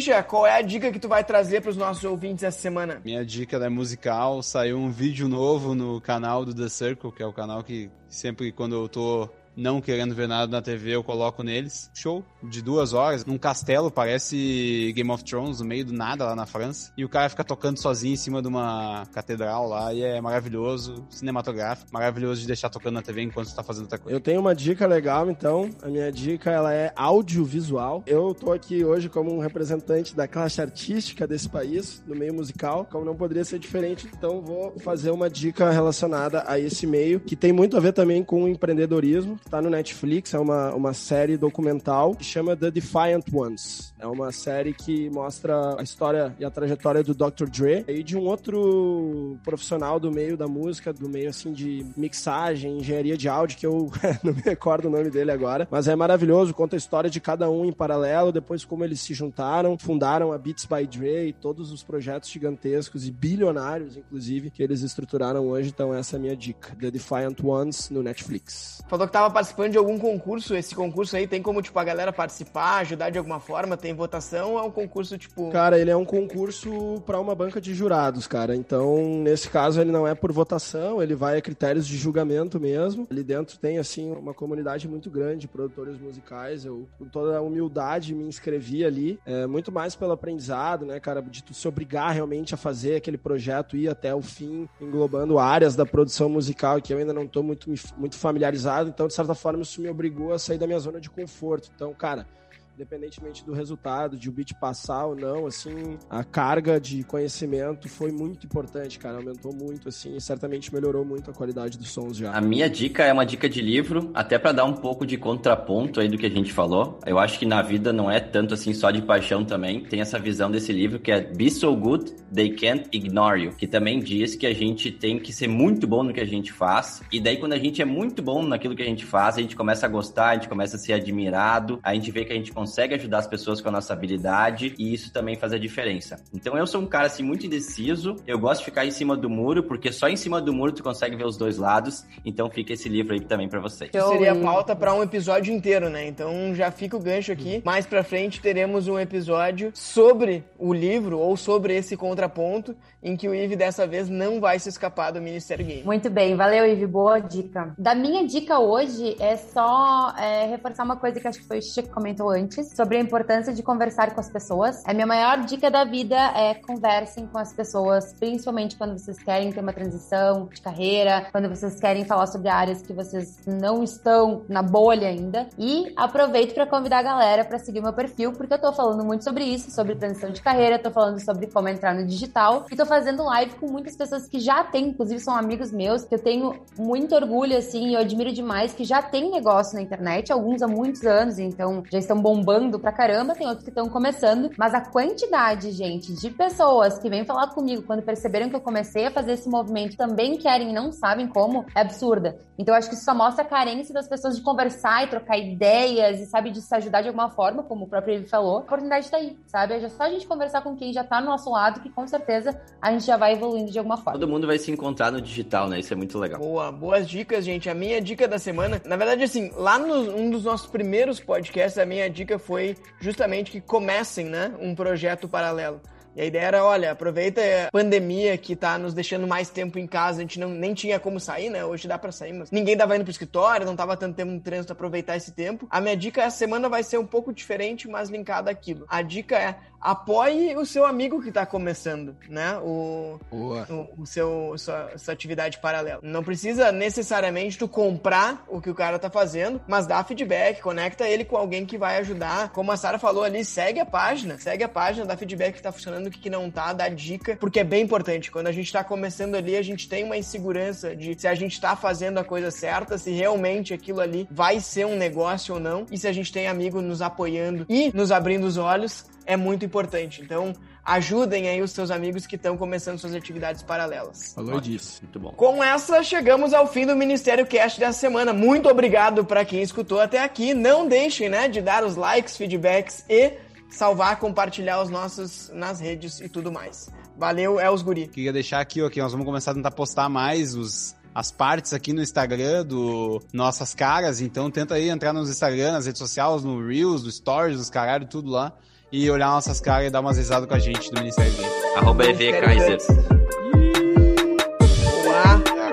Xixa, 0.00 0.24
qual 0.24 0.44
é 0.44 0.56
a 0.56 0.60
dica 0.60 0.90
que 0.90 0.98
tu 0.98 1.06
vai 1.06 1.22
trazer 1.22 1.60
para 1.60 1.70
os 1.70 1.76
nossos 1.76 2.02
ouvintes 2.02 2.42
essa 2.42 2.58
semana? 2.58 3.00
Minha 3.04 3.24
dica 3.24 3.58
é 3.58 3.68
musical, 3.68 4.42
saiu 4.42 4.76
um 4.76 4.90
vídeo 4.90 5.28
novo 5.28 5.72
no 5.72 6.00
canal 6.00 6.44
do 6.44 6.52
The 6.52 6.68
Circle, 6.68 7.12
que 7.12 7.22
é 7.22 7.26
o 7.26 7.32
canal 7.32 7.62
que 7.62 7.88
sempre 8.08 8.50
quando 8.50 8.74
eu 8.74 8.88
tô 8.88 9.28
não 9.56 9.80
querendo 9.80 10.14
ver 10.14 10.28
nada 10.28 10.50
na 10.50 10.62
TV, 10.62 10.94
eu 10.94 11.04
coloco 11.04 11.42
neles. 11.42 11.90
Show 11.94 12.24
de 12.42 12.62
duas 12.62 12.92
horas, 12.92 13.24
num 13.24 13.38
castelo, 13.38 13.90
parece 13.90 14.92
Game 14.94 15.10
of 15.10 15.24
Thrones, 15.24 15.60
no 15.60 15.66
meio 15.66 15.84
do 15.84 15.92
nada 15.92 16.24
lá 16.24 16.36
na 16.36 16.46
França. 16.46 16.92
E 16.96 17.04
o 17.04 17.08
cara 17.08 17.28
fica 17.28 17.44
tocando 17.44 17.78
sozinho 17.78 18.14
em 18.14 18.16
cima 18.16 18.42
de 18.42 18.48
uma 18.48 19.06
catedral 19.12 19.68
lá, 19.68 19.92
e 19.92 20.02
é 20.02 20.20
maravilhoso, 20.20 21.04
cinematográfico, 21.10 21.90
maravilhoso 21.92 22.40
de 22.40 22.46
deixar 22.46 22.68
tocando 22.68 22.94
na 22.94 23.02
TV 23.02 23.22
enquanto 23.22 23.48
você 23.48 23.56
tá 23.56 23.62
fazendo 23.62 23.84
outra 23.84 23.98
coisa. 23.98 24.16
Eu 24.16 24.20
tenho 24.20 24.40
uma 24.40 24.54
dica 24.54 24.86
legal, 24.86 25.30
então. 25.30 25.70
A 25.82 25.88
minha 25.88 26.10
dica 26.10 26.50
ela 26.50 26.72
é 26.72 26.92
audiovisual. 26.96 28.02
Eu 28.06 28.34
tô 28.34 28.52
aqui 28.52 28.84
hoje 28.84 29.08
como 29.08 29.34
um 29.34 29.38
representante 29.38 30.14
da 30.14 30.26
classe 30.26 30.60
artística 30.60 31.26
desse 31.26 31.48
país, 31.48 32.02
no 32.06 32.14
meio 32.14 32.34
musical, 32.34 32.86
como 32.90 33.04
não 33.04 33.14
poderia 33.14 33.44
ser 33.44 33.58
diferente, 33.58 34.08
então 34.16 34.40
vou 34.40 34.78
fazer 34.78 35.10
uma 35.10 35.30
dica 35.30 35.70
relacionada 35.70 36.44
a 36.46 36.58
esse 36.58 36.86
meio, 36.86 37.20
que 37.20 37.36
tem 37.36 37.52
muito 37.52 37.76
a 37.76 37.80
ver 37.80 37.92
também 37.92 38.22
com 38.22 38.44
o 38.44 38.48
empreendedorismo, 38.48 39.38
que 39.44 39.50
tá 39.50 39.60
no 39.60 39.68
Netflix, 39.68 40.32
é 40.32 40.38
uma, 40.38 40.74
uma 40.74 40.94
série 40.94 41.36
documental 41.36 42.14
que 42.14 42.24
chama 42.24 42.56
The 42.56 42.70
Defiant 42.70 43.24
Ones. 43.32 43.92
É 43.98 44.06
uma 44.06 44.32
série 44.32 44.72
que 44.72 45.10
mostra 45.10 45.78
a 45.78 45.82
história 45.82 46.34
e 46.38 46.44
a 46.44 46.50
trajetória 46.50 47.02
do 47.02 47.14
Dr. 47.14 47.46
Dre 47.48 47.84
e 47.86 48.02
de 48.02 48.16
um 48.16 48.22
outro 48.22 49.38
profissional 49.44 50.00
do 50.00 50.10
meio 50.10 50.36
da 50.36 50.48
música, 50.48 50.92
do 50.92 51.08
meio 51.08 51.28
assim 51.28 51.52
de 51.52 51.84
mixagem, 51.96 52.78
engenharia 52.78 53.16
de 53.16 53.28
áudio, 53.28 53.58
que 53.58 53.66
eu 53.66 53.90
não 54.24 54.32
me 54.32 54.40
recordo 54.40 54.88
o 54.88 54.90
nome 54.90 55.10
dele 55.10 55.30
agora, 55.30 55.68
mas 55.70 55.88
é 55.88 55.94
maravilhoso, 55.94 56.54
conta 56.54 56.74
a 56.74 56.78
história 56.78 57.10
de 57.10 57.20
cada 57.20 57.50
um 57.50 57.64
em 57.64 57.72
paralelo, 57.72 58.32
depois 58.32 58.64
como 58.64 58.84
eles 58.84 59.00
se 59.00 59.12
juntaram, 59.12 59.76
fundaram 59.76 60.32
a 60.32 60.38
Beats 60.38 60.64
by 60.64 60.86
Dre 60.86 61.28
e 61.28 61.32
todos 61.32 61.70
os 61.70 61.82
projetos 61.82 62.30
gigantescos 62.30 63.06
e 63.06 63.10
bilionários, 63.10 63.96
inclusive, 63.96 64.50
que 64.50 64.62
eles 64.62 64.80
estruturaram 64.80 65.46
hoje. 65.48 65.68
Então 65.68 65.92
essa 65.92 66.16
é 66.16 66.18
a 66.18 66.20
minha 66.20 66.36
dica, 66.36 66.74
The 66.80 66.90
Defiant 66.90 67.42
Ones 67.44 67.90
no 67.90 68.02
Netflix. 68.02 68.82
Falou 68.88 69.06
que 69.06 69.12
tava 69.12 69.33
participando 69.34 69.72
de 69.72 69.78
algum 69.78 69.98
concurso, 69.98 70.54
esse 70.54 70.74
concurso 70.74 71.16
aí 71.16 71.26
tem 71.26 71.42
como, 71.42 71.60
tipo, 71.60 71.78
a 71.78 71.84
galera 71.84 72.12
participar, 72.12 72.78
ajudar 72.78 73.10
de 73.10 73.18
alguma 73.18 73.40
forma, 73.40 73.76
tem 73.76 73.92
votação 73.92 74.52
ou 74.52 74.58
é 74.58 74.62
um 74.62 74.70
concurso, 74.70 75.18
tipo... 75.18 75.50
Cara, 75.50 75.78
ele 75.78 75.90
é 75.90 75.96
um 75.96 76.04
concurso 76.04 77.02
para 77.04 77.20
uma 77.20 77.34
banca 77.34 77.60
de 77.60 77.74
jurados, 77.74 78.26
cara. 78.26 78.54
Então, 78.54 79.18
nesse 79.18 79.50
caso, 79.50 79.80
ele 79.80 79.90
não 79.90 80.06
é 80.06 80.14
por 80.14 80.32
votação, 80.32 81.02
ele 81.02 81.14
vai 81.14 81.36
a 81.36 81.42
critérios 81.42 81.86
de 81.86 81.96
julgamento 81.96 82.60
mesmo. 82.60 83.06
Ali 83.10 83.24
dentro 83.24 83.58
tem, 83.58 83.78
assim, 83.78 84.12
uma 84.12 84.32
comunidade 84.32 84.86
muito 84.88 85.10
grande 85.10 85.40
de 85.40 85.48
produtores 85.48 85.98
musicais. 85.98 86.64
Eu, 86.64 86.86
com 86.98 87.06
toda 87.06 87.36
a 87.36 87.40
humildade, 87.40 88.14
me 88.14 88.24
inscrevi 88.24 88.84
ali. 88.84 89.18
É, 89.26 89.46
muito 89.46 89.72
mais 89.72 89.96
pelo 89.96 90.12
aprendizado, 90.12 90.86
né, 90.86 91.00
cara? 91.00 91.20
De 91.20 91.42
tu 91.42 91.52
se 91.52 91.66
obrigar 91.66 92.12
realmente 92.12 92.54
a 92.54 92.56
fazer 92.56 92.96
aquele 92.96 93.18
projeto 93.18 93.76
ir 93.76 93.88
até 93.88 94.14
o 94.14 94.22
fim, 94.22 94.68
englobando 94.80 95.38
áreas 95.38 95.74
da 95.74 95.84
produção 95.84 96.28
musical 96.28 96.80
que 96.80 96.92
eu 96.92 96.98
ainda 96.98 97.12
não 97.12 97.26
tô 97.26 97.42
muito, 97.42 97.72
muito 97.96 98.16
familiarizado. 98.16 98.88
Então, 98.88 99.08
de 99.08 99.14
certa 99.26 99.40
forma, 99.40 99.62
isso 99.62 99.80
me 99.80 99.88
obrigou 99.88 100.32
a 100.32 100.38
sair 100.38 100.58
da 100.58 100.66
minha 100.66 100.78
zona 100.78 101.00
de 101.00 101.10
conforto. 101.10 101.70
Então, 101.74 101.92
cara 101.94 102.26
independentemente 102.74 103.44
do 103.44 103.52
resultado, 103.52 104.16
de 104.16 104.28
o 104.28 104.32
beat 104.32 104.52
passar 104.54 105.06
ou 105.06 105.14
não, 105.14 105.46
assim, 105.46 105.96
a 106.10 106.24
carga 106.24 106.80
de 106.80 107.04
conhecimento 107.04 107.88
foi 107.88 108.10
muito 108.10 108.46
importante, 108.46 108.98
cara, 108.98 109.16
aumentou 109.16 109.54
muito, 109.54 109.88
assim, 109.88 110.16
e 110.16 110.20
certamente 110.20 110.74
melhorou 110.74 111.04
muito 111.04 111.30
a 111.30 111.34
qualidade 111.34 111.78
dos 111.78 111.90
sons 111.90 112.16
já. 112.16 112.32
A 112.32 112.40
minha 112.40 112.68
dica 112.68 113.04
é 113.04 113.12
uma 113.12 113.24
dica 113.24 113.48
de 113.48 113.60
livro, 113.60 114.10
até 114.12 114.38
para 114.38 114.52
dar 114.52 114.64
um 114.64 114.74
pouco 114.74 115.06
de 115.06 115.16
contraponto 115.16 116.00
aí 116.00 116.08
do 116.08 116.18
que 116.18 116.26
a 116.26 116.30
gente 116.30 116.52
falou. 116.52 116.98
Eu 117.06 117.18
acho 117.18 117.38
que 117.38 117.46
na 117.46 117.62
vida 117.62 117.92
não 117.92 118.10
é 118.10 118.18
tanto 118.18 118.54
assim 118.54 118.74
só 118.74 118.90
de 118.90 119.02
paixão 119.02 119.44
também. 119.44 119.84
Tem 119.84 120.00
essa 120.00 120.18
visão 120.18 120.50
desse 120.50 120.72
livro 120.72 120.98
que 120.98 121.12
é 121.12 121.20
Be 121.20 121.50
So 121.50 121.74
Good 121.76 122.12
They 122.34 122.50
Can't 122.50 122.88
Ignore 122.92 123.44
You, 123.44 123.52
que 123.52 123.66
também 123.66 124.00
diz 124.00 124.34
que 124.34 124.46
a 124.46 124.54
gente 124.54 124.90
tem 124.90 125.18
que 125.18 125.32
ser 125.32 125.48
muito 125.48 125.86
bom 125.86 126.02
no 126.02 126.12
que 126.12 126.20
a 126.20 126.26
gente 126.26 126.52
faz. 126.52 127.02
E 127.12 127.20
daí 127.20 127.36
quando 127.36 127.52
a 127.52 127.58
gente 127.58 127.80
é 127.80 127.84
muito 127.84 128.20
bom 128.22 128.42
naquilo 128.42 128.74
que 128.74 128.82
a 128.82 128.86
gente 128.86 129.04
faz, 129.04 129.36
a 129.36 129.40
gente 129.40 129.54
começa 129.54 129.86
a 129.86 129.88
gostar, 129.88 130.30
a 130.30 130.34
gente 130.34 130.48
começa 130.48 130.76
a 130.76 130.78
ser 130.78 130.94
admirado, 130.94 131.78
a 131.82 131.94
gente 131.94 132.10
vê 132.10 132.24
que 132.24 132.32
a 132.32 132.36
gente 132.36 132.52
consegue 132.52 132.63
ajudar 132.94 133.18
as 133.18 133.26
pessoas 133.26 133.60
com 133.60 133.68
a 133.68 133.72
nossa 133.72 133.92
habilidade 133.92 134.74
e 134.78 134.92
isso 134.92 135.12
também 135.12 135.36
faz 135.36 135.52
a 135.52 135.58
diferença. 135.58 136.22
Então 136.32 136.56
eu 136.56 136.66
sou 136.66 136.80
um 136.80 136.86
cara 136.86 137.06
assim 137.06 137.22
muito 137.22 137.46
indeciso, 137.46 138.16
eu 138.26 138.38
gosto 138.38 138.60
de 138.60 138.66
ficar 138.66 138.84
em 138.84 138.90
cima 138.90 139.16
do 139.16 139.28
muro 139.30 139.62
porque 139.62 139.92
só 139.92 140.08
em 140.08 140.16
cima 140.16 140.40
do 140.40 140.52
muro 140.52 140.72
tu 140.72 140.82
consegue 140.82 141.16
ver 141.16 141.26
os 141.26 141.36
dois 141.36 141.58
lados. 141.58 142.04
Então 142.24 142.50
fica 142.50 142.72
esse 142.72 142.88
livro 142.88 143.14
aí 143.14 143.20
também 143.20 143.48
para 143.48 143.60
vocês. 143.60 143.90
Isso 143.94 144.08
seria 144.08 144.34
pauta 144.34 144.74
para 144.74 144.94
um 144.94 145.02
episódio 145.02 145.52
inteiro, 145.52 145.88
né? 145.88 146.06
Então 146.06 146.54
já 146.54 146.70
fica 146.70 146.96
o 146.96 147.00
gancho 147.00 147.32
aqui. 147.32 147.62
Mais 147.64 147.86
para 147.86 148.02
frente 148.02 148.40
teremos 148.40 148.88
um 148.88 148.98
episódio 148.98 149.70
sobre 149.74 150.44
o 150.58 150.72
livro 150.72 151.18
ou 151.18 151.36
sobre 151.36 151.76
esse 151.76 151.96
contraponto 151.96 152.74
em 153.02 153.16
que 153.16 153.28
o 153.28 153.34
Ive 153.34 153.54
dessa 153.54 153.86
vez 153.86 154.08
não 154.08 154.40
vai 154.40 154.58
se 154.58 154.68
escapar 154.68 155.12
do 155.12 155.20
Ministério 155.20 155.64
Game. 155.64 155.82
Muito 155.82 156.08
bem, 156.08 156.34
valeu 156.34 156.66
Ive, 156.66 156.86
boa 156.86 157.18
dica. 157.18 157.74
Da 157.76 157.94
minha 157.94 158.26
dica 158.26 158.58
hoje 158.58 159.14
é 159.20 159.36
só 159.36 160.14
é, 160.16 160.46
reforçar 160.46 160.84
uma 160.84 160.96
coisa 160.96 161.20
que 161.20 161.28
acho 161.28 161.40
que 161.40 161.46
foi 161.46 161.58
o 161.58 161.62
Chico 161.62 161.88
que 161.88 161.94
comentou 161.94 162.30
antes, 162.30 162.53
sobre 162.62 162.96
a 162.96 163.00
importância 163.00 163.52
de 163.52 163.62
conversar 163.62 164.14
com 164.14 164.20
as 164.20 164.30
pessoas. 164.30 164.82
A 164.86 164.94
minha 164.94 165.06
maior 165.06 165.44
dica 165.44 165.70
da 165.70 165.84
vida 165.84 166.16
é 166.16 166.54
conversem 166.54 167.26
com 167.26 167.38
as 167.38 167.52
pessoas, 167.52 168.14
principalmente 168.14 168.76
quando 168.76 168.98
vocês 168.98 169.18
querem 169.18 169.50
ter 169.50 169.60
uma 169.60 169.72
transição 169.72 170.46
de 170.46 170.60
carreira, 170.60 171.26
quando 171.32 171.48
vocês 171.48 171.80
querem 171.80 172.04
falar 172.04 172.26
sobre 172.26 172.48
áreas 172.48 172.82
que 172.82 172.92
vocês 172.92 173.38
não 173.46 173.82
estão 173.82 174.42
na 174.48 174.62
bolha 174.62 175.08
ainda. 175.08 175.48
E 175.58 175.92
aproveito 175.96 176.54
para 176.54 176.66
convidar 176.66 176.98
a 176.98 177.02
galera 177.02 177.44
para 177.44 177.58
seguir 177.58 177.80
meu 177.80 177.92
perfil, 177.92 178.32
porque 178.32 178.54
eu 178.54 178.60
tô 178.60 178.72
falando 178.72 179.04
muito 179.04 179.24
sobre 179.24 179.44
isso, 179.44 179.70
sobre 179.70 179.96
transição 179.96 180.30
de 180.30 180.40
carreira, 180.40 180.78
tô 180.78 180.90
falando 180.90 181.18
sobre 181.24 181.46
como 181.48 181.68
entrar 181.68 181.94
no 181.94 182.06
digital 182.06 182.66
e 182.70 182.76
tô 182.76 182.86
fazendo 182.86 183.24
live 183.24 183.54
com 183.56 183.66
muitas 183.66 183.96
pessoas 183.96 184.26
que 184.26 184.38
já 184.38 184.62
têm, 184.62 184.88
inclusive 184.88 185.20
são 185.20 185.36
amigos 185.36 185.72
meus, 185.72 186.04
que 186.04 186.14
eu 186.14 186.18
tenho 186.18 186.60
muito 186.78 187.14
orgulho, 187.14 187.56
assim, 187.56 187.94
eu 187.94 188.00
admiro 188.00 188.32
demais, 188.32 188.72
que 188.72 188.84
já 188.84 189.02
tem 189.02 189.30
negócio 189.30 189.74
na 189.74 189.82
internet, 189.82 190.32
alguns 190.32 190.62
há 190.62 190.68
muitos 190.68 191.04
anos, 191.04 191.38
então 191.38 191.82
já 191.90 191.98
estão 191.98 192.20
bombando 192.20 192.43
pra 192.78 192.92
caramba, 192.92 193.34
tem 193.34 193.46
outros 193.46 193.64
que 193.64 193.70
estão 193.70 193.88
começando, 193.88 194.50
mas 194.56 194.74
a 194.74 194.80
quantidade, 194.80 195.70
gente, 195.72 196.12
de 196.12 196.30
pessoas 196.30 196.98
que 196.98 197.08
vêm 197.08 197.24
falar 197.24 197.48
comigo 197.48 197.82
quando 197.82 198.02
perceberam 198.02 198.48
que 198.48 198.56
eu 198.56 198.60
comecei 198.60 199.06
a 199.06 199.10
fazer 199.10 199.32
esse 199.32 199.48
movimento 199.48 199.96
também 199.96 200.36
querem 200.36 200.70
e 200.70 200.72
não 200.72 200.92
sabem 200.92 201.26
como, 201.26 201.64
é 201.74 201.80
absurda. 201.80 202.36
Então 202.58 202.74
eu 202.74 202.78
acho 202.78 202.88
que 202.88 202.94
isso 202.94 203.04
só 203.04 203.14
mostra 203.14 203.44
a 203.44 203.46
carência 203.46 203.92
das 203.92 204.08
pessoas 204.08 204.36
de 204.36 204.42
conversar 204.42 205.04
e 205.04 205.08
trocar 205.08 205.38
ideias 205.38 206.20
e, 206.20 206.26
sabe, 206.26 206.50
de 206.50 206.60
se 206.60 206.74
ajudar 206.74 207.02
de 207.02 207.08
alguma 207.08 207.30
forma, 207.30 207.62
como 207.62 207.84
o 207.84 207.88
próprio 207.88 208.14
ele 208.14 208.26
falou. 208.26 208.58
A 208.58 208.60
oportunidade 208.60 209.10
tá 209.10 209.16
aí, 209.16 209.36
sabe? 209.46 209.74
É 209.74 209.88
só 209.88 210.04
a 210.04 210.10
gente 210.10 210.26
conversar 210.26 210.62
com 210.62 210.76
quem 210.76 210.92
já 210.92 211.02
tá 211.02 211.20
no 211.20 211.26
nosso 211.26 211.50
lado, 211.50 211.80
que 211.80 211.90
com 211.90 212.06
certeza 212.06 212.58
a 212.80 212.92
gente 212.92 213.04
já 213.04 213.16
vai 213.16 213.32
evoluindo 213.32 213.70
de 213.70 213.78
alguma 213.78 213.96
forma. 213.96 214.18
Todo 214.18 214.30
mundo 214.30 214.46
vai 214.46 214.58
se 214.58 214.70
encontrar 214.70 215.10
no 215.10 215.20
digital, 215.20 215.68
né? 215.68 215.80
Isso 215.80 215.92
é 215.92 215.96
muito 215.96 216.18
legal. 216.18 216.40
Boa, 216.40 216.70
boas 216.70 217.08
dicas, 217.08 217.44
gente. 217.44 217.68
A 217.68 217.74
minha 217.74 218.00
dica 218.00 218.28
da 218.28 218.38
semana, 218.38 218.80
na 218.84 218.96
verdade, 218.96 219.24
assim, 219.24 219.50
lá 219.56 219.78
no 219.78 219.94
um 220.16 220.30
dos 220.30 220.44
nossos 220.44 220.66
primeiros 220.66 221.20
podcasts, 221.20 221.78
a 221.78 221.86
minha 221.86 222.08
dica 222.08 222.33
foi 222.38 222.76
justamente 223.00 223.50
que 223.50 223.60
comecem, 223.60 224.26
né, 224.26 224.52
um 224.60 224.74
projeto 224.74 225.28
paralelo. 225.28 225.80
E 226.16 226.20
a 226.20 226.24
ideia 226.24 226.44
era, 226.44 226.64
olha, 226.64 226.92
aproveita 226.92 227.40
a 227.40 227.70
pandemia 227.70 228.36
que 228.38 228.54
tá 228.54 228.78
nos 228.78 228.94
deixando 228.94 229.26
mais 229.26 229.50
tempo 229.50 229.78
em 229.78 229.86
casa, 229.86 230.18
a 230.18 230.20
gente 230.22 230.38
não, 230.38 230.48
nem 230.48 230.74
tinha 230.74 231.00
como 231.00 231.18
sair, 231.18 231.50
né? 231.50 231.64
Hoje 231.64 231.88
dá 231.88 231.98
para 231.98 232.12
sair, 232.12 232.32
mas 232.32 232.50
ninguém 232.50 232.76
tava 232.76 232.94
indo 232.94 233.04
pro 233.04 233.10
escritório, 233.10 233.66
não 233.66 233.76
tava 233.76 233.96
tanto 233.96 234.14
tempo 234.14 234.30
no 234.30 234.40
trânsito, 234.40 234.72
aproveitar 234.72 235.16
esse 235.16 235.32
tempo. 235.32 235.66
A 235.70 235.80
minha 235.80 235.96
dica 235.96 236.22
essa 236.22 236.36
semana 236.36 236.68
vai 236.68 236.82
ser 236.82 236.98
um 236.98 237.06
pouco 237.06 237.32
diferente, 237.32 237.88
mas 237.88 238.08
linkada 238.08 238.50
àquilo. 238.50 238.84
A 238.88 239.02
dica 239.02 239.36
é 239.36 239.56
apoie 239.84 240.56
o 240.56 240.64
seu 240.64 240.86
amigo 240.86 241.20
que 241.20 241.28
está 241.28 241.44
começando, 241.44 242.16
né? 242.26 242.56
O, 242.58 243.20
o, 243.30 243.52
o, 243.98 244.06
seu 244.06 244.54
sua, 244.56 244.96
sua, 244.96 245.12
atividade 245.12 245.58
paralela. 245.58 246.00
Não 246.02 246.24
precisa 246.24 246.72
necessariamente 246.72 247.58
tu 247.58 247.68
comprar 247.68 248.42
o 248.48 248.62
que 248.62 248.70
o 248.70 248.74
cara 248.74 248.98
tá 248.98 249.10
fazendo, 249.10 249.60
mas 249.68 249.86
dá 249.86 250.02
feedback, 250.02 250.62
conecta 250.62 251.06
ele 251.06 251.24
com 251.24 251.36
alguém 251.36 251.66
que 251.66 251.76
vai 251.76 251.98
ajudar. 251.98 252.48
Como 252.48 252.72
a 252.72 252.78
Sara 252.78 252.98
falou 252.98 253.22
ali, 253.22 253.44
segue 253.44 253.78
a 253.78 253.84
página, 253.84 254.38
segue 254.38 254.64
a 254.64 254.68
página, 254.68 255.04
dá 255.04 255.18
feedback 255.18 255.56
que 255.56 255.62
tá 255.62 255.70
funcionando, 255.70 256.03
o 256.08 256.10
que, 256.10 256.18
que 256.18 256.30
não 256.30 256.50
tá, 256.50 256.72
dá 256.72 256.88
dica, 256.88 257.36
porque 257.36 257.60
é 257.60 257.64
bem 257.64 257.82
importante. 257.82 258.30
Quando 258.30 258.46
a 258.46 258.52
gente 258.52 258.72
tá 258.72 258.82
começando 258.82 259.34
ali, 259.34 259.56
a 259.56 259.62
gente 259.62 259.88
tem 259.88 260.04
uma 260.04 260.16
insegurança 260.16 260.94
de 260.94 261.18
se 261.18 261.26
a 261.26 261.34
gente 261.34 261.60
tá 261.60 261.76
fazendo 261.76 262.18
a 262.18 262.24
coisa 262.24 262.50
certa, 262.50 262.98
se 262.98 263.10
realmente 263.10 263.72
aquilo 263.74 264.00
ali 264.00 264.28
vai 264.30 264.60
ser 264.60 264.86
um 264.86 264.96
negócio 264.96 265.54
ou 265.54 265.60
não, 265.60 265.86
e 265.90 265.98
se 265.98 266.06
a 266.06 266.12
gente 266.12 266.32
tem 266.32 266.46
amigo 266.46 266.80
nos 266.80 267.02
apoiando 267.02 267.66
e 267.68 267.90
nos 267.94 268.10
abrindo 268.12 268.44
os 268.44 268.56
olhos, 268.56 269.04
é 269.26 269.36
muito 269.36 269.64
importante. 269.64 270.22
Então, 270.22 270.54
ajudem 270.84 271.48
aí 271.48 271.62
os 271.62 271.70
seus 271.70 271.90
amigos 271.90 272.26
que 272.26 272.36
estão 272.36 272.56
começando 272.56 272.98
suas 272.98 273.14
atividades 273.14 273.62
paralelas. 273.62 274.34
Falou 274.34 274.60
disso. 274.60 275.00
Muito 275.02 275.18
bom. 275.18 275.30
Com 275.32 275.64
essa, 275.64 276.02
chegamos 276.02 276.52
ao 276.52 276.66
fim 276.66 276.86
do 276.86 276.94
Ministério 276.94 277.46
Cast 277.46 277.80
dessa 277.80 277.98
semana. 277.98 278.32
Muito 278.32 278.68
obrigado 278.68 279.24
para 279.24 279.44
quem 279.44 279.62
escutou 279.62 280.00
até 280.00 280.22
aqui. 280.22 280.52
Não 280.52 280.86
deixem, 280.86 281.28
né, 281.28 281.48
de 281.48 281.62
dar 281.62 281.84
os 281.84 281.96
likes, 281.96 282.36
feedbacks 282.36 283.04
e 283.08 283.32
salvar, 283.74 284.18
compartilhar 284.18 284.82
os 284.82 284.90
nossos 284.90 285.50
nas 285.52 285.80
redes 285.80 286.20
e 286.20 286.28
tudo 286.28 286.50
mais. 286.50 286.90
Valeu, 287.16 287.60
é 287.60 287.70
os 287.70 287.82
guri. 287.82 288.08
Queria 288.08 288.32
deixar 288.32 288.60
aqui, 288.60 288.82
ó, 288.82 288.88
que 288.88 289.00
nós 289.00 289.12
vamos 289.12 289.26
começar 289.26 289.52
a 289.52 289.54
tentar 289.54 289.70
postar 289.70 290.08
mais 290.08 290.54
os 290.54 290.94
as 291.14 291.30
partes 291.30 291.72
aqui 291.72 291.92
no 291.92 292.02
Instagram 292.02 292.66
do 292.66 293.22
Nossas 293.32 293.72
Caras, 293.72 294.20
então 294.20 294.50
tenta 294.50 294.74
aí 294.74 294.88
entrar 294.88 295.12
nos 295.12 295.30
Instagram, 295.30 295.70
nas 295.70 295.86
redes 295.86 296.00
sociais, 296.00 296.42
no 296.42 296.66
Reels, 296.66 297.04
no 297.04 297.10
Stories, 297.10 297.56
nos 297.56 297.70
caralho, 297.70 298.04
tudo 298.04 298.30
lá 298.30 298.52
e 298.94 299.10
olhar 299.10 299.28
nossas 299.30 299.60
caras 299.60 299.88
e 299.88 299.90
dar 299.90 300.00
umas 300.00 300.16
risadas 300.16 300.48
com 300.48 300.54
a 300.54 300.58
gente 300.58 300.88
do 300.90 301.00
Ministério 301.00 301.32
Game. 301.32 301.48
Arroba 301.76 302.04
EV 302.04 302.40
Kaiser. 302.40 302.78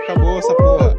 Acabou 0.03 0.39
essa 0.39 0.55
porra. 0.55 0.90